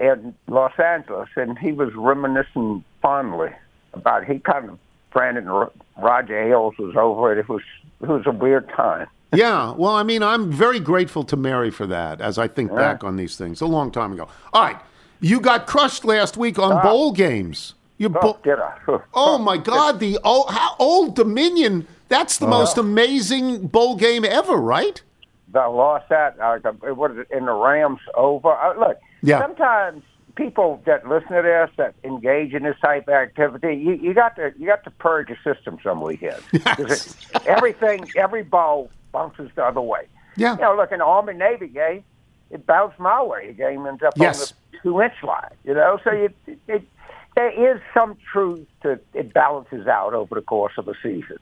in 0.00 0.34
Los 0.48 0.72
Angeles, 0.78 1.28
and 1.36 1.58
he 1.58 1.72
was 1.72 1.94
reminiscing 1.94 2.82
fondly 3.02 3.50
about 3.92 4.24
he 4.24 4.38
kind 4.38 4.70
of 4.70 4.78
Brandon 5.12 5.44
Ro- 5.44 5.72
Roger 5.98 6.38
Ailes 6.38 6.78
was 6.78 6.96
over 6.96 7.32
it. 7.32 7.38
It 7.38 7.48
was 7.48 7.62
it 8.00 8.08
was 8.08 8.22
a 8.26 8.30
weird 8.30 8.68
time. 8.70 9.08
yeah. 9.34 9.72
Well, 9.72 9.92
I 9.92 10.02
mean, 10.02 10.22
I'm 10.22 10.50
very 10.50 10.80
grateful 10.80 11.24
to 11.24 11.36
Mary 11.36 11.70
for 11.70 11.86
that 11.86 12.22
as 12.22 12.38
I 12.38 12.48
think 12.48 12.74
back 12.74 13.04
on 13.04 13.16
these 13.16 13.36
things 13.36 13.60
a 13.60 13.66
long 13.66 13.90
time 13.90 14.12
ago. 14.12 14.28
All 14.54 14.62
right. 14.62 14.80
You 15.20 15.40
got 15.40 15.66
crushed 15.66 16.04
last 16.04 16.36
week 16.36 16.58
on 16.58 16.82
bowl 16.82 17.12
games. 17.12 17.74
You 17.98 18.12
Oh, 18.22 18.38
did 18.42 18.58
I? 18.58 18.78
Oh 19.14 19.36
my 19.38 19.58
God! 19.58 20.00
The 20.00 20.18
old, 20.24 20.50
how, 20.50 20.74
old 20.78 21.14
Dominion. 21.14 21.86
That's 22.08 22.38
the 22.38 22.46
Oh. 22.46 22.50
most 22.50 22.78
amazing 22.78 23.66
bowl 23.68 23.94
game 23.96 24.24
ever, 24.24 24.56
right? 24.56 25.00
I 25.54 25.66
lost 25.66 26.08
that. 26.08 26.36
Uh, 26.40 26.58
what 26.94 27.10
is 27.12 27.18
it, 27.18 27.28
in 27.30 27.44
the 27.46 27.52
Rams 27.52 28.00
over? 28.14 28.50
Uh, 28.52 28.78
look, 28.78 28.98
Yeah. 29.22 29.40
sometimes 29.40 30.02
people 30.36 30.80
that 30.86 31.06
listen 31.08 31.28
to 31.32 31.42
this, 31.42 31.70
that 31.76 31.94
engage 32.04 32.54
in 32.54 32.62
this 32.62 32.76
type 32.80 33.06
of 33.08 33.14
activity, 33.14 33.74
you, 33.74 33.92
you 33.92 34.14
got 34.14 34.34
to 34.36 34.52
you 34.58 34.66
got 34.66 34.82
to 34.84 34.90
purge 34.92 35.28
your 35.28 35.38
system 35.44 35.78
some 35.84 36.00
weekends. 36.00 36.42
it- 36.52 37.16
everything, 37.46 38.08
every 38.16 38.42
ball 38.42 38.90
bounces 39.12 39.50
the 39.56 39.64
other 39.64 39.80
way. 39.82 40.06
Yeah. 40.36 40.54
You 40.54 40.62
know, 40.62 40.76
look, 40.76 40.90
in 40.92 40.98
the 41.00 41.04
Army 41.04 41.34
Navy 41.34 41.66
game, 41.68 42.02
it 42.50 42.66
bounced 42.66 42.98
my 42.98 43.22
way. 43.22 43.48
The 43.48 43.52
game 43.54 43.86
ends 43.86 44.02
up 44.02 44.14
Yes. 44.16 44.52
on 44.52 44.56
the 44.72 44.78
two 44.82 45.00
inch 45.02 45.14
line. 45.22 45.50
You 45.64 45.74
know, 45.74 45.98
so 46.04 46.12
you, 46.12 46.28
it, 46.46 46.58
it, 46.68 46.82
there 47.36 47.74
is 47.74 47.80
some 47.94 48.16
truth 48.32 48.66
to 48.82 48.98
it 49.14 49.32
balances 49.32 49.86
out 49.86 50.14
over 50.14 50.34
the 50.34 50.42
course 50.42 50.72
of 50.78 50.88
a 50.88 50.94
season. 51.02 51.36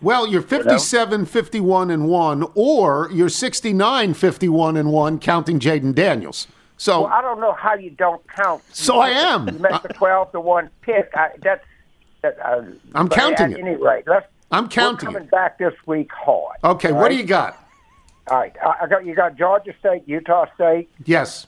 Well, 0.00 0.28
you're 0.28 0.42
57, 0.42 1.26
51, 1.26 1.90
and 1.90 2.08
1, 2.08 2.52
or 2.54 3.08
you're 3.12 3.28
69, 3.28 4.14
51, 4.14 4.76
and 4.76 4.92
1, 4.92 5.18
counting 5.18 5.58
Jayden 5.58 5.92
Daniels. 5.94 6.46
So, 6.76 7.02
Well, 7.02 7.12
I 7.12 7.20
don't 7.20 7.40
know 7.40 7.52
how 7.52 7.74
you 7.74 7.90
don't 7.90 8.22
count. 8.28 8.62
So 8.72 8.94
You 8.94 9.00
I 9.00 9.08
am. 9.10 9.48
You 9.48 9.58
missed 9.58 9.82
the 9.82 9.88
twelve 9.94 10.30
to 10.30 10.40
one 10.40 10.70
pick. 10.82 11.10
I, 11.16 11.30
that's 11.42 11.64
that. 12.22 12.38
Uh, 12.44 12.62
I'm 12.94 13.08
counting 13.08 13.52
at 13.54 13.58
it. 13.58 13.58
any 13.58 13.74
rate, 13.74 14.04
let's. 14.06 14.26
I'm 14.52 14.68
counting 14.68 15.08
We're 15.08 15.14
coming 15.14 15.28
back 15.28 15.58
this 15.58 15.74
week 15.86 16.10
hard. 16.12 16.56
okay, 16.62 16.92
what 16.92 17.08
do 17.08 17.16
you 17.16 17.24
got? 17.24 17.67
All 18.30 18.38
right, 18.38 18.54
I, 18.64 18.84
I 18.84 18.86
got 18.88 19.04
you. 19.06 19.14
Got 19.14 19.36
Georgia 19.36 19.72
State, 19.80 20.02
Utah 20.06 20.46
State. 20.54 20.88
Yes. 21.04 21.46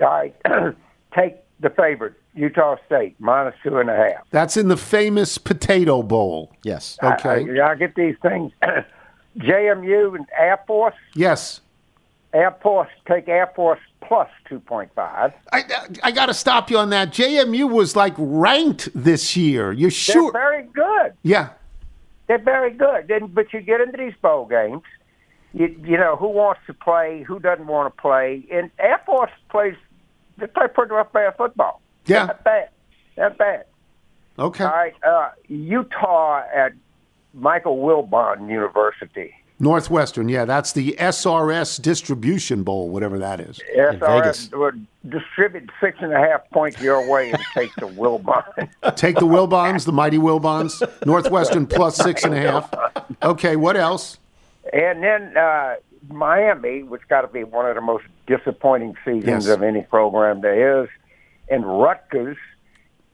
All 0.00 0.06
right, 0.06 0.34
take 1.14 1.36
the 1.60 1.70
favorite, 1.70 2.14
Utah 2.34 2.76
State 2.86 3.16
minus 3.18 3.54
two 3.62 3.78
and 3.78 3.90
a 3.90 3.96
half. 3.96 4.24
That's 4.30 4.56
in 4.56 4.68
the 4.68 4.76
famous 4.76 5.38
Potato 5.38 6.02
Bowl. 6.02 6.52
Yes. 6.62 6.98
Okay. 7.02 7.60
I, 7.60 7.64
I, 7.66 7.70
I 7.70 7.74
get 7.74 7.94
these 7.94 8.16
things. 8.22 8.52
JMU 9.38 10.16
and 10.16 10.26
Air 10.38 10.60
Force. 10.66 10.94
yes. 11.14 11.60
Air 12.34 12.54
Force 12.62 12.90
take 13.06 13.26
Air 13.26 13.50
Force 13.56 13.80
plus 14.02 14.28
two 14.48 14.60
point 14.60 14.90
five. 14.94 15.32
I, 15.50 15.62
I 16.02 16.10
got 16.10 16.26
to 16.26 16.34
stop 16.34 16.70
you 16.70 16.76
on 16.76 16.90
that. 16.90 17.10
JMU 17.10 17.70
was 17.70 17.96
like 17.96 18.12
ranked 18.18 18.90
this 18.94 19.34
year. 19.34 19.72
You're 19.72 19.90
sure? 19.90 20.30
They're 20.32 20.40
very 20.42 20.62
good. 20.64 21.14
yeah. 21.22 21.50
They're 22.26 22.36
very 22.36 22.70
good. 22.72 23.08
Then, 23.08 23.28
but 23.28 23.54
you 23.54 23.62
get 23.62 23.80
into 23.80 23.96
these 23.96 24.12
bowl 24.20 24.44
games, 24.44 24.82
you 25.52 25.66
you 25.84 25.96
know 25.96 26.16
who 26.16 26.28
wants 26.28 26.60
to 26.66 26.74
play, 26.74 27.22
who 27.26 27.38
doesn't 27.38 27.66
want 27.66 27.94
to 27.94 28.00
play, 28.00 28.44
and 28.50 28.70
Air 28.78 29.00
Force 29.06 29.30
plays. 29.50 29.74
They 30.36 30.46
play 30.46 30.66
pretty 30.72 30.92
rough 30.92 31.12
bad 31.12 31.36
football. 31.36 31.80
Yeah. 32.06 32.26
Not 32.26 32.44
bad. 32.44 32.68
Not 33.16 33.38
bad. 33.38 33.64
Okay. 34.38 34.64
All 34.64 34.70
right. 34.70 34.94
Uh, 35.02 35.30
Utah 35.48 36.42
at 36.54 36.72
Michael 37.34 37.78
Wilbon 37.78 38.48
University. 38.48 39.34
Northwestern. 39.60 40.28
Yeah, 40.28 40.44
that's 40.44 40.72
the 40.72 40.94
SRS 41.00 41.82
Distribution 41.82 42.62
Bowl, 42.62 42.90
whatever 42.90 43.18
that 43.18 43.40
is. 43.40 43.58
SRS 43.76 44.56
would 44.56 44.86
distribute 45.08 45.68
six 45.80 45.98
and 46.00 46.12
a 46.12 46.18
half 46.18 46.48
points 46.50 46.80
your 46.80 47.10
way 47.10 47.32
and 47.32 47.42
take 47.54 47.74
the 47.74 47.88
Wilbon. 47.88 48.68
Take 48.96 49.16
the 49.16 49.26
Wilbons, 49.26 49.84
the 49.84 49.92
mighty 49.92 50.18
Wilbons. 50.18 50.80
Northwestern 51.04 51.66
plus 51.66 51.96
six 51.96 52.24
and 52.24 52.34
a 52.34 52.40
half. 52.40 52.72
Okay, 53.22 53.56
what 53.56 53.76
else? 53.76 54.18
And 54.72 55.02
then 55.02 55.36
uh, 55.36 55.74
Miami, 56.08 56.82
which 56.82 57.02
got 57.08 57.22
to 57.22 57.28
be 57.28 57.44
one 57.44 57.66
of 57.66 57.74
the 57.74 57.80
most 57.80 58.04
disappointing 58.26 58.94
seasons 59.04 59.26
Yes. 59.26 59.46
of 59.48 59.62
any 59.62 59.82
program 59.82 60.40
there 60.40 60.82
is, 60.82 60.88
and 61.48 61.64
Rutgers. 61.66 62.36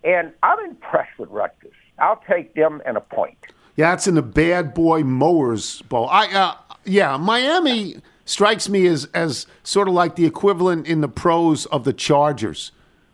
And 0.02 0.32
I'm 0.42 0.58
impressed 0.60 1.18
with 1.18 1.30
Rutgers. 1.30 1.72
I'll 1.98 2.20
take 2.28 2.54
them 2.54 2.82
and 2.84 2.96
a 2.96 3.00
point. 3.00 3.38
Yeah, 3.76 3.94
it's 3.94 4.06
in 4.06 4.14
the 4.14 4.22
Bad 4.22 4.74
Boy 4.74 5.02
Mowers 5.02 5.82
Bowl. 5.82 6.08
I 6.08 6.26
uh, 6.28 6.54
yeah, 6.84 7.16
Miami 7.16 7.96
strikes 8.24 8.68
me 8.68 8.86
as 8.86 9.06
as 9.14 9.46
sort 9.62 9.88
of 9.88 9.94
like 9.94 10.16
the 10.16 10.26
equivalent 10.26 10.86
in 10.86 11.00
the 11.00 11.08
pros 11.08 11.66
of 11.66 11.84
the 11.84 11.92
Chargers. 11.92 12.72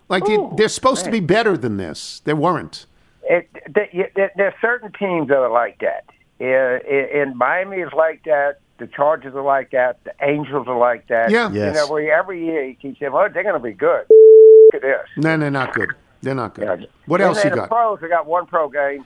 Like 0.09 0.25
they, 0.27 0.39
they're 0.57 0.69
supposed 0.69 1.05
to 1.05 1.11
be 1.11 1.21
better 1.21 1.57
than 1.57 1.77
this. 1.77 2.21
They 2.25 2.35
weren't. 2.35 2.87
It, 3.23 3.49
th- 3.75 3.91
y- 3.95 4.11
th- 4.17 4.31
there's 4.37 4.55
certain 4.61 4.91
teams 4.99 5.29
that 5.29 5.37
are 5.39 5.51
like 5.51 5.79
that. 5.81 6.05
And 6.41 7.37
Miami 7.37 7.79
is 7.79 7.93
like 7.97 8.25
that. 8.25 8.61
The 8.79 8.87
Chargers 8.87 9.35
are 9.35 9.43
like 9.43 9.71
that. 9.73 10.03
The 10.05 10.15
Angels 10.23 10.67
are 10.67 10.79
like 10.79 11.07
that. 11.09 11.31
Yeah. 11.31 11.51
Yes. 11.53 11.75
You 11.77 11.81
know, 11.83 11.93
where 11.93 12.19
every 12.19 12.45
year 12.45 12.65
you 12.65 12.75
keep 12.75 12.99
saying, 12.99 13.13
well, 13.13 13.29
they're 13.33 13.43
going 13.43 13.55
to 13.55 13.61
be 13.61 13.73
good. 13.75 14.07
Look 14.09 14.75
at 14.77 14.83
this. 14.83 15.07
No, 15.19 15.37
they're 15.37 15.51
not 15.51 15.75
good. 15.75 15.91
They're 16.23 16.35
not 16.35 16.55
good. 16.55 16.89
What 17.07 17.21
And 17.21 17.29
else 17.29 17.39
you 17.39 17.51
then 17.51 17.53
The 17.53 17.57
got? 17.67 17.69
pros, 17.69 17.99
I 18.03 18.09
got 18.09 18.27
one 18.27 18.47
pro 18.47 18.69
game, 18.69 19.05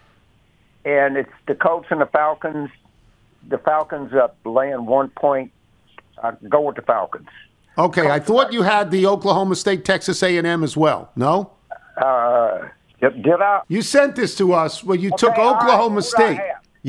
and 0.85 1.17
it's 1.17 1.31
the 1.49 1.55
Colts 1.55 1.87
and 1.91 2.01
the 2.01 2.07
Falcons. 2.07 2.71
The 3.49 3.59
Falcons 3.59 4.13
up 4.15 4.37
laying 4.45 4.87
one 4.87 5.09
point. 5.11 5.51
I 6.23 6.33
go 6.49 6.61
with 6.63 6.77
the 6.77 6.83
Falcons. 6.83 7.29
Okay, 7.77 8.09
I 8.09 8.21
thought 8.21 8.53
you 8.53 8.63
had 8.63 8.91
the 8.93 9.07
Oklahoma 9.07 9.57
State 9.57 9.85
Texas 9.85 10.23
A&M 10.23 10.63
as 10.63 10.77
well. 10.77 11.11
No? 11.17 11.51
Uh, 11.97 12.69
did, 13.01 13.23
did 13.23 13.41
I? 13.41 13.63
You 13.69 13.83
sent 13.83 14.15
this 14.17 14.37
to 14.37 14.53
us 14.53 14.85
when 14.85 15.01
you 15.01 15.11
took 15.11 15.33
Okay, 15.33 15.43
all 15.43 15.55
right, 15.55 15.63
Oklahoma 15.63 16.01
who 16.01 16.01
did 16.03 16.15
I 16.15 16.35
State. 16.35 16.41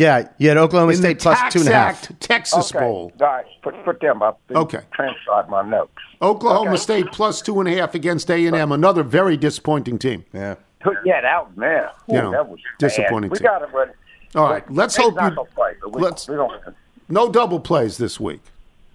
Have? 0.03 0.23
Yeah, 0.25 0.29
you 0.37 0.49
had 0.49 0.57
Oklahoma 0.57 0.91
In 0.91 0.97
the 1.01 1.07
State 1.07 1.19
plus 1.19 1.39
Tax 1.39 1.53
two 1.53 1.59
and 1.61 1.69
a 1.69 1.73
half. 1.73 2.11
Act 2.11 2.19
Texas 2.21 2.71
okay. 2.75 2.83
Bowl. 2.85 3.11
All 3.19 3.27
right, 3.27 3.45
put, 3.61 3.83
put 3.85 3.99
them 3.99 4.21
up. 4.21 4.39
Okay. 4.51 4.81
Transcribe 4.93 5.49
my 5.49 5.61
notes. 5.67 5.91
Oklahoma 6.21 6.71
Okay. 6.71 6.77
State 6.79 7.05
plus 7.11 7.41
two 7.41 7.59
and 7.59 7.69
a 7.69 7.75
half 7.75 7.95
against 7.95 8.29
A&M, 8.29 8.71
another 8.71 9.03
very 9.03 9.37
disappointing 9.37 9.97
team. 9.99 10.25
Yeah. 10.33 10.55
Put- 10.81 10.97
Yeah, 11.05 11.21
that 11.21 11.47
was 11.47 11.57
man. 11.57 11.83
Ooh, 12.09 12.13
You 12.15 12.21
know, 12.21 12.31
that 12.31 12.47
was 12.47 12.59
disappointing 12.79 13.29
Bad. 13.31 13.39
We 13.39 13.43
got 13.43 13.61
it, 13.63 13.69
but 13.73 13.95
All 14.39 14.49
right, 14.49 14.69
let's 14.71 14.93
State's 14.93 15.09
hope 15.09 15.15
you- 15.29 15.35
gonna 15.35 15.49
play, 15.55 15.71
but 15.81 15.93
we, 15.95 16.01
let's- 16.01 16.27
we 16.27 16.35
don't. 16.35 16.61
No 17.09 17.31
double 17.31 17.59
plays 17.59 17.97
this 17.97 18.19
week. 18.19 18.41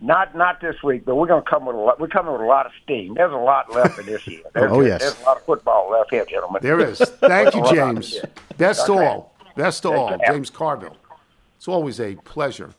Not 0.03 0.35
not 0.35 0.63
this 0.63 0.83
week, 0.83 1.05
but 1.05 1.15
we're 1.17 1.27
going 1.27 1.45
to 1.45 1.49
come 1.51 1.67
with 1.67 1.77
a 1.77 1.79
lot. 1.79 2.01
We're 2.01 2.09
coming 2.09 2.33
with 2.33 2.41
a 2.41 2.47
lot 2.47 2.65
of 2.65 2.73
steam. 2.83 3.13
There's 3.15 3.33
a 3.35 3.37
lot 3.37 3.71
left 3.75 3.99
in 3.99 4.07
this 4.07 4.27
year. 4.27 4.41
Oh, 4.47 4.51
there's, 4.55 4.73
Oh, 4.73 4.81
yes. 4.81 5.01
There's 5.03 5.21
a 5.21 5.25
lot 5.27 5.37
of 5.37 5.43
football 5.45 5.91
left 5.91 6.11
here, 6.11 6.25
gentlemen. 6.25 6.61
There 6.63 6.81
is. 6.81 6.99
Thank 6.99 7.55
you, 7.55 7.61
There's 7.63 7.73
a 7.73 7.75
lot 7.85 7.95
James. 7.95 8.13
That's 8.57 8.57
Best 8.57 8.87
to 8.87 8.93
Okay. 8.95 9.07
all. 9.07 9.30
Best 9.61 9.85
of 9.85 9.92
all. 9.92 10.16
James 10.27 10.51
Carville. 10.51 10.96
It's 11.57 11.68
always 11.68 12.01
a 12.01 12.14
pleasure. 12.16 12.70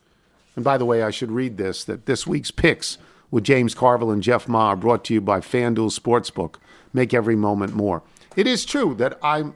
And 0.56 0.64
by 0.64 0.76
the 0.76 0.84
way, 0.84 1.02
I 1.02 1.10
should 1.10 1.30
read 1.30 1.56
this 1.56 1.84
that 1.84 2.06
this 2.06 2.26
week's 2.26 2.50
picks 2.50 2.98
with 3.30 3.44
James 3.44 3.74
Carville 3.74 4.10
and 4.10 4.22
Jeff 4.22 4.48
Ma 4.48 4.68
are 4.68 4.76
brought 4.76 5.04
to 5.04 5.14
you 5.14 5.20
by 5.20 5.40
FanDuel 5.40 5.98
Sportsbook. 5.98 6.56
Make 6.92 7.14
every 7.14 7.36
moment 7.36 7.74
more. 7.74 8.02
It 8.36 8.46
is 8.46 8.64
true 8.64 8.94
that 8.96 9.18
I'm, 9.22 9.54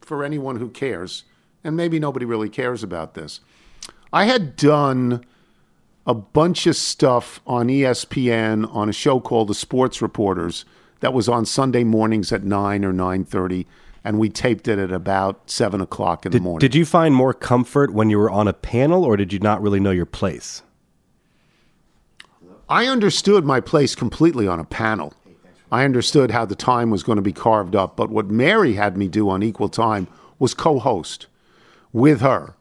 for 0.00 0.24
anyone 0.24 0.56
who 0.56 0.70
cares, 0.70 1.24
and 1.62 1.76
maybe 1.76 1.98
nobody 1.98 2.24
really 2.24 2.48
cares 2.48 2.82
about 2.82 3.14
this, 3.14 3.40
I 4.12 4.24
had 4.24 4.56
done 4.56 5.24
a 6.06 6.14
bunch 6.14 6.66
of 6.66 6.76
stuff 6.76 7.40
on 7.46 7.68
ESPN 7.68 8.74
on 8.74 8.88
a 8.88 8.92
show 8.92 9.20
called 9.20 9.48
The 9.48 9.54
Sports 9.54 10.00
Reporters 10.00 10.64
that 11.00 11.12
was 11.12 11.28
on 11.28 11.44
Sunday 11.44 11.84
mornings 11.84 12.32
at 12.32 12.44
nine 12.44 12.84
or 12.84 12.92
nine 12.92 13.24
thirty, 13.24 13.66
and 14.08 14.18
we 14.18 14.30
taped 14.30 14.68
it 14.68 14.78
at 14.78 14.90
about 14.90 15.50
seven 15.50 15.82
o'clock 15.82 16.24
in 16.24 16.32
the 16.32 16.40
morning. 16.40 16.60
did 16.60 16.74
you 16.74 16.86
find 16.86 17.14
more 17.14 17.34
comfort 17.34 17.92
when 17.92 18.08
you 18.08 18.16
were 18.16 18.30
on 18.30 18.48
a 18.48 18.54
panel, 18.54 19.04
or 19.04 19.18
did 19.18 19.34
you 19.34 19.38
not 19.38 19.60
really 19.60 19.78
know 19.78 19.90
your 19.90 20.06
place? 20.06 20.62
I 22.70 22.86
understood 22.86 23.44
my 23.44 23.60
place 23.60 23.94
completely 23.94 24.48
on 24.48 24.60
a 24.60 24.64
panel. 24.64 25.12
I 25.70 25.84
understood 25.84 26.30
how 26.30 26.46
the 26.46 26.54
time 26.54 26.88
was 26.88 27.02
going 27.02 27.16
to 27.16 27.22
be 27.22 27.34
carved 27.34 27.76
up, 27.76 27.96
but 27.96 28.08
what 28.08 28.30
Mary 28.30 28.72
had 28.72 28.96
me 28.96 29.08
do 29.08 29.28
on 29.28 29.42
equal 29.42 29.68
time 29.68 30.08
was 30.38 30.54
co-host 30.54 31.26
with 31.92 32.22
her. 32.22 32.54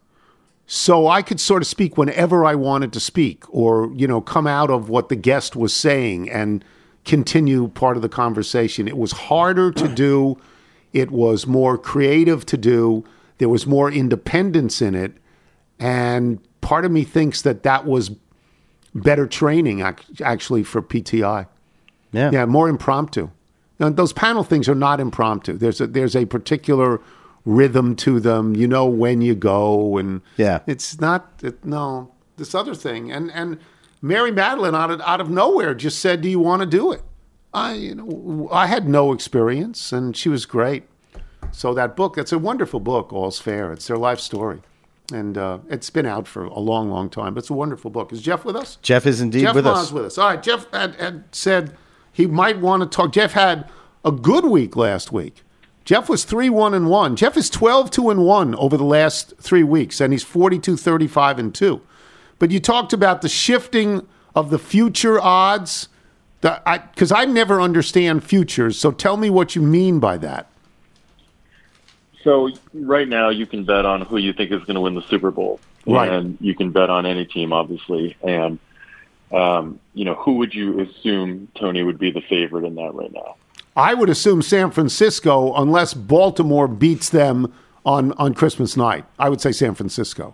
So 0.66 1.08
I 1.08 1.22
could 1.22 1.40
sort 1.40 1.62
of 1.62 1.68
speak 1.68 1.98
whenever 1.98 2.44
I 2.44 2.56
wanted 2.56 2.92
to 2.92 3.00
speak 3.00 3.46
or, 3.48 3.90
you 3.96 4.06
know, 4.06 4.20
come 4.20 4.48
out 4.48 4.70
of 4.70 4.90
what 4.90 5.08
the 5.08 5.16
guest 5.16 5.56
was 5.56 5.74
saying 5.74 6.30
and 6.30 6.66
continue 7.06 7.70
part 7.70 7.96
of 7.96 8.02
the 8.02 8.10
conversation. 8.10 8.86
It 8.86 8.98
was 8.98 9.14
harder 9.14 9.72
to 9.72 9.88
do. 9.88 10.38
It 10.98 11.12
was 11.12 11.46
more 11.46 11.78
creative 11.78 12.44
to 12.48 12.58
do. 12.58 13.04
There 13.38 13.50
was 13.50 13.68
more 13.68 13.92
independence 13.92 14.82
in 14.82 14.96
it. 14.96 15.14
And 15.80 16.40
part 16.62 16.86
of 16.86 16.92
me 16.92 17.04
thinks 17.04 17.44
that 17.44 17.62
that 17.64 17.86
was 17.86 18.12
better 18.96 19.28
training 19.28 19.82
actually 20.24 20.64
for 20.64 20.82
PTI. 20.82 21.46
Yeah. 22.12 22.32
Yeah, 22.32 22.46
more 22.46 22.68
impromptu. 22.68 23.30
Now, 23.80 23.90
those 23.92 24.12
panel 24.12 24.44
things 24.44 24.68
are 24.68 24.74
not 24.76 25.00
impromptu. 25.00 25.54
There's 25.58 25.80
a 25.80 25.86
there's 25.86 26.16
a 26.16 26.26
particular 26.26 27.00
rhythm 27.46 27.96
to 27.98 28.20
them. 28.20 28.56
You 28.56 28.68
know 28.68 28.88
when 28.88 29.22
you 29.22 29.36
go, 29.36 29.98
and 29.98 30.22
Yeah. 30.36 30.60
it's 30.66 31.00
not 31.00 31.32
it, 31.44 31.64
no 31.64 32.10
this 32.38 32.56
other 32.56 32.74
thing. 32.74 33.12
And 33.12 33.30
and 33.32 33.60
Mary 34.02 34.32
Matalin 34.32 34.74
out 34.74 34.90
of 34.90 35.02
out 35.02 35.22
of 35.22 35.30
nowhere 35.30 35.76
just 35.76 36.00
said, 36.00 36.22
"Do 36.22 36.30
you 36.30 36.40
want 36.40 36.62
to 36.62 36.66
do 36.66 36.92
it?" 36.92 37.04
I 37.58 37.74
you 37.74 37.96
know 37.96 38.50
I 38.52 38.68
had 38.68 38.88
no 38.88 39.12
experience, 39.14 39.92
and 39.92 40.16
she 40.16 40.30
was 40.30 40.46
great. 40.46 40.84
So 41.52 41.74
that 41.74 41.96
book, 41.96 42.18
it's 42.18 42.32
a 42.32 42.40
wonderful 42.40 42.80
book. 42.80 43.12
All's 43.14 43.40
fair. 43.40 43.72
It's 43.72 43.88
their 43.88 43.98
life 43.98 44.20
story. 44.20 44.62
and 45.14 45.38
uh, 45.38 45.60
it's 45.70 45.90
been 45.90 46.06
out 46.06 46.28
for 46.28 46.44
a 46.44 46.60
long, 46.60 46.90
long 46.90 47.10
time. 47.10 47.34
But 47.34 47.40
it's 47.44 47.50
a 47.50 47.54
wonderful 47.54 47.90
book. 47.90 48.12
Is 48.12 48.22
Jeff 48.22 48.44
with 48.44 48.56
us? 48.56 48.78
Jeff 48.82 49.06
is 49.06 49.22
indeed 49.22 49.42
Jeff 49.44 49.56
with 49.56 49.64
Ma's 49.66 49.78
us. 49.88 49.92
with 49.92 50.06
us. 50.06 50.18
All 50.18 50.28
right, 50.30 50.44
Jeff 50.44 50.70
had, 50.72 50.96
had 50.96 51.24
said 51.32 51.76
he 52.12 52.28
might 52.28 52.60
want 52.60 52.84
to 52.84 52.90
talk. 52.90 53.14
Jeff 53.14 53.32
had 53.32 53.70
a 54.04 54.12
good 54.12 54.46
week 54.46 54.76
last 54.76 55.12
week. 55.14 55.44
Jeff 55.86 56.10
was 56.10 56.26
3 56.26 56.50
1 56.50 56.74
and 56.74 56.90
1. 56.90 57.16
Jeff 57.16 57.38
is 57.38 57.50
12 57.50 57.90
2 57.92 58.10
and 58.10 58.26
1 58.26 58.56
over 58.56 58.76
the 58.76 58.84
last 58.84 59.34
three 59.40 59.64
weeks, 59.64 60.02
and 60.02 60.12
he's 60.12 60.24
42 60.24 60.76
35 60.76 61.40
and 61.40 61.56
2. 61.56 61.82
But 62.40 62.52
you 62.52 62.60
talked 62.60 62.92
about 62.92 63.22
the 63.22 63.30
shifting 63.30 64.06
of 64.36 64.50
the 64.50 64.60
future 64.60 65.20
odds. 65.22 65.88
Because 66.94 67.12
I, 67.12 67.26
never 67.26 67.60
understand 67.62 68.24
futures, 68.24 68.80
so 68.80 68.92
tell 68.92 69.18
me 69.18 69.30
what 69.30 69.56
you 69.56 69.62
mean 69.62 70.00
by 70.00 70.18
that. 70.18 70.48
So 72.24 72.50
right 72.74 73.08
now, 73.08 73.30
you 73.30 73.46
can 73.46 73.64
bet 73.64 73.86
on 73.86 74.02
who 74.02 74.18
you 74.18 74.34
think 74.34 74.52
is 74.52 74.64
going 74.64 74.76
to 74.76 74.82
win 74.82 74.96
the 74.96 75.02
Super 75.04 75.32
Bowl, 75.32 75.60
Right. 75.86 76.12
and 76.12 76.38
you 76.42 76.54
can 76.56 76.72
bet 76.72 76.90
on 76.90 77.06
any 77.06 77.26
team, 77.26 77.54
obviously. 77.54 78.18
And 78.24 78.60
um, 79.32 79.80
you 79.94 80.06
know, 80.06 80.16
who 80.16 80.36
would 80.36 80.54
you 80.54 80.80
assume 80.80 81.50
Tony 81.56 81.84
would 81.84 82.00
be 82.00 82.12
the 82.12 82.22
favorite 82.22 82.64
in 82.64 82.76
that 82.76 82.94
right 82.94 83.12
now? 83.12 83.36
I 83.76 83.94
would 83.94 84.10
assume 84.10 84.42
San 84.42 84.72
Francisco, 84.72 85.54
unless 85.56 85.94
Baltimore 85.94 86.68
beats 86.68 87.10
them 87.10 87.54
on, 87.86 88.14
on 88.14 88.34
Christmas 88.34 88.76
night. 88.76 89.06
I 89.20 89.30
would 89.30 89.42
say 89.42 89.52
San 89.52 89.76
Francisco. 89.76 90.34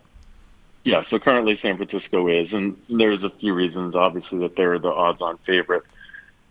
Yeah, 0.85 1.03
so 1.09 1.17
currently 1.17 1.57
San 1.61 1.77
Francisco 1.77 2.27
is, 2.27 2.51
and 2.51 2.77
there's 2.89 3.23
a 3.23 3.29
few 3.29 3.53
reasons, 3.53 3.95
obviously, 3.95 4.39
that 4.39 4.55
they're 4.55 4.79
the 4.79 4.91
odds-on 4.91 5.37
favorite. 5.39 5.83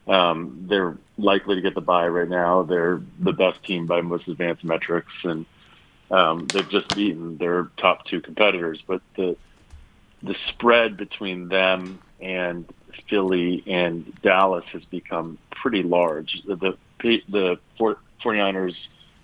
Um, 0.06 0.66
they're 0.68 0.96
likely 1.16 1.56
to 1.56 1.60
get 1.60 1.74
the 1.74 1.80
bye 1.80 2.08
right 2.08 2.28
now. 2.28 2.64
They're 2.64 3.00
the 3.20 3.32
best 3.32 3.62
team 3.64 3.86
by 3.86 4.00
most 4.00 4.26
advanced 4.26 4.64
metrics, 4.64 5.12
and 5.22 5.46
um, 6.10 6.50
they've 6.52 6.68
just 6.68 6.92
beaten 6.94 7.38
their 7.38 7.70
top 7.76 8.04
two 8.06 8.20
competitors. 8.20 8.82
But 8.86 9.00
the 9.16 9.36
the 10.22 10.36
spread 10.48 10.96
between 10.96 11.48
them 11.48 12.00
and 12.20 12.72
Philly 13.08 13.62
and 13.66 14.12
Dallas 14.22 14.64
has 14.72 14.84
become 14.84 15.38
pretty 15.50 15.82
large. 15.82 16.42
The 16.44 16.56
the, 17.00 17.22
the 17.28 17.58
49ers 17.78 18.74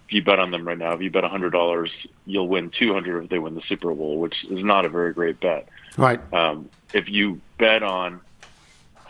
if 0.09 0.15
you 0.15 0.25
bet 0.25 0.39
on 0.39 0.51
them 0.51 0.67
right 0.67 0.79
now, 0.79 0.95
if 0.95 1.03
you 1.03 1.11
bet 1.11 1.23
hundred 1.25 1.51
dollars, 1.51 1.91
you'll 2.25 2.49
win 2.49 2.71
two 2.71 2.95
hundred 2.95 3.25
if 3.25 3.31
they 3.31 3.39
win 3.39 3.55
the 3.55 3.63
Super 3.69 3.93
Bowl, 3.95 4.19
which 4.19 4.43
is 4.45 4.65
not 4.65 4.87
a 4.87 4.89
very 4.89 5.13
great 5.13 5.39
bet. 5.39 5.69
Right. 5.99 6.21
Um, 6.33 6.71
if 6.95 7.11
you 7.11 7.43
bet 7.59 7.83
on 7.83 8.23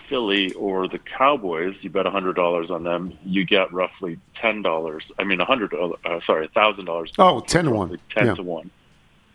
Philly 0.08 0.52
or 0.54 0.88
the 0.88 0.98
Cowboys, 0.98 1.74
you 1.82 1.90
bet 1.90 2.06
hundred 2.06 2.34
dollars 2.36 2.70
on 2.70 2.82
them, 2.84 3.16
you 3.24 3.44
get 3.44 3.72
roughly 3.72 4.18
ten 4.34 4.62
dollars. 4.62 5.04
I 5.18 5.24
mean, 5.24 5.40
a 5.40 5.44
hundred. 5.44 5.74
Uh, 5.74 6.20
sorry, 6.26 6.48
thousand 6.54 6.86
dollars. 6.86 7.12
Oh, 7.18 7.40
10 7.40 7.66
to 7.66 7.70
1. 7.70 7.98
Ten 8.10 8.26
Yeah. 8.26 8.34
to 8.34 8.42
one. 8.42 8.70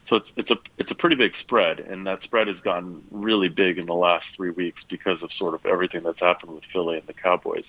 So 0.10 0.18
it's 0.18 0.28
it's 0.36 0.52
a 0.52 0.58
it's 0.78 0.92
a 0.92 0.96
pretty 0.96 1.16
big 1.16 1.34
spread, 1.40 1.80
and 1.80 2.06
that 2.08 2.24
spread 2.24 2.48
has 2.48 2.60
gotten 2.60 3.04
really 3.12 3.50
big 3.50 3.78
in 3.78 3.86
the 3.86 3.94
last 3.94 4.26
three 4.36 4.50
weeks 4.50 4.82
because 4.90 5.22
of 5.24 5.32
sort 5.34 5.54
of 5.54 5.66
everything 5.66 6.04
that's 6.04 6.20
happened 6.20 6.54
with 6.54 6.64
Philly 6.74 6.98
and 6.98 7.08
the 7.08 7.14
Cowboys. 7.14 7.64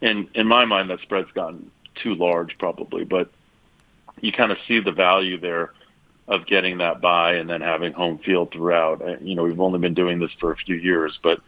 And 0.00 0.28
in 0.34 0.46
my 0.48 0.64
mind, 0.64 0.90
that 0.90 1.00
spread's 1.00 1.30
gotten 1.32 1.70
too 1.94 2.14
large, 2.14 2.58
probably. 2.58 3.04
But 3.04 3.30
you 4.20 4.32
kind 4.32 4.50
of 4.50 4.58
see 4.66 4.80
the 4.80 4.90
value 4.92 5.38
there 5.38 5.72
of 6.28 6.46
getting 6.46 6.78
that 6.78 7.00
buy 7.00 7.34
and 7.34 7.48
then 7.48 7.60
having 7.60 7.92
home 7.92 8.18
field 8.18 8.50
throughout. 8.52 9.00
Uh, 9.02 9.16
You 9.20 9.34
know, 9.36 9.42
we've 9.44 9.60
only 9.60 9.78
been 9.78 9.94
doing 9.94 10.18
this 10.18 10.30
for 10.40 10.50
a 10.52 10.56
few 10.56 10.76
years, 10.76 11.18
but 11.22 11.40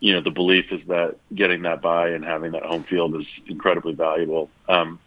you 0.00 0.14
know, 0.14 0.22
the 0.22 0.30
belief 0.30 0.72
is 0.72 0.80
that 0.88 1.16
getting 1.34 1.62
that 1.62 1.82
buy 1.82 2.08
and 2.08 2.24
having 2.24 2.52
that 2.52 2.62
home 2.62 2.84
field 2.84 3.14
is 3.20 3.26
incredibly 3.46 3.92
valuable. 3.92 4.50
Um, 4.68 4.98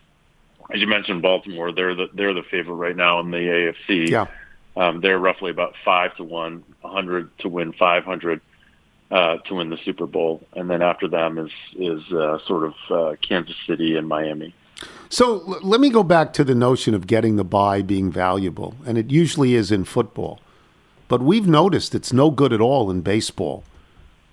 as 0.74 0.80
you 0.80 0.88
mentioned, 0.88 1.22
Baltimore, 1.22 1.72
they're 1.72 1.96
the 1.96 2.08
they're 2.14 2.34
the 2.34 2.44
favorite 2.44 2.76
right 2.76 2.96
now 2.96 3.20
in 3.20 3.32
the 3.32 3.38
AFC. 3.38 4.10
Yeah. 4.10 4.28
Um, 4.76 5.02
they're 5.02 5.20
roughly 5.20 5.52
about 5.52 5.76
five 5.84 6.16
to 6.16 6.24
one, 6.24 6.64
hundred 6.84 7.38
to 7.40 7.50
win 7.50 7.74
five 7.74 8.06
hundred 8.06 8.42
uh, 9.12 9.38
to 9.38 9.56
win 9.56 9.70
the 9.70 9.78
Super 9.84 10.08
Bowl, 10.08 10.42
and 10.54 10.70
then 10.70 10.82
after 10.82 11.08
them 11.08 11.38
is 11.38 11.52
is 11.76 12.02
uh, 12.14 12.40
sort 12.48 12.64
of 12.64 12.74
uh, 12.90 13.16
Kansas 13.22 13.56
City 13.68 13.96
and 13.98 14.08
Miami. 14.08 14.54
So 15.10 15.42
l- 15.42 15.60
let 15.62 15.80
me 15.80 15.90
go 15.90 16.04
back 16.04 16.34
to 16.34 16.44
the 16.44 16.56
notion 16.56 16.94
of 16.94 17.08
getting 17.08 17.36
the 17.36 17.44
buy 17.44 17.82
being 17.82 18.12
valuable, 18.12 18.76
and 18.86 18.98
it 18.98 19.12
usually 19.12 19.56
is 19.56 19.72
in 19.72 19.84
football. 19.84 20.40
But 21.08 21.22
we've 21.22 21.48
noticed 21.48 21.94
it's 21.94 22.14
no 22.14 22.32
good 22.32 22.54
at 22.54 22.62
all 22.62 22.90
in 22.90 23.02
baseball. 23.02 23.64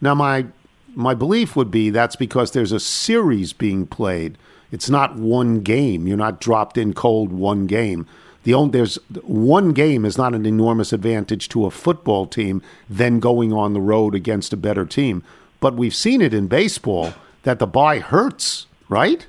Now, 0.01 0.15
my 0.15 0.47
my 0.95 1.15
belief 1.15 1.57
would 1.57 1.71
be 1.71 1.91
that's 1.91 2.17
because 2.17 2.53
there's 2.53 2.73
a 2.73 2.81
series 2.81 3.53
being 3.53 3.87
played. 3.87 4.37
It's 4.73 4.91
not 4.91 5.17
one 5.17 5.61
game. 5.61 6.07
You're 6.07 6.17
not 6.17 6.41
dropped 6.41 6.79
in 6.79 6.93
cold 6.93 7.33
one 7.33 7.67
game. 7.67 8.07
The 8.45 8.55
only 8.55 8.73
there's 8.73 8.97
one 9.23 9.73
game 9.73 10.05
is 10.05 10.17
not 10.17 10.35
an 10.35 10.47
enormous 10.47 10.93
advantage 10.93 11.49
to 11.51 11.67
a 11.67 11.71
football 11.71 12.27
team 12.27 12.63
than 12.89 13.21
going 13.21 13.53
on 13.53 13.73
the 13.73 13.81
road 13.81 14.15
against 14.15 14.53
a 14.53 14.57
better 14.57 14.87
team. 14.87 15.23
But 15.61 15.75
we've 15.75 15.95
seen 15.95 16.23
it 16.23 16.33
in 16.33 16.49
baseball 16.49 17.13
that 17.43 17.59
the 17.59 17.67
buy 17.67 17.99
hurts, 17.99 18.67
right? 18.89 19.27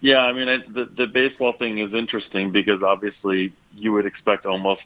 Yeah, 0.00 0.20
I 0.20 0.32
mean, 0.32 0.48
it, 0.48 0.72
the 0.72 0.86
the 0.86 1.06
baseball 1.06 1.52
thing 1.52 1.78
is 1.78 1.92
interesting 1.92 2.50
because 2.50 2.82
obviously 2.82 3.52
you 3.74 3.92
would 3.92 4.06
expect 4.06 4.46
almost 4.46 4.82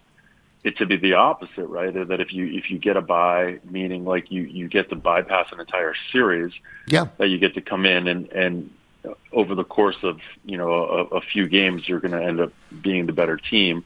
it 0.64 0.78
to 0.78 0.86
be 0.86 0.96
the 0.96 1.12
opposite, 1.14 1.66
right? 1.66 1.92
That 2.08 2.20
if 2.20 2.32
you 2.32 2.46
if 2.46 2.70
you 2.70 2.78
get 2.78 2.96
a 2.96 3.02
buy, 3.02 3.60
meaning 3.70 4.04
like 4.04 4.30
you 4.32 4.42
you 4.42 4.66
get 4.68 4.88
to 4.90 4.96
bypass 4.96 5.52
an 5.52 5.60
entire 5.60 5.94
series, 6.10 6.52
Yeah. 6.88 7.06
that 7.18 7.28
you 7.28 7.38
get 7.38 7.54
to 7.54 7.60
come 7.60 7.84
in 7.86 8.08
and 8.08 8.28
and 8.32 8.70
over 9.32 9.54
the 9.54 9.64
course 9.64 9.98
of 10.02 10.18
you 10.44 10.56
know 10.56 10.72
a, 11.12 11.16
a 11.16 11.20
few 11.20 11.46
games, 11.48 11.86
you're 11.88 12.00
going 12.00 12.12
to 12.12 12.24
end 12.24 12.40
up 12.40 12.52
being 12.82 13.04
the 13.06 13.12
better 13.12 13.36
team. 13.36 13.84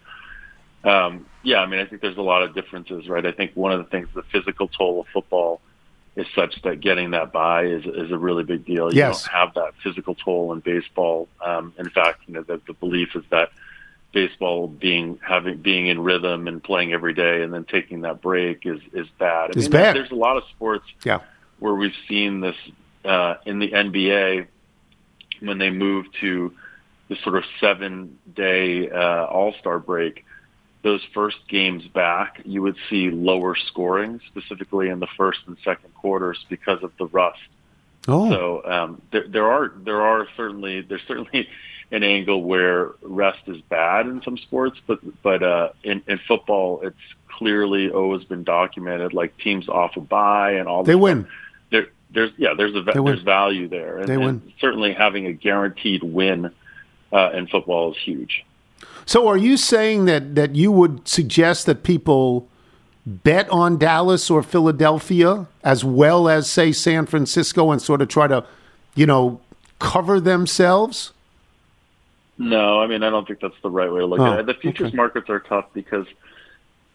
Um, 0.84 1.26
yeah, 1.42 1.58
I 1.58 1.66
mean, 1.66 1.80
I 1.80 1.84
think 1.86 2.00
there's 2.02 2.16
a 2.16 2.22
lot 2.22 2.42
of 2.44 2.54
differences, 2.54 3.08
right? 3.08 3.26
I 3.26 3.32
think 3.32 3.52
one 3.54 3.72
of 3.72 3.78
the 3.80 3.84
things, 3.90 4.08
the 4.14 4.22
physical 4.22 4.68
toll 4.68 5.00
of 5.00 5.08
football 5.08 5.60
is 6.14 6.26
such 6.34 6.62
that 6.62 6.80
getting 6.80 7.10
that 7.10 7.32
buy 7.32 7.64
is 7.64 7.84
is 7.84 8.12
a 8.12 8.18
really 8.18 8.44
big 8.44 8.64
deal. 8.64 8.92
You 8.92 8.98
Yes. 8.98 9.24
don't 9.24 9.32
have 9.34 9.54
that 9.54 9.74
physical 9.82 10.14
toll 10.14 10.52
in 10.52 10.60
baseball. 10.60 11.28
Um, 11.44 11.74
in 11.78 11.90
fact, 11.90 12.22
you 12.28 12.34
know, 12.34 12.42
the, 12.42 12.60
the 12.68 12.72
belief 12.74 13.16
is 13.16 13.24
that 13.30 13.50
baseball 14.18 14.66
being 14.66 15.18
having 15.26 15.58
being 15.58 15.86
in 15.86 16.00
rhythm 16.00 16.48
and 16.48 16.62
playing 16.62 16.92
every 16.92 17.14
day 17.14 17.42
and 17.42 17.54
then 17.54 17.64
taking 17.64 18.00
that 18.00 18.20
break 18.20 18.66
is 18.66 18.80
is 18.92 19.06
bad. 19.18 19.50
I 19.54 19.58
Is 19.58 19.64
mean, 19.64 19.70
bad. 19.70 19.96
There's 19.96 20.10
a 20.10 20.16
lot 20.16 20.36
of 20.36 20.42
sports 20.56 20.84
Yeah. 21.04 21.20
where 21.60 21.74
we've 21.74 21.98
seen 22.08 22.40
this 22.40 22.56
uh, 23.04 23.34
in 23.46 23.60
the 23.60 23.70
NBA 23.70 24.46
when 25.40 25.58
they 25.58 25.70
move 25.70 26.06
to 26.20 26.52
the 27.08 27.16
sort 27.22 27.36
of 27.36 27.44
seven 27.60 28.18
day 28.34 28.90
uh, 28.90 29.26
All 29.26 29.54
Star 29.60 29.78
break. 29.78 30.24
Those 30.82 31.00
first 31.14 31.36
games 31.48 31.84
back, 31.88 32.40
you 32.44 32.62
would 32.62 32.76
see 32.88 33.10
lower 33.10 33.54
scoring, 33.68 34.20
specifically 34.28 34.88
in 34.88 35.00
the 35.00 35.08
first 35.16 35.40
and 35.46 35.56
second 35.64 35.92
quarters, 35.94 36.38
because 36.48 36.82
of 36.82 36.92
the 36.98 37.06
rust. 37.06 37.40
Oh. 38.06 38.30
So 38.30 38.64
um, 38.64 39.02
there, 39.12 39.26
there 39.28 39.46
are 39.50 39.72
there 39.84 40.02
are 40.02 40.26
certainly 40.36 40.80
there's 40.82 41.02
certainly 41.06 41.48
an 41.90 42.02
angle 42.02 42.42
where 42.42 42.92
rest 43.02 43.40
is 43.46 43.60
bad 43.62 44.06
in 44.06 44.22
some 44.22 44.36
sports, 44.36 44.78
but 44.86 45.00
but 45.22 45.42
uh, 45.42 45.70
in, 45.82 46.02
in 46.06 46.18
football, 46.28 46.80
it's 46.82 46.96
clearly 47.28 47.90
always 47.90 48.24
been 48.24 48.44
documented. 48.44 49.14
Like 49.14 49.36
teams 49.38 49.68
off 49.68 49.96
a 49.96 50.00
bye 50.00 50.52
and 50.52 50.68
all. 50.68 50.84
They 50.84 50.94
win. 50.94 51.22
stuff. 51.22 51.32
There, 51.70 51.86
there's 52.10 52.30
yeah, 52.36 52.54
there's 52.56 52.74
a 52.74 52.82
win. 52.82 53.04
there's 53.04 53.22
value 53.22 53.68
there, 53.68 53.98
and, 53.98 54.08
They 54.08 54.14
and 54.14 54.52
certainly 54.60 54.92
having 54.92 55.26
a 55.26 55.32
guaranteed 55.32 56.02
win 56.02 56.50
uh, 57.12 57.30
in 57.32 57.46
football 57.46 57.92
is 57.92 57.98
huge. 57.98 58.44
So 59.06 59.26
are 59.26 59.38
you 59.38 59.56
saying 59.56 60.04
that 60.04 60.34
that 60.34 60.54
you 60.54 60.70
would 60.72 61.08
suggest 61.08 61.66
that 61.66 61.82
people 61.82 62.48
bet 63.06 63.48
on 63.48 63.78
Dallas 63.78 64.30
or 64.30 64.42
Philadelphia 64.42 65.46
as 65.64 65.82
well 65.82 66.28
as 66.28 66.50
say 66.50 66.72
San 66.72 67.06
Francisco 67.06 67.70
and 67.70 67.80
sort 67.80 68.02
of 68.02 68.08
try 68.08 68.26
to, 68.26 68.44
you 68.94 69.06
know, 69.06 69.40
cover 69.78 70.20
themselves? 70.20 71.12
No, 72.38 72.80
I 72.80 72.86
mean 72.86 73.02
I 73.02 73.10
don't 73.10 73.26
think 73.26 73.40
that's 73.40 73.60
the 73.62 73.70
right 73.70 73.92
way 73.92 74.00
to 74.00 74.06
look 74.06 74.20
Oh, 74.20 74.32
at 74.32 74.40
it. 74.40 74.46
The 74.46 74.54
futures 74.54 74.88
okay. 74.88 74.96
markets 74.96 75.28
are 75.28 75.40
tough 75.40 75.66
because 75.74 76.06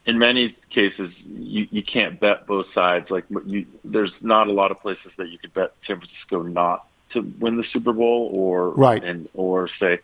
in 0.06 0.18
many 0.20 0.56
cases 0.70 1.12
you, 1.26 1.68
you 1.72 1.84
can't 1.84 2.20
bet 2.20 2.48
both 2.48 2.68
sides. 2.74 3.10
Like 3.10 3.26
you, 3.46 3.66
there's 3.84 4.12
not 4.22 4.48
a 4.48 4.52
lot 4.54 4.72
of 4.72 4.80
places 4.82 5.12
that 5.18 5.30
you 5.30 5.38
could 5.38 5.54
bet 5.54 5.74
San 5.86 5.98
Francisco 5.98 6.44
not 6.44 6.86
to 7.12 7.22
win 7.40 7.58
the 7.58 7.64
Super 7.72 7.94
Bowl 7.94 8.30
or 8.34 8.70
Right. 8.72 9.04
and 9.04 9.28
or 9.34 9.70
say 9.80 10.00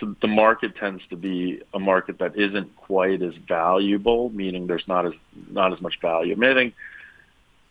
so 0.00 0.14
the 0.20 0.26
market 0.28 0.76
tends 0.76 1.02
to 1.10 1.16
be 1.16 1.62
a 1.72 1.78
market 1.78 2.18
that 2.18 2.36
isn't 2.36 2.74
quite 2.76 3.22
as 3.22 3.34
valuable, 3.34 4.30
meaning 4.30 4.66
there's 4.66 4.88
not 4.88 5.06
as 5.06 5.12
not 5.50 5.72
as 5.72 5.80
much 5.80 6.00
value. 6.00 6.32
I 6.32 6.36
mean, 6.36 6.50
I 6.50 6.54
think 6.54 6.74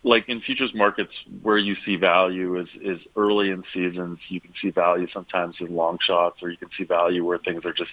like 0.04 0.28
in 0.28 0.42
futures 0.42 0.72
markets 0.74 1.12
where 1.42 1.56
you 1.56 1.74
see 1.84 1.96
value 1.96 2.60
is 2.60 2.68
is 2.80 3.00
early 3.16 3.50
in 3.50 3.64
seasons. 3.72 4.18
You 4.28 4.40
can 4.40 4.52
see 4.60 4.70
value 4.70 5.08
sometimes 5.12 5.56
in 5.58 5.74
long 5.74 5.98
shots, 6.00 6.42
or 6.42 6.50
you 6.50 6.58
can 6.58 6.68
see 6.76 6.84
value 6.84 7.24
where 7.24 7.38
things 7.38 7.64
are 7.64 7.72
just 7.72 7.90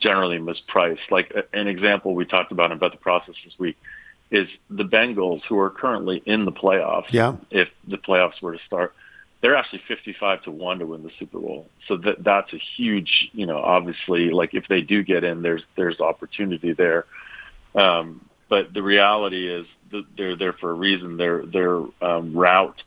generally 0.00 0.38
mispriced. 0.38 1.10
Like 1.10 1.32
an 1.52 1.68
example 1.68 2.14
we 2.14 2.24
talked 2.24 2.52
about 2.52 2.72
in 2.72 2.78
Bet 2.78 2.92
the 2.92 2.96
Process 2.96 3.34
this 3.44 3.54
week 3.58 3.76
is 4.30 4.48
the 4.70 4.84
Bengals, 4.84 5.42
who 5.46 5.58
are 5.58 5.68
currently 5.68 6.22
in 6.24 6.46
the 6.46 6.52
playoffs. 6.52 7.12
Yeah. 7.12 7.36
If 7.50 7.68
the 7.86 7.98
playoffs 7.98 8.40
were 8.40 8.52
to 8.52 8.64
start, 8.66 8.94
they're 9.42 9.54
actually 9.54 9.82
55 9.86 10.44
to 10.44 10.50
1 10.50 10.78
to 10.78 10.86
win 10.86 11.02
the 11.02 11.10
Super 11.18 11.38
Bowl. 11.38 11.68
So 11.86 11.98
that 11.98 12.24
that's 12.24 12.52
a 12.54 12.60
huge, 12.76 13.28
you 13.34 13.44
know, 13.44 13.58
obviously 13.58 14.30
like 14.30 14.54
if 14.54 14.68
they 14.68 14.80
do 14.80 15.02
get 15.02 15.22
in 15.22 15.42
there's 15.42 15.62
there's 15.76 16.00
opportunity 16.00 16.72
there. 16.72 17.04
Um, 17.74 18.24
but 18.52 18.74
the 18.74 18.82
reality 18.82 19.48
is 19.48 19.64
they're 20.14 20.36
there 20.36 20.52
for 20.52 20.72
a 20.72 20.74
reason. 20.74 21.16
Their 21.16 21.46
their 21.46 21.78
um, 22.02 22.36
route 22.36 22.82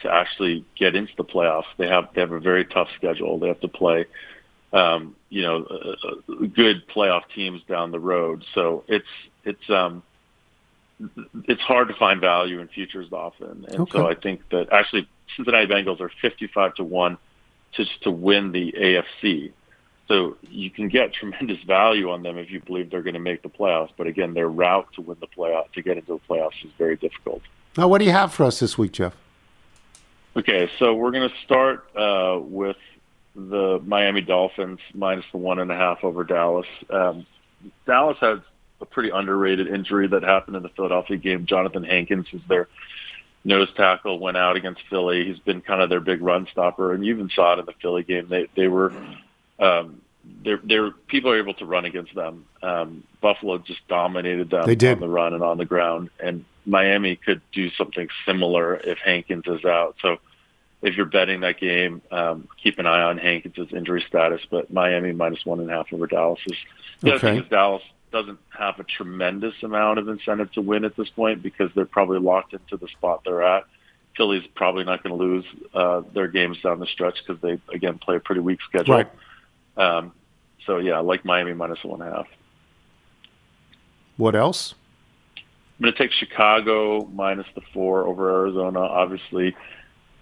to 0.00 0.12
actually 0.12 0.66
get 0.78 0.94
into 0.94 1.14
the 1.16 1.24
playoffs, 1.24 1.64
they 1.78 1.88
have 1.88 2.10
they 2.14 2.20
have 2.20 2.30
a 2.30 2.38
very 2.38 2.66
tough 2.66 2.88
schedule. 2.94 3.38
They 3.38 3.48
have 3.48 3.60
to 3.60 3.68
play 3.68 4.04
um, 4.74 5.16
you 5.30 5.40
know, 5.40 5.64
uh, 5.64 6.46
good 6.54 6.86
playoff 6.94 7.22
teams 7.34 7.62
down 7.66 7.90
the 7.90 7.98
road. 7.98 8.44
So 8.54 8.84
it's 8.86 9.06
it's 9.44 9.70
um 9.70 10.02
it's 11.44 11.62
hard 11.62 11.88
to 11.88 11.94
find 11.94 12.20
value 12.20 12.60
in 12.60 12.68
futures 12.68 13.10
often. 13.10 13.64
And 13.66 13.80
Okay. 13.80 13.92
so 13.92 14.06
I 14.06 14.14
think 14.14 14.42
that 14.50 14.70
actually 14.70 15.08
Cincinnati 15.36 15.68
Bengals 15.68 16.02
are 16.02 16.10
55 16.20 16.74
to 16.74 16.84
1 16.84 17.16
just 17.72 18.02
to 18.02 18.10
win 18.10 18.52
the 18.52 18.72
AFC. 18.72 19.52
So 20.08 20.36
you 20.50 20.70
can 20.70 20.88
get 20.88 21.12
tremendous 21.12 21.62
value 21.64 22.10
on 22.10 22.22
them 22.22 22.38
if 22.38 22.50
you 22.50 22.60
believe 22.60 22.90
they're 22.90 23.02
going 23.02 23.14
to 23.14 23.20
make 23.20 23.42
the 23.42 23.50
playoffs. 23.50 23.90
But 23.96 24.06
again, 24.06 24.32
their 24.32 24.48
route 24.48 24.88
to 24.94 25.02
win 25.02 25.18
the 25.20 25.26
playoff, 25.26 25.70
to 25.72 25.82
get 25.82 25.98
into 25.98 26.14
the 26.14 26.34
playoffs 26.34 26.64
is 26.64 26.70
very 26.78 26.96
difficult. 26.96 27.42
Now, 27.76 27.88
what 27.88 27.98
do 27.98 28.06
you 28.06 28.12
have 28.12 28.32
for 28.32 28.44
us 28.44 28.58
this 28.58 28.78
week, 28.78 28.92
Jeff? 28.92 29.14
Okay, 30.34 30.70
so 30.78 30.94
we're 30.94 31.10
going 31.10 31.28
to 31.28 31.34
start 31.44 31.88
uh, 31.94 32.38
with 32.40 32.76
the 33.34 33.80
Miami 33.84 34.20
Dolphins 34.20 34.80
minus 34.94 35.24
the 35.30 35.38
one 35.38 35.58
and 35.58 35.70
a 35.70 35.74
half 35.74 36.02
over 36.02 36.24
Dallas. 36.24 36.66
Um, 36.90 37.26
Dallas 37.86 38.16
has 38.20 38.38
a 38.80 38.86
pretty 38.86 39.10
underrated 39.10 39.68
injury 39.68 40.08
that 40.08 40.22
happened 40.22 40.56
in 40.56 40.62
the 40.62 40.68
Philadelphia 40.70 41.16
game. 41.16 41.46
Jonathan 41.46 41.84
Hankins 41.84 42.26
is 42.32 42.40
their 42.48 42.68
nose 43.44 43.68
tackle, 43.76 44.18
went 44.18 44.36
out 44.36 44.56
against 44.56 44.80
Philly. 44.88 45.24
He's 45.24 45.38
been 45.38 45.60
kind 45.60 45.82
of 45.82 45.88
their 45.88 46.00
big 46.00 46.22
run 46.22 46.46
stopper, 46.50 46.92
and 46.92 47.04
you 47.04 47.14
even 47.14 47.28
saw 47.30 47.54
it 47.54 47.58
in 47.58 47.66
the 47.66 47.74
Philly 47.80 48.02
game. 48.02 48.28
They 48.28 48.48
they 48.54 48.68
were 48.68 48.92
um, 49.58 50.00
they're, 50.44 50.60
they're 50.62 50.90
people 50.90 51.30
are 51.30 51.38
able 51.38 51.54
to 51.54 51.64
run 51.64 51.84
against 51.84 52.14
them. 52.14 52.44
Um, 52.62 53.02
Buffalo 53.20 53.58
just 53.58 53.86
dominated 53.88 54.50
them 54.50 54.66
They 54.66 54.74
did. 54.76 54.94
on 54.94 55.00
the 55.00 55.08
run 55.08 55.34
and 55.34 55.42
on 55.42 55.58
the 55.58 55.64
ground, 55.64 56.10
and 56.20 56.44
Miami 56.66 57.16
could 57.16 57.40
do 57.52 57.70
something 57.70 58.08
similar 58.26 58.76
if 58.76 58.98
Hankins 58.98 59.44
is 59.46 59.64
out. 59.64 59.96
So 60.02 60.18
if 60.82 60.96
you're 60.96 61.06
betting 61.06 61.40
that 61.40 61.58
game, 61.58 62.02
um, 62.10 62.46
keep 62.62 62.78
an 62.78 62.86
eye 62.86 63.02
on 63.02 63.18
Hankins' 63.18 63.72
injury 63.72 64.04
status. 64.06 64.40
But 64.50 64.72
Miami 64.72 65.12
minus 65.12 65.44
one 65.46 65.60
and 65.60 65.70
a 65.70 65.72
half 65.72 65.92
over 65.92 66.06
Dallas 66.06 66.40
is 66.46 66.56
the 67.00 67.10
other 67.12 67.18
thing 67.20 67.36
Okay. 67.38 67.44
is 67.44 67.50
Dallas 67.50 67.82
doesn't 68.12 68.38
have 68.50 68.78
a 68.78 68.84
tremendous 68.84 69.54
amount 69.62 69.98
of 69.98 70.08
incentive 70.08 70.50
to 70.52 70.62
win 70.62 70.84
at 70.84 70.96
this 70.96 71.08
point 71.10 71.42
because 71.42 71.70
they're 71.74 71.84
probably 71.84 72.18
locked 72.18 72.52
into 72.52 72.76
the 72.76 72.88
spot 72.88 73.22
they're 73.24 73.42
at. 73.42 73.64
Philly's 74.16 74.46
probably 74.54 74.84
not 74.84 75.02
going 75.02 75.16
to 75.16 75.22
lose 75.24 75.44
uh, 75.74 76.02
their 76.14 76.26
games 76.28 76.58
down 76.62 76.80
the 76.80 76.86
stretch 76.86 77.18
because 77.26 77.40
they 77.42 77.58
again 77.74 77.98
play 77.98 78.16
a 78.16 78.20
pretty 78.20 78.40
weak 78.40 78.60
schedule. 78.68 78.94
Right. 78.96 79.08
Um, 79.78 80.12
so 80.66 80.78
yeah, 80.78 80.94
I 80.94 81.00
like 81.00 81.24
Miami 81.24 81.54
minus 81.54 81.82
one 81.82 82.02
and 82.02 82.12
a 82.12 82.16
half. 82.16 82.26
What 84.16 84.34
else? 84.34 84.74
I'm 85.36 85.82
going 85.84 85.92
to 85.94 85.98
take 85.98 86.10
Chicago 86.12 87.04
minus 87.06 87.46
the 87.54 87.60
four 87.72 88.04
over 88.04 88.28
Arizona. 88.42 88.80
Obviously, 88.80 89.56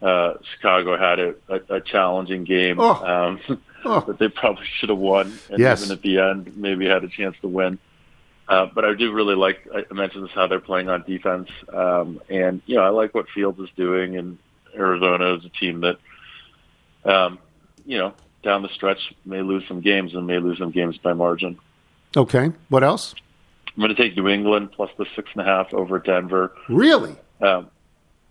uh, 0.03 0.35
Chicago 0.55 0.99
had 0.99 1.19
a, 1.19 1.35
a, 1.49 1.77
a 1.77 1.81
challenging 1.81 2.45
game 2.45 2.79
um, 2.79 3.41
that 3.85 4.17
they 4.19 4.29
probably 4.29 4.67
should 4.79 4.91
have 4.91 4.99
won, 4.99 5.33
and 5.49 5.59
Yes. 5.59 5.83
even 5.83 5.97
at 5.97 6.03
the 6.03 6.19
end, 6.19 6.55
maybe 6.59 6.87
had 6.87 7.05
a 7.05 7.09
chance 7.09 7.35
to 7.41 7.49
win. 7.49 7.79
Uh, 8.49 8.67
but 8.73 8.85
I 8.85 8.95
do 8.95 9.13
really 9.13 9.35
like. 9.35 9.67
I 9.75 9.93
mentioned 9.95 10.25
this 10.25 10.31
how 10.33 10.47
they're 10.47 10.61
playing 10.61 10.89
on 10.89 11.03
defense, 11.05 11.49
um, 11.73 12.21
and 12.29 12.61
you 12.67 12.77
know 12.77 12.83
I 12.83 12.91
like 12.91 13.13
what 13.15 13.29
Fields 13.31 13.59
is 13.59 13.71
doing, 13.77 14.17
and 14.17 14.39
Arizona 14.77 15.35
is 15.35 15.45
a 15.45 15.49
team 15.49 15.81
that, 15.81 15.97
um, 17.05 17.41
you 17.87 17.99
know, 17.99 18.15
down 18.47 18.63
the 18.63 18.69
stretch 18.69 19.13
may 19.27 19.43
lose 19.43 19.65
some 19.67 19.81
games 19.81 20.15
and 20.15 20.27
may 20.27 20.39
lose 20.39 20.59
some 20.59 20.71
games 20.71 20.97
by 20.97 21.13
margin. 21.13 21.59
Okay. 22.17 22.53
What 22.69 22.85
else? 22.85 23.15
I'm 23.67 23.83
going 23.83 23.95
to 23.95 24.01
take 24.01 24.17
New 24.17 24.29
England 24.29 24.73
plus 24.73 24.91
the 24.97 25.05
six 25.15 25.29
and 25.35 25.43
a 25.43 25.45
half 25.45 25.75
over 25.75 25.99
Denver. 25.99 26.55
Really? 26.69 27.17
Um, 27.43 27.69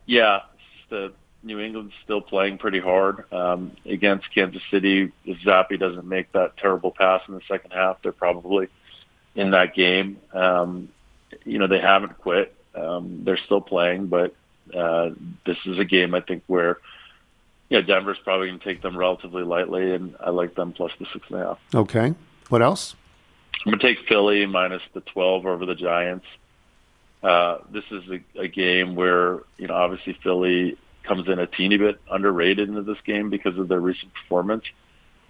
yeah, 0.08 0.40
the 0.90 1.14
New 1.44 1.60
England's 1.60 1.94
still 2.04 2.22
playing 2.22 2.58
pretty 2.58 2.80
hard 2.80 3.32
um, 3.32 3.74
against 3.86 4.34
Kansas 4.34 4.62
City. 4.72 5.12
If 5.26 5.38
Zappe 5.40 5.78
doesn't 5.78 6.06
make 6.06 6.32
that 6.32 6.58
terrible 6.58 6.92
pass 6.92 7.22
in 7.28 7.36
the 7.36 7.42
second 7.48 7.72
half, 7.72 8.02
they're 8.02 8.12
probably 8.12 8.70
in 9.36 9.52
that 9.52 9.76
game. 9.76 10.18
Um, 10.34 10.90
you 11.44 11.60
know, 11.60 11.68
they 11.68 11.82
haven't 11.82 12.18
quit. 12.20 12.56
Um, 12.74 13.22
they're 13.24 13.38
still 13.46 13.62
playing, 13.62 14.08
but 14.08 14.34
uh, 14.76 15.10
this 15.46 15.58
is 15.66 15.78
a 15.78 15.86
game 15.86 16.16
I 16.16 16.22
think 16.22 16.44
where 16.48 16.78
yeah, 17.70 17.82
Denver's 17.82 18.18
probably 18.24 18.48
going 18.48 18.60
to 18.60 18.66
take 18.66 18.82
them 18.82 18.98
relatively 18.98 19.44
lightly, 19.44 19.94
and 19.94 20.16
I 20.20 20.30
like 20.30 20.56
them 20.56 20.72
plus 20.72 20.92
the 21.00 21.06
six 21.12 21.26
and 21.30 21.42
a 21.42 21.46
half. 21.46 21.60
Okay. 21.74 22.14
What 22.50 22.62
else? 22.62 22.96
I'm 23.66 23.72
going 23.72 23.80
to 23.80 23.88
take 23.88 24.08
Philly 24.08 24.46
minus 24.46 24.84
the 24.94 25.02
12 25.02 25.46
over 25.46 25.66
the 25.66 25.76
Giants. 25.76 26.26
Uh, 27.24 27.58
this 27.72 27.84
is 27.90 28.04
a, 28.10 28.42
a 28.42 28.48
game 28.48 28.96
where, 28.96 29.40
you 29.58 29.68
know, 29.68 29.74
obviously 29.74 30.16
Philly 30.22 30.78
comes 31.04 31.28
in 31.28 31.40
a 31.40 31.48
teeny 31.48 31.78
bit 31.78 32.00
underrated 32.12 32.70
into 32.70 32.84
this 32.84 33.00
game 33.06 33.30
because 33.30 33.58
of 33.58 33.68
their 33.68 33.80
recent 33.80 34.14
performance. 34.14 34.64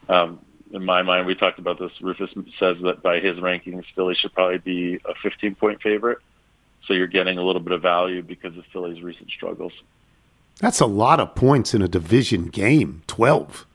Um, 0.09 0.39
in 0.71 0.83
my 0.83 1.03
mind, 1.03 1.27
we 1.27 1.36
talked 1.36 1.59
about 1.59 1.79
this. 1.79 1.91
Rufus 2.01 2.31
says 2.59 2.77
that 2.83 3.01
by 3.01 3.19
his 3.19 3.38
rankings, 3.38 3.86
Philly 3.95 4.15
should 4.15 4.33
probably 4.33 4.57
be 4.57 4.95
a 5.05 5.13
15 5.23 5.55
point 5.55 5.81
favorite. 5.81 6.17
So 6.86 6.93
you're 6.93 7.07
getting 7.07 7.38
a 7.38 7.43
little 7.43 7.61
bit 7.61 7.71
of 7.71 7.81
value 7.81 8.21
because 8.21 8.57
of 8.57 8.65
Philly's 8.73 9.01
recent 9.01 9.29
struggles. 9.29 9.71
That's 10.60 10.80
a 10.80 10.86
lot 10.86 11.20
of 11.20 11.36
points 11.36 11.74
in 11.74 11.82
a 11.82 11.88
division 11.88 12.47
game. 12.47 13.03
Twelve. 13.08 13.66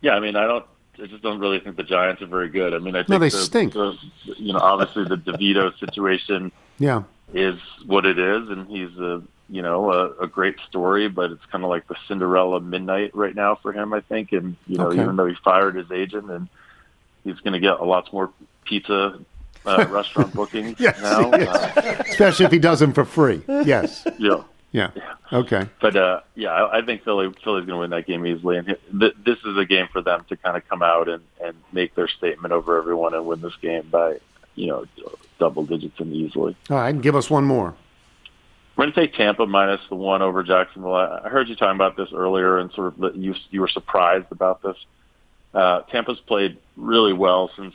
Yeah, 0.00 0.12
I 0.14 0.20
mean, 0.20 0.36
I 0.36 0.46
don't. 0.46 0.64
I 1.02 1.06
just 1.06 1.22
don't 1.22 1.38
really 1.38 1.60
think 1.60 1.76
the 1.76 1.82
Giants 1.82 2.20
are 2.20 2.26
very 2.26 2.48
good. 2.50 2.74
I 2.74 2.78
mean, 2.78 2.94
I 2.94 3.00
think 3.00 3.08
No, 3.10 3.18
they 3.18 3.28
the- 3.30 3.36
stink. 3.38 3.72
the- 3.72 3.96
you 4.36 4.52
know, 4.52 4.58
obviously 4.58 5.04
the 5.04 5.16
DeVito 5.16 5.78
situation 5.78 6.52
Yeah. 6.78 7.04
is 7.32 7.58
what 7.86 8.04
it 8.04 8.18
is, 8.18 8.48
and 8.50 8.66
he's 8.68 8.96
a 8.98 9.22
you 9.48 9.62
know 9.62 9.92
a, 9.92 10.24
a 10.24 10.26
great 10.26 10.56
story, 10.68 11.08
but 11.08 11.30
it's 11.32 11.44
kind 11.46 11.64
of 11.64 11.70
like 11.70 11.86
the 11.88 11.96
Cinderella 12.06 12.60
midnight 12.60 13.14
right 13.14 13.34
now 13.34 13.54
for 13.56 13.72
him, 13.72 13.92
I 13.92 14.00
think. 14.00 14.32
And 14.32 14.56
you 14.66 14.78
know, 14.78 14.88
Okay. 14.88 15.02
even 15.02 15.16
though 15.16 15.26
he 15.26 15.34
fired 15.44 15.74
his 15.76 15.90
agent, 15.90 16.30
and 16.30 16.48
he's 17.24 17.38
going 17.40 17.54
to 17.54 17.60
get 17.60 17.78
a 17.80 17.84
lot 17.84 18.10
more 18.12 18.30
pizza 18.64 19.18
uh, 19.66 19.86
restaurant 19.90 20.32
bookings 20.34 20.78
Yes, 20.80 21.00
now. 21.02 21.30
yes. 21.36 21.48
Uh, 21.76 22.02
Especially 22.08 22.46
if 22.46 22.52
he 22.52 22.58
does 22.58 22.80
them 22.80 22.92
for 22.92 23.04
free. 23.04 23.42
Yes. 23.48 24.06
yeah. 24.18 24.42
Yeah. 24.72 24.90
Okay. 25.32 25.68
But 25.80 25.96
uh, 25.96 26.20
yeah, 26.34 26.50
I, 26.50 26.78
I 26.78 26.82
think 26.82 27.02
Philly 27.02 27.32
Philly's 27.42 27.66
going 27.66 27.68
to 27.68 27.76
win 27.78 27.90
that 27.90 28.06
game 28.06 28.24
easily, 28.24 28.56
and 28.56 28.66
th- 28.66 29.16
this 29.24 29.38
is 29.44 29.56
a 29.56 29.64
game 29.64 29.88
for 29.92 30.00
them 30.00 30.24
to 30.28 30.36
kind 30.36 30.56
of 30.56 30.68
come 30.68 30.82
out 30.82 31.08
and, 31.08 31.22
and 31.42 31.56
make 31.72 31.94
their 31.94 32.08
statement 32.08 32.52
over 32.52 32.78
everyone 32.78 33.14
and 33.14 33.26
win 33.26 33.40
this 33.40 33.56
game 33.60 33.88
by 33.90 34.18
you 34.54 34.68
know 34.68 34.84
double 35.38 35.64
digits 35.64 35.98
and 35.98 36.12
easily. 36.12 36.56
All 36.68 36.76
right. 36.76 37.00
Give 37.00 37.16
us 37.16 37.28
one 37.28 37.44
more. 37.44 37.74
We're 38.76 38.84
going 38.84 38.94
to 38.94 39.00
take 39.00 39.14
Tampa 39.14 39.46
minus 39.46 39.80
the 39.88 39.96
one 39.96 40.22
over 40.22 40.42
Jacksonville. 40.42 40.94
I 40.94 41.22
I 41.24 41.28
heard 41.28 41.48
you 41.48 41.56
talking 41.56 41.74
about 41.74 41.96
this 41.96 42.08
earlier, 42.14 42.58
and 42.58 42.70
sort 42.72 42.96
of 42.96 43.16
you 43.16 43.34
you 43.50 43.60
were 43.60 43.68
surprised 43.68 44.26
about 44.30 44.62
this. 44.62 44.76
Uh, 45.52 45.80
Tampa's 45.82 46.20
played 46.20 46.58
really 46.76 47.12
well 47.12 47.50
since 47.56 47.74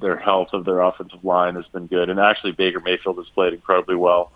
their 0.00 0.16
health 0.16 0.48
of 0.52 0.64
their 0.64 0.80
offensive 0.80 1.24
line 1.24 1.54
has 1.54 1.66
been 1.66 1.86
good, 1.86 2.10
and 2.10 2.18
actually 2.18 2.50
Baker 2.50 2.80
Mayfield 2.80 3.16
has 3.18 3.28
played 3.28 3.52
incredibly 3.52 3.94
well 3.94 4.32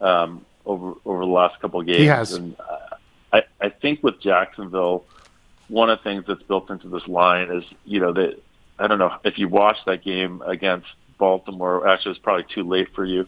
um, 0.00 0.44
over 0.66 0.94
over 1.04 1.20
the 1.20 1.30
last 1.30 1.60
couple 1.60 1.80
of 1.80 1.86
games. 1.86 1.98
He 2.00 2.06
has. 2.06 2.32
And 2.34 2.56
uh, 2.60 2.96
I 3.32 3.42
I 3.60 3.68
think 3.70 4.02
with 4.02 4.20
Jacksonville, 4.20 5.04
one 5.68 5.88
of 5.90 5.98
the 5.98 6.04
things 6.04 6.24
that's 6.26 6.42
built 6.42 6.70
into 6.70 6.88
this 6.88 7.06
line 7.08 7.50
is 7.50 7.64
you 7.84 8.00
know 8.00 8.12
that 8.12 8.40
I 8.78 8.86
don't 8.86 8.98
know 8.98 9.14
if 9.24 9.38
you 9.38 9.48
watched 9.48 9.86
that 9.86 10.04
game 10.04 10.42
against 10.46 10.86
Baltimore. 11.18 11.88
Actually, 11.88 12.10
it 12.10 12.14
was 12.14 12.18
probably 12.18 12.44
too 12.44 12.62
late 12.64 12.88
for 12.94 13.04
you, 13.04 13.26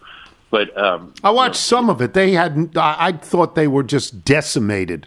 but 0.50 0.76
um, 0.76 1.14
I 1.24 1.30
watched 1.30 1.56
some 1.56 1.88
of 1.88 2.02
it. 2.02 2.12
They 2.14 2.32
had. 2.32 2.76
I, 2.76 2.96
I 3.08 3.12
thought 3.12 3.54
they 3.54 3.68
were 3.68 3.82
just 3.82 4.24
decimated. 4.24 5.06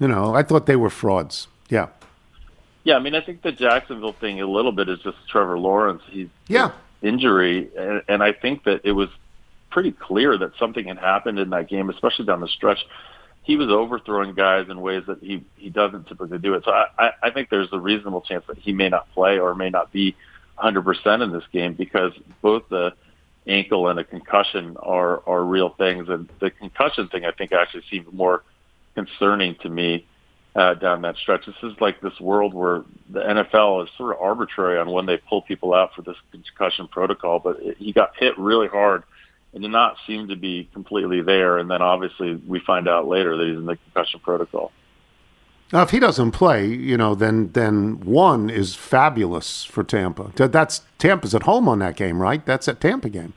You 0.00 0.08
know, 0.08 0.34
I 0.34 0.42
thought 0.42 0.66
they 0.66 0.76
were 0.76 0.90
frauds. 0.90 1.46
Yeah. 1.68 1.88
Yeah, 2.82 2.96
I 2.96 2.98
mean, 3.00 3.14
I 3.14 3.20
think 3.20 3.42
the 3.42 3.52
Jacksonville 3.52 4.14
thing 4.14 4.40
a 4.40 4.46
little 4.46 4.72
bit 4.72 4.88
is 4.88 4.98
just 5.00 5.18
Trevor 5.28 5.58
Lawrence. 5.58 6.02
He's 6.08 6.28
Yeah. 6.48 6.70
injury, 7.02 7.68
and, 7.76 8.00
and 8.08 8.22
I 8.22 8.32
think 8.32 8.64
that 8.64 8.80
it 8.84 8.92
was 8.92 9.10
pretty 9.70 9.92
clear 9.92 10.36
that 10.38 10.52
something 10.58 10.86
had 10.86 10.98
happened 10.98 11.38
in 11.38 11.50
that 11.50 11.68
game, 11.68 11.90
especially 11.90 12.26
down 12.26 12.40
the 12.40 12.48
stretch. 12.48 12.78
He 13.42 13.56
was 13.56 13.68
overthrowing 13.68 14.34
guys 14.34 14.66
in 14.68 14.80
ways 14.80 15.04
that 15.06 15.22
he 15.22 15.44
he 15.56 15.70
doesn't 15.70 16.06
typically 16.06 16.38
do 16.38 16.54
it. 16.54 16.64
So 16.64 16.72
I 16.72 17.12
I, 17.22 17.30
think 17.30 17.48
there's 17.48 17.72
a 17.72 17.78
reasonable 17.78 18.20
chance 18.20 18.44
that 18.48 18.58
he 18.58 18.72
may 18.72 18.88
not 18.88 19.10
play 19.12 19.38
or 19.38 19.54
may 19.54 19.70
not 19.70 19.92
be 19.92 20.14
100% 20.58 21.22
in 21.22 21.32
this 21.32 21.44
game 21.52 21.72
because 21.74 22.12
both 22.42 22.68
the 22.68 22.92
ankle 23.46 23.88
and 23.88 23.98
a 23.98 24.04
concussion 24.04 24.76
are 24.78 25.22
are 25.26 25.42
real 25.42 25.70
things, 25.70 26.08
and 26.08 26.28
the 26.40 26.50
concussion 26.50 27.08
thing 27.08 27.24
I 27.24 27.32
think 27.32 27.52
actually 27.52 27.84
seemed 27.90 28.12
more 28.12 28.42
concerning 28.94 29.54
to 29.62 29.68
me 29.68 30.06
uh, 30.54 30.74
down 30.74 31.02
that 31.02 31.16
stretch. 31.16 31.46
This 31.46 31.54
is 31.62 31.72
like 31.80 32.00
this 32.00 32.18
world 32.20 32.54
where 32.54 32.82
the 33.08 33.20
NFL 33.20 33.84
is 33.84 33.90
sort 33.96 34.14
of 34.14 34.20
arbitrary 34.20 34.78
on 34.78 34.90
when 34.90 35.06
they 35.06 35.16
pull 35.16 35.42
people 35.42 35.74
out 35.74 35.94
for 35.94 36.02
this 36.02 36.16
concussion 36.32 36.88
protocol. 36.88 37.38
But 37.38 37.60
it, 37.60 37.76
he 37.78 37.92
got 37.92 38.16
hit 38.16 38.36
really 38.38 38.68
hard 38.68 39.04
and 39.52 39.62
did 39.62 39.70
not 39.70 39.96
seem 40.06 40.28
to 40.28 40.36
be 40.36 40.68
completely 40.72 41.22
there. 41.22 41.58
And 41.58 41.70
then 41.70 41.82
obviously 41.82 42.34
we 42.46 42.60
find 42.60 42.88
out 42.88 43.08
later 43.08 43.36
that 43.36 43.46
he's 43.46 43.56
in 43.56 43.66
the 43.66 43.76
concussion 43.76 44.20
protocol. 44.20 44.72
Now, 45.72 45.82
if 45.82 45.90
he 45.90 46.00
doesn't 46.00 46.32
play, 46.32 46.66
you 46.66 46.96
know, 46.96 47.14
then 47.14 47.52
then 47.52 48.00
one 48.00 48.50
is 48.50 48.74
fabulous 48.74 49.64
for 49.64 49.84
Tampa. 49.84 50.32
That's 50.34 50.82
Tampa's 50.98 51.34
at 51.34 51.44
home 51.44 51.68
on 51.68 51.78
that 51.78 51.96
game, 51.96 52.20
right? 52.20 52.44
That's 52.44 52.66
a 52.66 52.74
Tampa 52.74 53.08
game. 53.08 53.34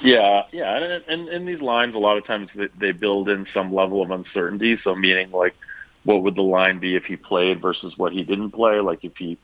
Yeah, 0.00 0.44
yeah, 0.52 0.76
and 0.76 1.04
and 1.08 1.28
in 1.28 1.46
these 1.46 1.60
lines, 1.60 1.94
a 1.94 1.98
lot 1.98 2.16
of 2.16 2.24
times 2.26 2.48
they, 2.54 2.68
they 2.78 2.92
build 2.92 3.28
in 3.28 3.46
some 3.52 3.74
level 3.74 4.02
of 4.02 4.10
uncertainty. 4.12 4.78
So, 4.84 4.94
meaning 4.94 5.32
like, 5.32 5.54
what 6.04 6.22
would 6.22 6.36
the 6.36 6.42
line 6.42 6.78
be 6.78 6.94
if 6.94 7.04
he 7.04 7.16
played 7.16 7.60
versus 7.60 7.94
what 7.96 8.12
he 8.12 8.22
didn't 8.22 8.52
play? 8.52 8.78
Like, 8.78 9.02
if 9.02 9.16
he 9.16 9.36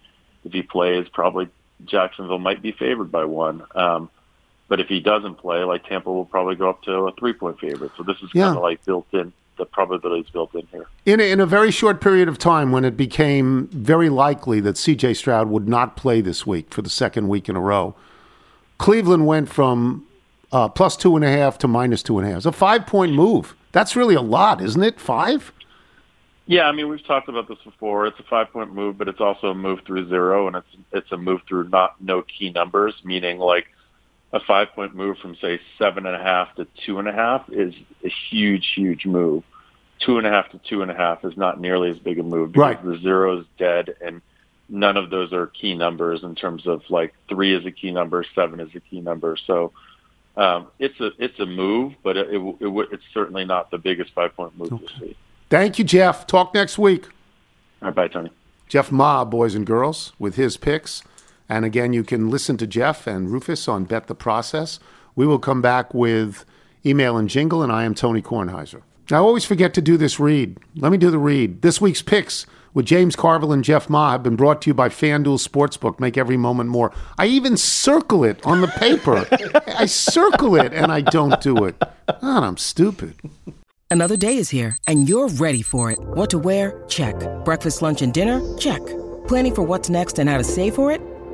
if 0.44 0.52
he 0.52 0.62
plays, 0.62 1.08
probably 1.12 1.48
Jacksonville 1.84 2.38
might 2.38 2.62
be 2.62 2.70
favored 2.72 3.11
by 3.11 3.24
one. 3.24 3.64
Um, 3.74 4.08
but 4.70 4.78
if 4.80 4.86
he 4.86 5.00
doesn't 5.00 5.34
play, 5.34 5.64
like 5.64 5.84
Tampa 5.84 6.10
will 6.10 6.24
probably 6.24 6.54
go 6.54 6.70
up 6.70 6.80
to 6.84 6.92
a 6.92 7.12
three 7.16 7.34
point 7.34 7.58
favorite. 7.60 7.90
So 7.98 8.04
this 8.04 8.16
is 8.22 8.30
Yeah. 8.32 8.44
kind 8.44 8.56
of 8.56 8.62
like 8.62 8.82
built 8.86 9.06
in. 9.12 9.32
The 9.58 9.66
probability 9.66 10.22
is 10.22 10.30
built 10.30 10.54
in 10.54 10.66
here. 10.68 10.86
In 11.04 11.20
a, 11.20 11.30
in 11.30 11.38
a 11.40 11.44
very 11.44 11.70
short 11.70 12.00
period 12.00 12.28
of 12.28 12.38
time, 12.38 12.72
when 12.72 12.86
it 12.86 12.96
became 12.96 13.66
very 13.66 14.08
likely 14.08 14.58
that 14.60 14.78
C.J. 14.78 15.12
Stroud 15.14 15.48
would 15.50 15.68
not 15.68 15.96
play 15.96 16.22
this 16.22 16.46
week 16.46 16.72
for 16.72 16.80
the 16.80 16.88
second 16.88 17.28
week 17.28 17.46
in 17.48 17.56
a 17.56 17.60
row, 17.60 17.94
Cleveland 18.78 19.26
went 19.26 19.50
from 19.50 20.06
uh, 20.52 20.68
plus 20.68 20.96
two 20.96 21.14
and 21.16 21.24
a 21.24 21.30
half 21.30 21.58
to 21.58 21.68
minus 21.68 22.02
two 22.02 22.18
and 22.18 22.26
a 22.26 22.30
half. 22.30 22.38
It's 22.38 22.46
a 22.46 22.52
five 22.52 22.86
point 22.86 23.12
move. 23.12 23.54
That's 23.72 23.94
really 23.96 24.14
a 24.14 24.22
lot, 24.22 24.62
isn't 24.62 24.82
it? 24.82 24.98
Five? 25.00 25.52
Yeah, 26.46 26.66
I 26.68 26.72
mean 26.72 26.88
we've 26.88 27.04
talked 27.04 27.28
about 27.28 27.46
this 27.48 27.58
before. 27.64 28.06
It's 28.06 28.18
a 28.18 28.24
five 28.24 28.50
point 28.52 28.72
move, 28.72 28.96
but 28.98 29.08
it's 29.08 29.20
also 29.20 29.48
a 29.48 29.54
move 29.54 29.80
through 29.84 30.08
zero, 30.08 30.46
and 30.46 30.56
it's 30.56 30.76
it's 30.92 31.12
a 31.12 31.16
move 31.16 31.42
through 31.46 31.68
not 31.68 32.00
no 32.00 32.22
key 32.22 32.50
numbers, 32.50 32.94
meaning 33.04 33.38
like 33.38 33.66
a 34.32 34.40
five 34.40 34.68
point 34.74 34.94
move 34.94 35.18
from 35.18 35.34
say 35.36 35.60
seven 35.78 36.06
and 36.06 36.14
a 36.14 36.22
half 36.22 36.54
to 36.56 36.66
two 36.86 36.98
and 36.98 37.08
a 37.08 37.12
half 37.12 37.48
is 37.50 37.74
a 38.04 38.08
huge, 38.30 38.72
huge 38.74 39.06
move. 39.06 39.42
Two 39.98 40.18
and 40.18 40.26
a 40.26 40.30
half 40.30 40.50
to 40.52 40.58
two 40.58 40.82
and 40.82 40.90
a 40.90 40.94
half 40.94 41.24
is 41.24 41.36
not 41.36 41.60
nearly 41.60 41.90
as 41.90 41.98
big 41.98 42.18
a 42.18 42.22
move 42.22 42.52
because 42.52 42.76
Right. 42.76 42.84
the 42.84 42.98
zero 42.98 43.40
is 43.40 43.46
dead, 43.58 43.94
and 44.00 44.22
none 44.68 44.96
of 44.96 45.10
those 45.10 45.32
are 45.32 45.48
key 45.48 45.74
numbers 45.74 46.22
in 46.22 46.34
terms 46.34 46.66
of 46.66 46.82
like 46.88 47.12
three 47.28 47.54
is 47.54 47.66
a 47.66 47.70
key 47.70 47.90
number, 47.90 48.24
seven 48.34 48.60
is 48.60 48.74
a 48.74 48.80
key 48.80 49.00
number. 49.00 49.36
So 49.46 49.72
um, 50.36 50.68
it's 50.78 50.98
a 51.00 51.10
it's 51.18 51.38
a 51.40 51.44
move, 51.46 51.94
but 52.02 52.16
it, 52.16 52.28
it, 52.32 52.56
it, 52.60 52.88
it's 52.92 53.02
certainly 53.12 53.44
not 53.44 53.70
the 53.70 53.78
biggest 53.78 54.12
five 54.14 54.34
point 54.36 54.56
move 54.56 54.70
this 54.80 55.00
week. 55.00 55.16
Thank 55.50 55.78
you, 55.78 55.84
Jeff. 55.84 56.26
Talk 56.26 56.54
next 56.54 56.78
week. 56.78 57.06
All 57.82 57.88
right, 57.88 57.94
bye, 57.94 58.08
Tony. 58.08 58.30
Jeff 58.68 58.92
Ma, 58.92 59.24
boys 59.24 59.56
and 59.56 59.66
girls, 59.66 60.12
with 60.18 60.36
his 60.36 60.56
picks. 60.56 61.02
And 61.51 61.64
again, 61.64 61.92
you 61.92 62.05
can 62.05 62.30
listen 62.30 62.57
to 62.59 62.66
Jeff 62.66 63.09
and 63.09 63.28
Rufus 63.28 63.66
on 63.66 63.82
Bet 63.82 64.07
the 64.07 64.14
Process. 64.14 64.78
We 65.16 65.26
will 65.26 65.40
come 65.40 65.61
back 65.61 65.92
with 65.92 66.44
email 66.86 67.16
and 67.16 67.28
jingle, 67.28 67.61
and 67.61 67.72
I 67.72 67.82
am 67.82 67.92
Tony 67.92 68.22
Kornheiser. 68.22 68.82
I 69.11 69.16
always 69.16 69.44
forget 69.44 69.74
to 69.74 69.82
do 69.82 69.96
this 69.96 70.20
read. 70.20 70.59
Let 70.76 70.92
me 70.92 70.96
do 70.96 71.11
the 71.11 71.18
read. 71.18 71.62
This 71.62 71.80
week's 71.80 72.03
picks 72.03 72.46
with 72.72 72.86
James 72.86 73.16
Carville 73.16 73.53
and 73.53 73.64
Jeff 73.64 73.90
Ma 73.90 74.12
have 74.12 74.22
been 74.22 74.36
brought 74.36 74.62
to 74.62 74.70
you 74.70 74.74
by 74.74 74.88
FanDuel 74.88 75.44
Sportsbook. 75.44 75.98
Make 75.98 76.16
every 76.16 76.36
moment 76.36 76.70
more. 76.70 76.92
I 77.18 77.26
even 77.26 77.57
circle 77.57 78.22
it 78.22 78.38
on 78.46 78.61
the 78.61 78.68
paper. 78.68 79.26
I 79.76 79.86
circle 79.86 80.55
it 80.55 80.72
and 80.72 80.92
I 80.92 81.01
don't 81.01 81.40
do 81.40 81.64
it. 81.64 81.74
God, 81.80 82.44
I'm 82.44 82.59
stupid. 82.59 83.16
Another 83.90 84.16
day 84.16 84.36
is 84.36 84.51
here, 84.51 84.76
and 84.86 85.09
you're 85.09 85.26
ready 85.26 85.62
for 85.62 85.90
it. 85.90 85.98
What 85.98 86.30
to 86.30 86.38
wear? 86.38 86.80
Check. 86.86 87.16
Breakfast, 87.44 87.82
lunch, 87.82 88.03
and 88.03 88.14
dinner? 88.14 88.40
Check. 88.57 88.80
Planning 89.26 89.57
for 89.57 89.62
what's 89.62 89.90
next 89.90 90.20
and 90.20 90.28
how 90.28 90.38
to 90.38 90.44
save 90.44 90.76
for 90.76 90.92
it? 90.92 91.01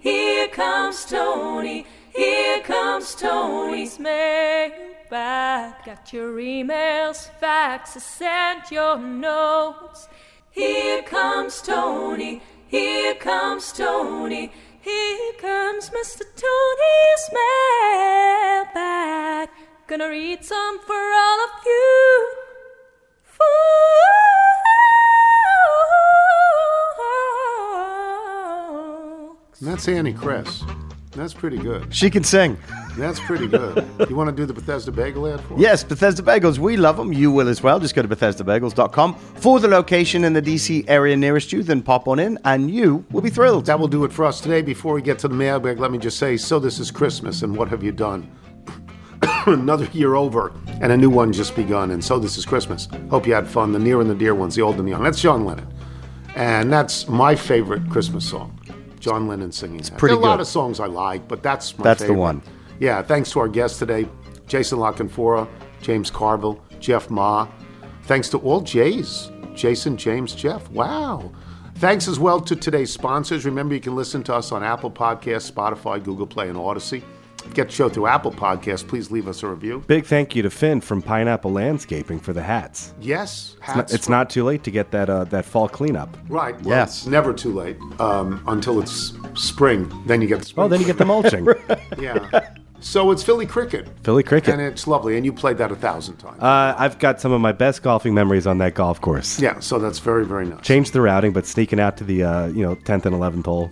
Here 0.00 0.48
comes 0.48 1.04
Tony. 1.04 1.84
Here 2.14 2.60
comes 2.62 3.14
Tony's 3.14 3.98
mailbag. 3.98 5.74
Got 5.84 6.10
your 6.10 6.36
emails, 6.36 7.28
faxes, 7.38 8.22
and 8.22 8.62
your 8.70 8.98
notes. 8.98 10.08
Here 10.50 11.02
comes 11.02 11.60
Tony. 11.60 12.40
Here 12.66 13.14
comes 13.14 13.72
Tony. 13.72 14.50
Here 14.80 15.32
comes 15.38 15.90
Mr. 15.90 16.24
Tony's 16.34 17.30
mailbag. 18.72 19.50
Gonna 19.86 20.08
read 20.08 20.42
some 20.42 20.78
for 20.78 20.94
all 20.94 21.44
of 21.44 21.50
you. 21.66 22.40
And 29.60 29.68
that's 29.68 29.86
Annie 29.88 30.14
Kress. 30.14 30.64
That's 31.12 31.34
pretty 31.34 31.58
good. 31.58 31.92
She 31.94 32.08
can 32.08 32.24
sing. 32.24 32.56
That's 32.96 33.20
pretty 33.20 33.46
good. 33.46 33.84
you 34.08 34.16
want 34.16 34.30
to 34.30 34.34
do 34.34 34.46
the 34.46 34.54
Bethesda 34.54 34.92
Bagel 34.92 35.26
ad 35.26 35.40
for 35.40 35.54
us? 35.54 35.60
Yes, 35.60 35.84
Bethesda 35.84 36.22
Bagels. 36.22 36.58
We 36.58 36.76
love 36.76 36.96
them. 36.96 37.12
You 37.12 37.30
will 37.32 37.48
as 37.48 37.62
well. 37.62 37.80
Just 37.80 37.94
go 37.94 38.00
to 38.00 38.08
BethesdaBagels.com 38.08 39.14
for 39.16 39.58
the 39.60 39.68
location 39.68 40.24
in 40.24 40.32
the 40.32 40.40
DC 40.40 40.84
area 40.88 41.16
nearest 41.16 41.52
you. 41.52 41.62
Then 41.62 41.82
pop 41.82 42.08
on 42.08 42.20
in, 42.20 42.38
and 42.44 42.70
you 42.70 43.04
will 43.10 43.20
be 43.20 43.28
thrilled. 43.28 43.66
That 43.66 43.78
will 43.78 43.88
do 43.88 44.04
it 44.04 44.12
for 44.12 44.24
us 44.24 44.40
today. 44.40 44.62
Before 44.62 44.94
we 44.94 45.02
get 45.02 45.18
to 45.20 45.28
the 45.28 45.34
mailbag, 45.34 45.80
let 45.80 45.90
me 45.90 45.98
just 45.98 46.18
say 46.18 46.36
so 46.36 46.58
this 46.58 46.78
is 46.78 46.90
Christmas, 46.90 47.42
and 47.42 47.56
what 47.56 47.68
have 47.68 47.82
you 47.82 47.92
done? 47.92 48.30
Another 49.46 49.86
year 49.86 50.14
over, 50.14 50.52
and 50.80 50.92
a 50.92 50.96
new 50.96 51.10
one 51.10 51.32
just 51.32 51.56
begun, 51.56 51.90
and 51.90 52.02
so 52.04 52.20
this 52.20 52.38
is 52.38 52.46
Christmas. 52.46 52.88
Hope 53.10 53.26
you 53.26 53.34
had 53.34 53.48
fun. 53.48 53.72
The 53.72 53.78
near 53.80 54.00
and 54.00 54.08
the 54.08 54.14
dear 54.14 54.34
ones, 54.34 54.54
the 54.54 54.62
old 54.62 54.76
and 54.76 54.86
the 54.86 54.92
young. 54.92 55.02
That's 55.02 55.20
John 55.20 55.44
Lennon. 55.44 55.66
And 56.36 56.72
that's 56.72 57.08
my 57.08 57.34
favorite 57.34 57.90
Christmas 57.90 58.28
song. 58.28 58.59
John 59.00 59.26
Lennon 59.26 59.50
singing 59.50 59.80
it's 59.80 59.90
pretty 59.90 60.14
there 60.14 60.20
are 60.20 60.26
a 60.26 60.28
lot 60.28 60.36
good. 60.36 60.42
of 60.42 60.46
songs 60.48 60.78
I 60.78 60.86
like, 60.86 61.26
but 61.26 61.42
that's 61.42 61.76
my 61.78 61.84
That's 61.84 62.00
the 62.00 62.06
favorite. 62.08 62.20
one. 62.20 62.42
Yeah, 62.78 63.02
thanks 63.02 63.32
to 63.32 63.40
our 63.40 63.48
guests 63.48 63.78
today, 63.78 64.06
Jason 64.46 64.78
La 64.78 64.92
Canfora, 64.92 65.48
James 65.82 66.10
Carville, 66.10 66.62
Jeff 66.78 67.10
Ma. 67.10 67.48
Thanks 68.04 68.28
to 68.30 68.38
all 68.38 68.60
Jays, 68.60 69.30
Jason, 69.54 69.96
James, 69.96 70.34
Jeff. 70.34 70.70
Wow. 70.70 71.32
Thanks 71.76 72.08
as 72.08 72.18
well 72.18 72.40
to 72.42 72.54
today's 72.56 72.92
sponsors. 72.92 73.44
Remember, 73.46 73.74
you 73.74 73.80
can 73.80 73.96
listen 73.96 74.22
to 74.24 74.34
us 74.34 74.52
on 74.52 74.62
Apple 74.62 74.90
Podcasts, 74.90 75.50
Spotify, 75.50 76.02
Google 76.02 76.26
Play, 76.26 76.48
and 76.48 76.58
Audacy. 76.58 77.02
Get 77.54 77.68
the 77.68 77.72
show 77.72 77.88
through 77.88 78.06
Apple 78.06 78.30
Podcasts. 78.32 78.86
Please 78.86 79.10
leave 79.10 79.26
us 79.26 79.42
a 79.42 79.48
review. 79.48 79.82
Big 79.86 80.04
thank 80.06 80.36
you 80.36 80.42
to 80.42 80.50
Finn 80.50 80.80
from 80.80 81.02
Pineapple 81.02 81.50
Landscaping 81.52 82.20
for 82.20 82.32
the 82.32 82.42
hats. 82.42 82.94
Yes, 83.00 83.56
It's 83.66 83.76
not, 83.76 83.92
it's 83.92 84.04
for- 84.06 84.10
not 84.12 84.30
too 84.30 84.44
late 84.44 84.62
to 84.64 84.70
get 84.70 84.90
that 84.92 85.10
uh, 85.10 85.24
that 85.24 85.44
fall 85.44 85.68
cleanup. 85.68 86.16
Right. 86.28 86.54
well, 86.62 86.76
Yes. 86.76 87.06
never 87.06 87.32
too 87.32 87.52
late 87.52 87.76
um, 87.98 88.42
until 88.46 88.80
it's 88.80 89.12
spring. 89.34 89.90
Then 90.06 90.22
you 90.22 90.28
get 90.28 90.40
the 90.40 90.44
spring. 90.44 90.64
Oh, 90.64 90.68
then 90.68 90.80
you 90.80 90.86
get 90.86 90.98
the 90.98 91.04
mulching. 91.04 91.46
yeah. 91.98 92.50
So 92.82 93.10
it's 93.10 93.22
Philly 93.22 93.44
Cricket. 93.46 93.88
Philly 94.04 94.22
Cricket. 94.22 94.54
And 94.54 94.62
it's 94.62 94.86
lovely. 94.86 95.16
And 95.16 95.26
you 95.26 95.32
played 95.34 95.58
that 95.58 95.70
a 95.70 95.76
thousand 95.76 96.16
times. 96.16 96.40
Uh, 96.42 96.74
I've 96.78 96.98
got 96.98 97.20
some 97.20 97.30
of 97.30 97.40
my 97.40 97.52
best 97.52 97.82
golfing 97.82 98.14
memories 98.14 98.46
on 98.46 98.56
that 98.58 98.74
golf 98.74 99.00
course. 99.02 99.38
Yeah, 99.38 99.60
so 99.60 99.78
that's 99.78 99.98
very, 99.98 100.24
very 100.24 100.46
nice. 100.46 100.62
Changed 100.64 100.94
the 100.94 101.02
routing, 101.02 101.32
but 101.34 101.44
sneaking 101.46 101.78
out 101.78 101.98
to 101.98 102.04
the 102.04 102.22
uh, 102.22 102.46
you 102.46 102.62
know 102.62 102.74
tenth 102.76 103.04
and 103.06 103.14
eleventh 103.14 103.44
hole. 103.46 103.70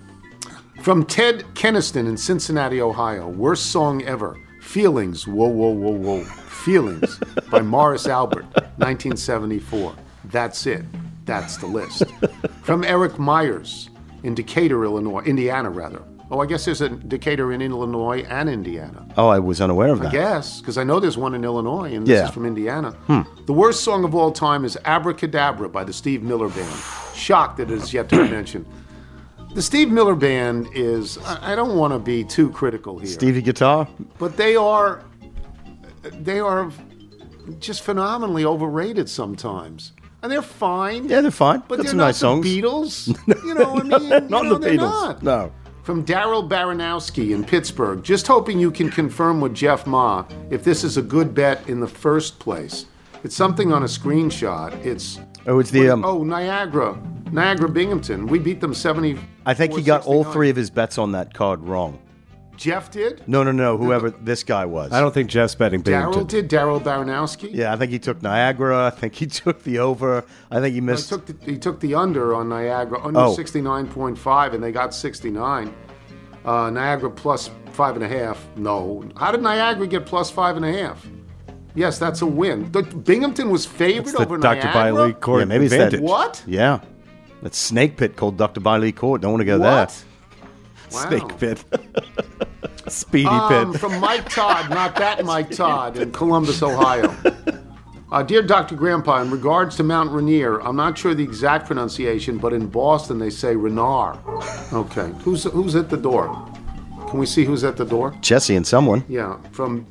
From 0.82 1.04
Ted 1.04 1.44
Keniston 1.54 2.06
in 2.06 2.16
Cincinnati, 2.16 2.80
Ohio. 2.80 3.28
Worst 3.28 3.66
song 3.72 4.02
ever. 4.04 4.38
Feelings. 4.60 5.26
Whoa, 5.26 5.48
whoa, 5.48 5.70
whoa, 5.70 5.92
whoa. 5.92 6.24
Feelings 6.24 7.18
by 7.50 7.60
Morris 7.62 8.06
Albert, 8.06 8.44
1974. 8.76 9.94
That's 10.26 10.66
it. 10.66 10.84
That's 11.24 11.56
the 11.58 11.66
list. 11.66 12.04
From 12.62 12.84
Eric 12.84 13.18
Myers 13.18 13.90
in 14.22 14.34
Decatur, 14.34 14.84
Illinois, 14.84 15.20
Indiana, 15.24 15.70
rather. 15.70 16.02
Oh, 16.30 16.40
I 16.40 16.46
guess 16.46 16.66
there's 16.66 16.82
a 16.82 16.90
Decatur 16.90 17.52
in 17.52 17.62
Illinois 17.62 18.20
and 18.28 18.50
Indiana. 18.50 19.06
Oh, 19.16 19.28
I 19.28 19.38
was 19.38 19.60
unaware 19.62 19.88
of 19.92 20.00
that. 20.00 20.08
I 20.08 20.12
guess, 20.12 20.60
because 20.60 20.76
I 20.76 20.84
know 20.84 21.00
there's 21.00 21.16
one 21.16 21.34
in 21.34 21.42
Illinois, 21.44 21.94
and 21.94 22.06
this 22.06 22.18
Yeah. 22.18 22.26
is 22.26 22.30
from 22.30 22.44
Indiana. 22.44 22.90
Hmm. 23.06 23.22
The 23.46 23.52
worst 23.54 23.82
song 23.82 24.04
of 24.04 24.14
all 24.14 24.30
time 24.30 24.64
is 24.66 24.76
Abracadabra 24.84 25.70
by 25.70 25.84
the 25.84 25.92
Steve 25.92 26.22
Miller 26.22 26.48
Band. 26.48 26.68
Shocked 27.14 27.56
that 27.58 27.70
it 27.70 27.78
is 27.78 27.94
yet 27.94 28.08
to 28.10 28.22
be 28.24 28.30
mentioned. 28.30 28.66
The 29.54 29.62
Steve 29.62 29.90
Miller 29.90 30.14
Band 30.14 30.68
is, 30.74 31.18
I 31.24 31.54
don't 31.56 31.76
want 31.76 31.92
to 31.92 31.98
be 31.98 32.22
too 32.22 32.50
critical 32.50 32.98
here, 32.98 33.08
Stevie 33.08 33.42
guitar. 33.42 33.88
but 34.18 34.36
they 34.36 34.54
are, 34.56 35.02
they 36.02 36.38
are 36.38 36.70
just 37.58 37.82
phenomenally 37.82 38.44
overrated 38.44 39.08
sometimes. 39.08 39.92
And 40.22 40.30
they're 40.30 40.42
fine. 40.42 41.08
Yeah, 41.08 41.22
they're 41.22 41.30
fine. 41.30 41.62
But 41.66 41.76
Got 41.76 41.82
they're 41.84 41.88
some 41.90 41.96
not 41.98 42.04
nice 42.06 42.16
the 42.16 42.20
songs. 42.20 42.46
Beatles. 42.46 43.44
You 43.44 43.54
know, 43.54 43.76
I 43.78 43.82
mean, 43.82 44.02
you 44.02 44.08
Not 44.28 44.44
know, 44.44 44.58
the 44.58 44.68
Beatles. 44.68 44.78
not. 44.78 45.22
No. 45.22 45.52
From 45.82 46.04
Daryl 46.04 46.46
Baranowski 46.48 47.30
in 47.34 47.42
Pittsburgh. 47.44 48.02
Just 48.02 48.26
hoping 48.26 48.58
you 48.60 48.70
can 48.70 48.90
confirm 48.90 49.40
with 49.40 49.54
Jeff 49.54 49.86
Ma 49.86 50.24
if 50.50 50.62
this 50.62 50.84
is 50.84 50.98
a 50.98 51.02
good 51.02 51.34
bet 51.34 51.66
in 51.68 51.80
the 51.80 51.88
first 51.88 52.38
place. 52.38 52.86
It's 53.24 53.34
something 53.34 53.72
on 53.72 53.82
a 53.82 53.86
screenshot. 53.86 54.72
It's 54.84 55.18
Oh, 55.46 55.60
it's 55.60 55.70
the. 55.70 55.88
Um, 55.88 56.04
oh 56.04 56.22
Niagara, 56.24 57.00
Niagara 57.32 57.68
Binghamton. 57.68 58.26
We 58.26 58.38
beat 58.38 58.60
them 58.60 58.74
seventy. 58.74 59.18
I 59.46 59.54
think 59.54 59.74
he 59.74 59.82
got 59.82 60.06
all 60.06 60.24
three 60.24 60.50
of 60.50 60.56
his 60.56 60.70
bets 60.70 60.98
on 60.98 61.12
that 61.12 61.34
card 61.34 61.60
wrong. 61.62 61.98
Jeff 62.56 62.90
did. 62.90 63.22
No, 63.28 63.44
no, 63.44 63.52
no. 63.52 63.76
Whoever 63.76 64.10
this 64.10 64.42
guy 64.42 64.64
was. 64.64 64.90
I 64.92 65.00
don't 65.00 65.14
think 65.14 65.30
Jeff's 65.30 65.54
betting 65.54 65.80
Binghamton. 65.80 66.24
Daryl 66.24 66.28
did. 66.28 66.50
Daryl 66.50 66.82
Baranowski. 66.82 67.50
Yeah, 67.54 67.72
I 67.72 67.76
think 67.76 67.92
he 67.92 68.00
took 68.00 68.20
Niagara. 68.20 68.86
I 68.86 68.90
think 68.90 69.14
he 69.14 69.26
took 69.42 69.62
the 69.62 69.78
over. 69.78 70.24
I 70.50 70.56
think 70.56 70.70
he 70.70 70.74
He 70.74 70.80
missed. 70.80 71.08
took 71.08 71.26
the, 71.26 71.36
he 71.44 71.56
took 71.56 71.78
the 71.78 71.94
under 71.94 72.34
on 72.34 72.48
Niagara 72.48 73.00
under 73.04 73.20
Oh. 73.20 73.34
sixty 73.34 73.60
nine 73.60 73.86
point 73.86 74.18
five, 74.18 74.54
and 74.54 74.62
they 74.62 74.72
got 74.72 74.92
sixty 74.94 75.30
nine. 75.30 75.72
Uh, 76.44 76.70
Niagara 76.70 77.10
plus 77.10 77.50
five 77.72 77.94
and 77.94 78.04
a 78.04 78.08
half. 78.08 78.44
No, 78.56 79.08
how 79.16 79.30
did 79.30 79.42
Niagara 79.42 79.86
get 79.86 80.04
plus 80.06 80.30
five 80.30 80.56
and 80.56 80.64
a 80.64 80.72
half? 80.72 81.06
Yes, 81.74 81.98
that's 81.98 82.22
a 82.22 82.26
win. 82.26 82.72
The, 82.72 82.82
Binghamton 82.82 83.50
was 83.50 83.64
favored 83.66 84.00
It's 84.08 84.12
the 84.12 84.22
over 84.22 84.36
Dr. 84.38 84.64
Niagara. 84.64 84.72
Bai 84.72 84.90
Lee 84.90 85.12
Court 85.12 85.40
yeah, 85.40 85.44
maybe 85.44 85.66
it's 85.66 85.74
that. 85.74 85.92
advantage. 85.94 86.00
What? 86.08 86.42
Yeah, 86.46 86.80
that 87.42 87.54
snake 87.54 87.96
pit 87.96 88.16
called 88.16 88.36
Dr. 88.36 88.60
Bai 88.60 88.78
Lee 88.78 88.92
Court. 88.92 89.20
Don't 89.20 89.32
want 89.32 89.40
to 89.42 89.44
go 89.46 89.58
What? 89.58 90.04
Wow. 90.92 91.00
Snake 91.08 91.38
pit. 91.38 91.64
Speedy 92.88 93.26
Um, 93.28 93.72
pit. 93.72 93.80
from 93.80 94.00
Mike 94.00 94.28
Todd, 94.30 94.70
not 94.70 94.96
that 94.96 95.24
Mike 95.24 95.50
Todd, 95.50 95.98
in 95.98 96.10
Columbus, 96.12 96.62
Ohio. 96.62 97.14
Uh, 98.10 98.22
dear 98.22 98.40
Dr. 98.40 98.74
Grandpa, 98.74 99.20
in 99.20 99.30
regards 99.30 99.76
to 99.76 99.82
Mount 99.82 100.10
Rainier, 100.10 100.60
I'm 100.62 100.76
not 100.76 100.96
sure 100.96 101.14
the 101.14 101.22
exact 101.22 101.66
pronunciation, 101.66 102.38
but 102.38 102.54
in 102.54 102.66
Boston 102.66 103.18
they 103.18 103.28
say 103.28 103.54
Renar. 103.54 104.16
Okay, 104.72 105.12
who's 105.22 105.44
who's 105.44 105.74
at 105.76 105.90
the 105.90 105.98
door? 105.98 106.28
Can 107.10 107.18
we 107.18 107.26
see 107.26 107.44
who's 107.44 107.64
at 107.64 107.76
the 107.76 107.84
door? 107.84 108.14
Jesse 108.22 108.56
and 108.56 108.66
someone. 108.66 109.04
Yeah, 109.08 109.36
from 109.52 109.86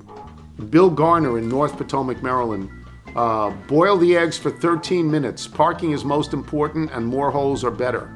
Bill 0.72 0.90
Garner 0.90 1.38
in 1.38 1.48
North 1.48 1.78
Potomac, 1.78 2.24
Maryland. 2.24 2.70
Uh, 3.18 3.50
boil 3.68 3.98
the 3.98 4.16
eggs 4.16 4.38
for 4.38 4.52
13 4.52 5.10
minutes. 5.10 5.48
Parking 5.48 5.92
is 5.92 6.06
most 6.06 6.34
important, 6.34 6.92
and 6.92 7.04
more 7.06 7.32
holes 7.32 7.64
are 7.64 7.72
better. 7.72 8.14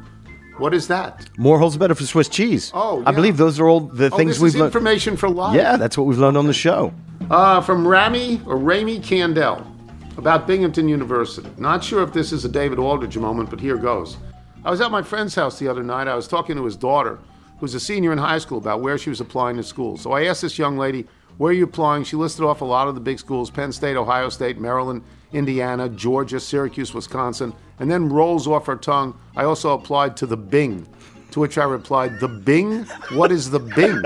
What 0.60 0.76
is 0.76 0.88
that? 0.90 1.28
More 1.40 1.58
holes 1.58 1.76
are 1.76 1.80
better 1.80 1.96
for 1.96 2.04
Swiss 2.06 2.30
cheese. 2.30 2.72
Oh, 2.76 3.02
I 3.08 3.12
believe 3.12 3.38
those 3.38 3.60
are 3.60 3.68
all 3.68 3.80
the 3.80 4.12
Oh, 4.12 4.18
things 4.18 4.34
this 4.36 4.40
we've 4.40 4.54
learned. 4.56 4.66
information 4.68 5.18
for 5.18 5.28
life. 5.28 5.56
Yeah, 5.56 5.76
that's 5.76 5.98
what 5.98 6.06
we've 6.06 6.20
learned 6.20 6.38
on 6.38 6.46
the 6.46 6.54
show. 6.54 6.94
Uh, 7.32 7.62
from 7.62 7.88
Rami 7.88 8.42
or 8.46 8.58
Rami 8.58 9.00
Candell 9.00 9.66
about 10.18 10.46
Binghamton 10.46 10.88
University. 10.88 11.50
Not 11.58 11.84
sure 11.84 12.04
if 12.04 12.14
this 12.14 12.32
is 12.32 12.46
a 12.46 12.50
David 12.50 12.78
Aldridge 12.78 13.18
moment, 13.18 13.50
but 13.50 13.60
here 13.60 13.78
goes. 13.78 14.18
I 14.64 14.70
was 14.70 14.82
at 14.82 14.92
my 14.92 15.02
friend's 15.02 15.34
house 15.34 15.58
the 15.58 15.68
other 15.68 15.82
night. 15.82 16.08
I 16.08 16.14
was 16.14 16.28
talking 16.28 16.56
to 16.58 16.64
his 16.66 16.76
daughter, 16.76 17.18
who's 17.60 17.74
a 17.74 17.80
senior 17.80 18.12
in 18.12 18.20
high 18.20 18.38
school, 18.38 18.60
about 18.60 18.82
where 18.82 19.00
she 19.00 19.10
was 19.10 19.20
applying 19.20 19.58
to 19.58 19.64
school. 19.64 19.98
So 19.98 20.12
I 20.12 20.26
asked 20.26 20.44
this 20.44 20.60
young 20.60 20.78
lady, 20.78 21.08
Where 21.38 21.52
are 21.52 21.56
you 21.56 21.64
applying? 21.64 22.04
She 22.04 22.16
listed 22.16 22.46
off 22.46 22.62
a 22.62 22.66
lot 22.66 22.88
of 22.88 22.96
the 22.96 23.02
big 23.02 23.20
schools 23.20 23.50
Penn 23.50 23.72
State, 23.72 23.98
Ohio 23.98 24.30
State, 24.30 24.60
Maryland, 24.60 25.04
Indiana, 25.34 25.90
Georgia, 25.90 26.40
Syracuse, 26.40 26.94
Wisconsin, 26.94 27.54
and 27.80 27.90
then 27.90 28.10
rolls 28.10 28.48
off 28.48 28.66
her 28.68 28.76
tongue. 28.76 29.18
I 29.36 29.46
also 29.46 29.74
applied 29.74 30.18
to 30.18 30.26
the 30.26 30.38
Bing. 30.38 30.88
To 31.32 31.40
which 31.40 31.58
I 31.58 31.64
replied, 31.64 32.20
The 32.20 32.28
Bing? 32.28 32.84
What 33.14 33.32
is 33.32 33.50
the 33.50 33.60
Bing? 33.60 34.04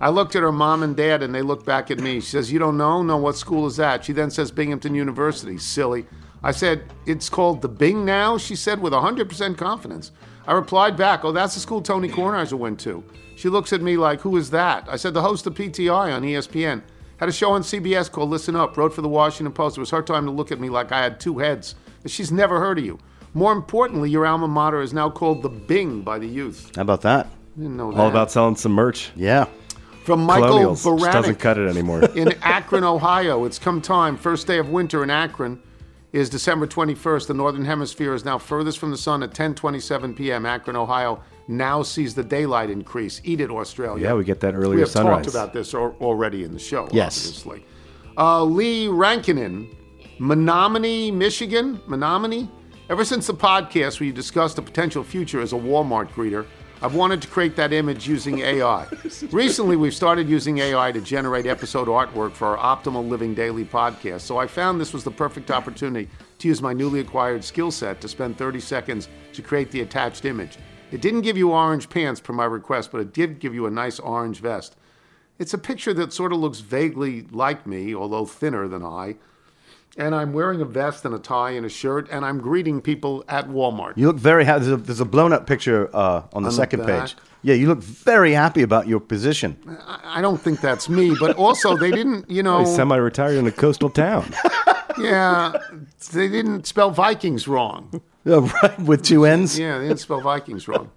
I 0.00 0.10
looked 0.10 0.36
at 0.36 0.42
her 0.42 0.52
mom 0.52 0.84
and 0.84 0.96
dad, 0.96 1.22
and 1.22 1.34
they 1.34 1.42
looked 1.42 1.66
back 1.66 1.90
at 1.90 1.98
me. 1.98 2.20
She 2.20 2.30
says, 2.30 2.52
You 2.52 2.60
don't 2.60 2.78
know? 2.78 3.02
No, 3.02 3.16
what 3.16 3.36
school 3.36 3.66
is 3.66 3.76
that? 3.76 4.04
She 4.04 4.12
then 4.12 4.30
says, 4.30 4.52
Binghamton 4.52 4.94
University. 4.94 5.58
Silly. 5.58 6.06
I 6.44 6.52
said, 6.52 6.84
It's 7.04 7.28
called 7.28 7.62
the 7.62 7.68
Bing 7.68 8.04
now? 8.04 8.38
She 8.38 8.54
said, 8.54 8.80
with 8.80 8.92
100% 8.92 9.58
confidence. 9.58 10.12
I 10.46 10.52
replied 10.52 10.96
back, 10.96 11.24
Oh, 11.24 11.32
that's 11.32 11.54
the 11.54 11.60
school 11.60 11.82
Tony 11.82 12.08
Kornheiser 12.08 12.54
went 12.54 12.80
to. 12.80 13.04
She 13.36 13.48
looks 13.48 13.72
at 13.72 13.82
me 13.82 13.96
like, 13.96 14.20
Who 14.20 14.36
is 14.36 14.50
that? 14.50 14.86
I 14.88 14.96
said, 14.96 15.14
The 15.14 15.22
host 15.22 15.46
of 15.46 15.54
PTI 15.54 16.14
on 16.14 16.22
ESPN. 16.22 16.82
Had 17.18 17.28
a 17.28 17.32
show 17.32 17.52
on 17.52 17.62
CBS 17.62 18.10
called 18.10 18.30
Listen 18.30 18.56
Up, 18.56 18.76
wrote 18.76 18.92
for 18.92 19.02
the 19.02 19.08
Washington 19.08 19.52
Post. 19.52 19.76
It 19.76 19.80
was 19.80 19.90
her 19.90 20.02
time 20.02 20.24
to 20.24 20.32
look 20.32 20.50
at 20.50 20.58
me 20.58 20.68
like 20.68 20.90
I 20.90 21.00
had 21.02 21.20
two 21.20 21.38
heads. 21.38 21.76
She's 22.06 22.32
never 22.32 22.58
heard 22.58 22.78
of 22.78 22.84
you. 22.84 22.98
More 23.34 23.52
importantly, 23.52 24.10
your 24.10 24.26
alma 24.26 24.48
mater 24.48 24.82
is 24.82 24.92
now 24.92 25.08
called 25.08 25.42
the 25.42 25.48
Bing 25.48 26.02
by 26.02 26.18
the 26.18 26.26
youth. 26.26 26.72
How 26.74 26.82
about 26.82 27.02
that? 27.02 27.28
Didn't 27.56 27.76
know 27.76 27.92
that. 27.92 27.98
All 27.98 28.08
about 28.08 28.32
selling 28.32 28.56
some 28.56 28.72
merch. 28.72 29.12
Yeah. 29.14 29.46
From 30.04 30.24
Michael 30.24 30.48
Colonials. 30.48 30.82
Just 30.82 31.12
doesn't 31.12 31.34
Baranek 31.36 31.38
cut 31.38 31.58
it 31.58 31.68
anymore. 31.68 32.04
in 32.16 32.32
Akron, 32.42 32.82
Ohio. 32.82 33.44
It's 33.44 33.58
come 33.58 33.80
time. 33.80 34.16
First 34.16 34.48
day 34.48 34.58
of 34.58 34.70
winter 34.70 35.04
in 35.04 35.10
Akron 35.10 35.62
is 36.12 36.28
December 36.28 36.66
21st. 36.66 37.26
The 37.26 37.34
northern 37.34 37.64
hemisphere 37.64 38.14
is 38.14 38.24
now 38.24 38.38
furthest 38.38 38.78
from 38.78 38.90
the 38.90 38.96
sun 38.98 39.22
at 39.22 39.32
10:27 39.32 40.14
p.m. 40.16 40.44
Akron, 40.46 40.76
Ohio 40.76 41.22
now 41.48 41.82
sees 41.82 42.14
the 42.14 42.22
daylight 42.22 42.70
increase. 42.70 43.20
Eat 43.24 43.40
it, 43.40 43.50
Australia. 43.50 44.04
Yeah, 44.08 44.14
we 44.14 44.24
get 44.24 44.40
that 44.40 44.54
earlier 44.54 44.64
sunrise. 44.64 44.74
we 44.74 44.80
have 44.80 44.90
sunrise. 44.90 45.24
talked 45.24 45.34
about 45.34 45.52
this 45.52 45.74
al- 45.74 45.96
already 46.00 46.44
in 46.44 46.52
the 46.52 46.58
show. 46.58 46.88
Yes. 46.92 47.26
obviously. 47.26 47.64
Uh, 48.16 48.44
Lee 48.44 48.86
Rankinen, 48.86 49.74
Menominee, 50.18 51.10
Michigan. 51.10 51.80
Menominee. 51.86 52.48
Ever 52.90 53.04
since 53.04 53.26
the 53.26 53.34
podcast 53.34 54.00
where 54.00 54.06
you 54.06 54.12
discussed 54.12 54.56
the 54.56 54.62
potential 54.62 55.02
future 55.02 55.40
as 55.40 55.52
a 55.52 55.56
Walmart 55.56 56.10
greeter, 56.10 56.46
I've 56.82 56.96
wanted 56.96 57.22
to 57.22 57.28
create 57.28 57.54
that 57.54 57.72
image 57.72 58.08
using 58.08 58.40
AI. 58.40 58.88
Recently, 59.30 59.76
we've 59.76 59.94
started 59.94 60.28
using 60.28 60.58
AI 60.58 60.90
to 60.90 61.00
generate 61.00 61.46
episode 61.46 61.86
artwork 61.86 62.32
for 62.32 62.58
our 62.58 62.76
Optimal 62.76 63.08
Living 63.08 63.36
Daily 63.36 63.64
podcast. 63.64 64.22
So 64.22 64.36
I 64.36 64.48
found 64.48 64.80
this 64.80 64.92
was 64.92 65.04
the 65.04 65.10
perfect 65.12 65.52
opportunity 65.52 66.10
to 66.40 66.48
use 66.48 66.60
my 66.60 66.72
newly 66.72 66.98
acquired 66.98 67.44
skill 67.44 67.70
set 67.70 68.00
to 68.00 68.08
spend 68.08 68.36
30 68.36 68.58
seconds 68.58 69.08
to 69.32 69.42
create 69.42 69.70
the 69.70 69.82
attached 69.82 70.24
image. 70.24 70.58
It 70.90 71.00
didn't 71.00 71.20
give 71.20 71.36
you 71.36 71.52
orange 71.52 71.88
pants 71.88 72.20
per 72.20 72.32
my 72.32 72.46
request, 72.46 72.90
but 72.90 73.00
it 73.00 73.12
did 73.12 73.38
give 73.38 73.54
you 73.54 73.66
a 73.66 73.70
nice 73.70 74.00
orange 74.00 74.40
vest. 74.40 74.74
It's 75.38 75.54
a 75.54 75.58
picture 75.58 75.94
that 75.94 76.12
sort 76.12 76.32
of 76.32 76.40
looks 76.40 76.58
vaguely 76.58 77.22
like 77.30 77.64
me, 77.64 77.94
although 77.94 78.26
thinner 78.26 78.66
than 78.66 78.84
I. 78.84 79.14
And 79.98 80.14
I'm 80.14 80.32
wearing 80.32 80.62
a 80.62 80.64
vest 80.64 81.04
and 81.04 81.14
a 81.14 81.18
tie 81.18 81.50
and 81.50 81.66
a 81.66 81.68
shirt, 81.68 82.08
and 82.10 82.24
I'm 82.24 82.38
greeting 82.40 82.80
people 82.80 83.24
at 83.28 83.48
Walmart. 83.48 83.92
You 83.96 84.06
look 84.06 84.16
very 84.16 84.44
happy. 84.46 84.64
There's 84.64 84.80
a, 84.80 84.82
there's 84.82 85.00
a 85.00 85.04
blown 85.04 85.34
up 85.34 85.46
picture 85.46 85.90
uh, 85.94 86.22
on 86.32 86.42
the 86.44 86.48
On 86.48 86.54
second 86.54 86.86
back. 86.86 87.08
page. 87.08 87.16
Yeah, 87.42 87.54
you 87.56 87.66
look 87.68 87.82
very 87.82 88.32
happy 88.32 88.62
about 88.62 88.86
your 88.86 89.00
position. 89.00 89.58
I 89.86 90.18
I 90.18 90.20
don't 90.22 90.40
think 90.40 90.60
that's 90.60 90.88
me, 90.88 91.14
but 91.20 91.36
also 91.36 91.76
they 91.76 91.90
didn't, 91.90 92.30
you 92.30 92.42
know, 92.42 92.60
He's 92.60 92.74
semi-retired 92.74 93.36
in 93.36 93.46
a 93.46 93.50
coastal 93.52 93.90
town. 93.90 94.32
yeah, 94.98 95.52
they 96.12 96.28
didn't 96.28 96.66
spell 96.66 96.90
Vikings 96.90 97.46
wrong. 97.46 98.00
Right, 98.24 98.78
with 98.78 99.02
two 99.02 99.24
ends. 99.24 99.58
Yeah, 99.58 99.78
they 99.78 99.88
didn't 99.88 99.98
spell 99.98 100.20
Vikings 100.20 100.68
wrong. 100.68 100.92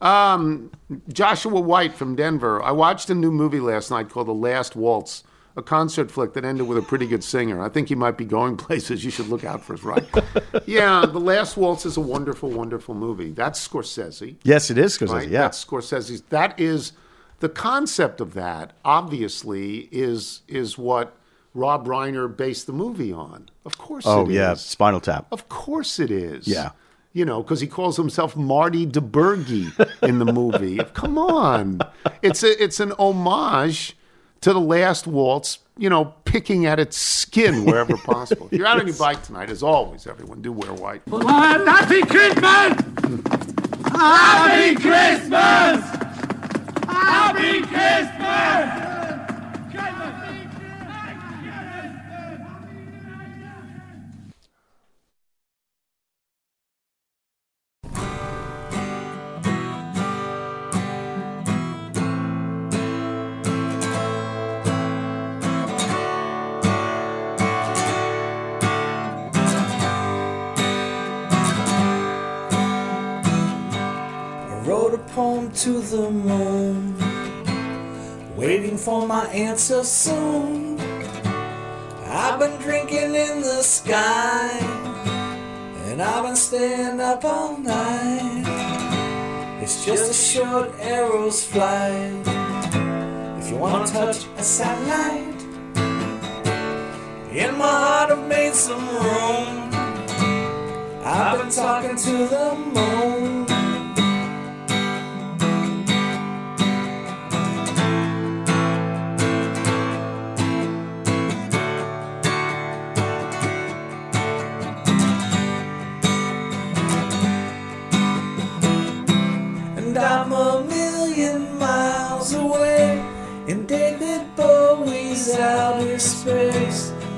Um, 0.00 0.70
Joshua 1.12 1.60
White 1.60 1.94
from 1.94 2.14
Denver. 2.14 2.62
I 2.62 2.70
watched 2.70 3.10
a 3.10 3.14
new 3.14 3.32
movie 3.32 3.58
last 3.58 3.90
night 3.90 4.08
called 4.08 4.28
The 4.28 4.32
Last 4.34 4.76
Waltz, 4.76 5.24
a 5.56 5.62
concert 5.62 6.10
flick 6.10 6.32
that 6.34 6.44
ended 6.44 6.66
with 6.68 6.78
a 6.78 6.82
pretty 6.82 7.06
good 7.06 7.24
singer. 7.24 7.62
I 7.62 7.68
think 7.68 7.88
he 7.88 7.94
might 7.94 8.16
be 8.16 8.24
going 8.24 8.56
places. 8.66 9.04
You 9.04 9.10
should 9.10 9.28
look 9.28 9.44
out 9.44 9.62
for 9.64 9.74
us, 9.74 9.82
right? 9.82 10.04
yeah, 10.66 11.04
The 11.06 11.18
Last 11.20 11.56
Waltz 11.56 11.84
is 11.84 11.96
a 11.96 12.00
wonderful, 12.00 12.50
wonderful 12.50 12.94
movie. 12.94 13.32
That's 13.32 13.66
Scorsese. 13.66 14.36
Yes, 14.42 14.70
it 14.70 14.78
is 14.78 14.96
Scorsese. 14.98 15.12
Right? 15.12 15.28
Yeah. 15.28 15.42
That's 15.42 15.64
Scorsese's. 15.64 16.22
That 16.30 16.58
is 16.58 16.92
the 17.40 17.48
concept 17.48 18.20
of 18.20 18.34
that. 18.34 18.72
Obviously, 18.84 19.88
is 19.90 20.42
is 20.46 20.78
what 20.78 21.16
Rob 21.54 21.86
Reiner 21.86 22.34
based 22.34 22.66
the 22.66 22.72
movie 22.72 23.12
on. 23.12 23.48
Of 23.64 23.76
course. 23.78 24.04
oh 24.06 24.28
yeah. 24.28 24.54
Spinal 24.54 25.00
Tap. 25.00 25.26
Of 25.32 25.48
course 25.48 25.98
it 25.98 26.10
is. 26.10 26.46
Yeah. 26.46 26.70
You 27.12 27.24
know, 27.24 27.42
because 27.42 27.60
he 27.60 27.66
calls 27.66 27.96
himself 27.96 28.36
Marty 28.36 28.86
DiBergi 28.86 29.72
in 30.08 30.20
the 30.20 30.32
movie. 30.32 30.78
Come 30.94 31.18
on, 31.18 31.80
it's 32.22 32.44
a 32.44 32.62
it's 32.62 32.78
an 32.78 32.92
homage 33.00 33.96
to 34.42 34.52
the 34.52 34.60
Last 34.60 35.06
Waltz. 35.06 35.58
You 35.78 35.88
know, 35.88 36.14
picking 36.26 36.66
at 36.66 36.78
its 36.78 36.98
skin 36.98 37.64
wherever 37.64 37.96
possible. 38.04 38.48
If 38.50 38.58
you're 38.58 38.66
out 38.66 38.78
on 38.78 38.86
your 38.86 38.96
bike 38.96 39.22
tonight, 39.22 39.48
as 39.48 39.62
always, 39.62 40.06
everyone 40.06 40.42
do 40.42 40.52
wear 40.52 40.74
white. 40.74 41.00
Happy 41.08 42.02
Christmas! 42.02 42.74
Happy 43.90 44.74
Christmas! 44.74 45.80
Happy 46.86 47.60
Christmas! 47.62 48.89
To 75.60 75.78
the 75.78 76.10
moon, 76.10 76.96
waiting 78.34 78.78
for 78.78 79.06
my 79.06 79.26
answer 79.26 79.84
soon. 79.84 80.80
I've 82.06 82.38
been 82.38 82.58
drinking 82.62 83.14
in 83.14 83.42
the 83.42 83.62
sky, 83.62 84.48
and 85.84 86.00
I've 86.00 86.24
been 86.24 86.36
staying 86.36 86.98
up 86.98 87.26
all 87.26 87.58
night. 87.58 88.44
It's 89.60 89.84
just 89.84 90.10
a 90.10 90.14
short 90.14 90.70
arrow's 90.80 91.44
flight. 91.44 92.26
If 93.38 93.50
you 93.50 93.56
want 93.56 93.86
to 93.88 93.92
touch 93.92 94.24
a 94.38 94.42
satellite, 94.42 95.42
in 97.36 97.58
my 97.58 97.74
heart 97.84 98.12
I've 98.12 98.26
made 98.26 98.54
some 98.54 98.88
room. 98.88 99.68
I've 101.04 101.38
been 101.38 101.50
talking 101.50 101.96
to 101.96 102.26
the 102.28 102.54
moon. 102.54 103.49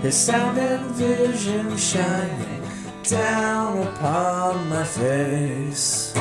His 0.02 0.16
sound 0.16 0.58
and 0.58 0.90
vision 0.96 1.76
shining 1.76 2.62
down 3.04 3.86
upon 3.86 4.68
my 4.68 4.82
face. 4.82 6.12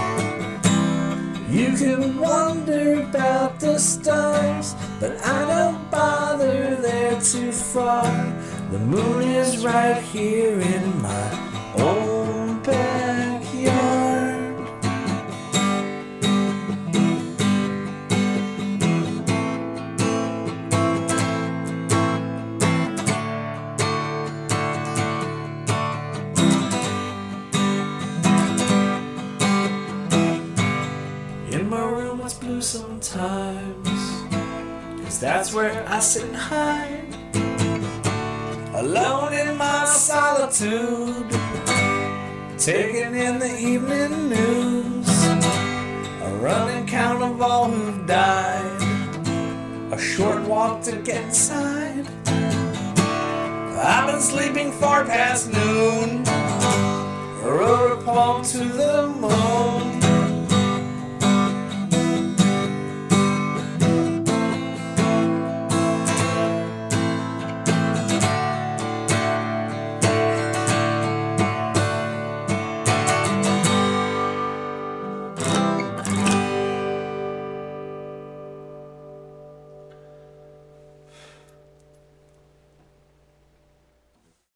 You 1.49 1.75
can 1.75 2.19
wonder 2.19 3.01
about 3.01 3.59
the 3.59 3.79
stars, 3.79 4.75
but 4.99 5.19
I 5.25 5.47
don't 5.47 5.89
bother, 5.89 6.75
they're 6.75 7.19
too 7.19 7.51
far. 7.51 8.05
The 8.69 8.77
moon 8.77 9.23
is 9.23 9.65
right 9.65 9.99
here 9.99 10.59
in 10.59 11.01
my 11.01 11.73
own 11.77 12.10
where 35.61 35.87
I 35.87 35.99
sit 35.99 36.23
and 36.23 36.35
hide. 36.35 37.05
Alone 38.73 39.33
in 39.33 39.55
my 39.57 39.85
solitude. 39.85 41.29
Taking 42.57 43.13
in 43.13 43.37
the 43.37 43.53
evening 43.59 44.29
news. 44.29 45.09
A 46.27 46.29
running 46.41 46.87
count 46.87 47.21
of 47.21 47.39
all 47.41 47.69
who've 47.69 48.07
died. 48.07 48.81
A 49.91 49.99
short 49.99 50.41
walk 50.47 50.81
to 50.83 50.95
get 50.95 51.25
inside. 51.25 52.07
I've 53.93 54.07
been 54.07 54.21
sleeping 54.21 54.71
far 54.71 55.05
past 55.05 55.53
noon. 55.53 56.23
I 56.27 57.47
wrote 57.57 57.99
a 57.99 58.01
poem 58.03 58.43
to 58.45 58.63
the 58.63 59.07
moon 59.23 60.00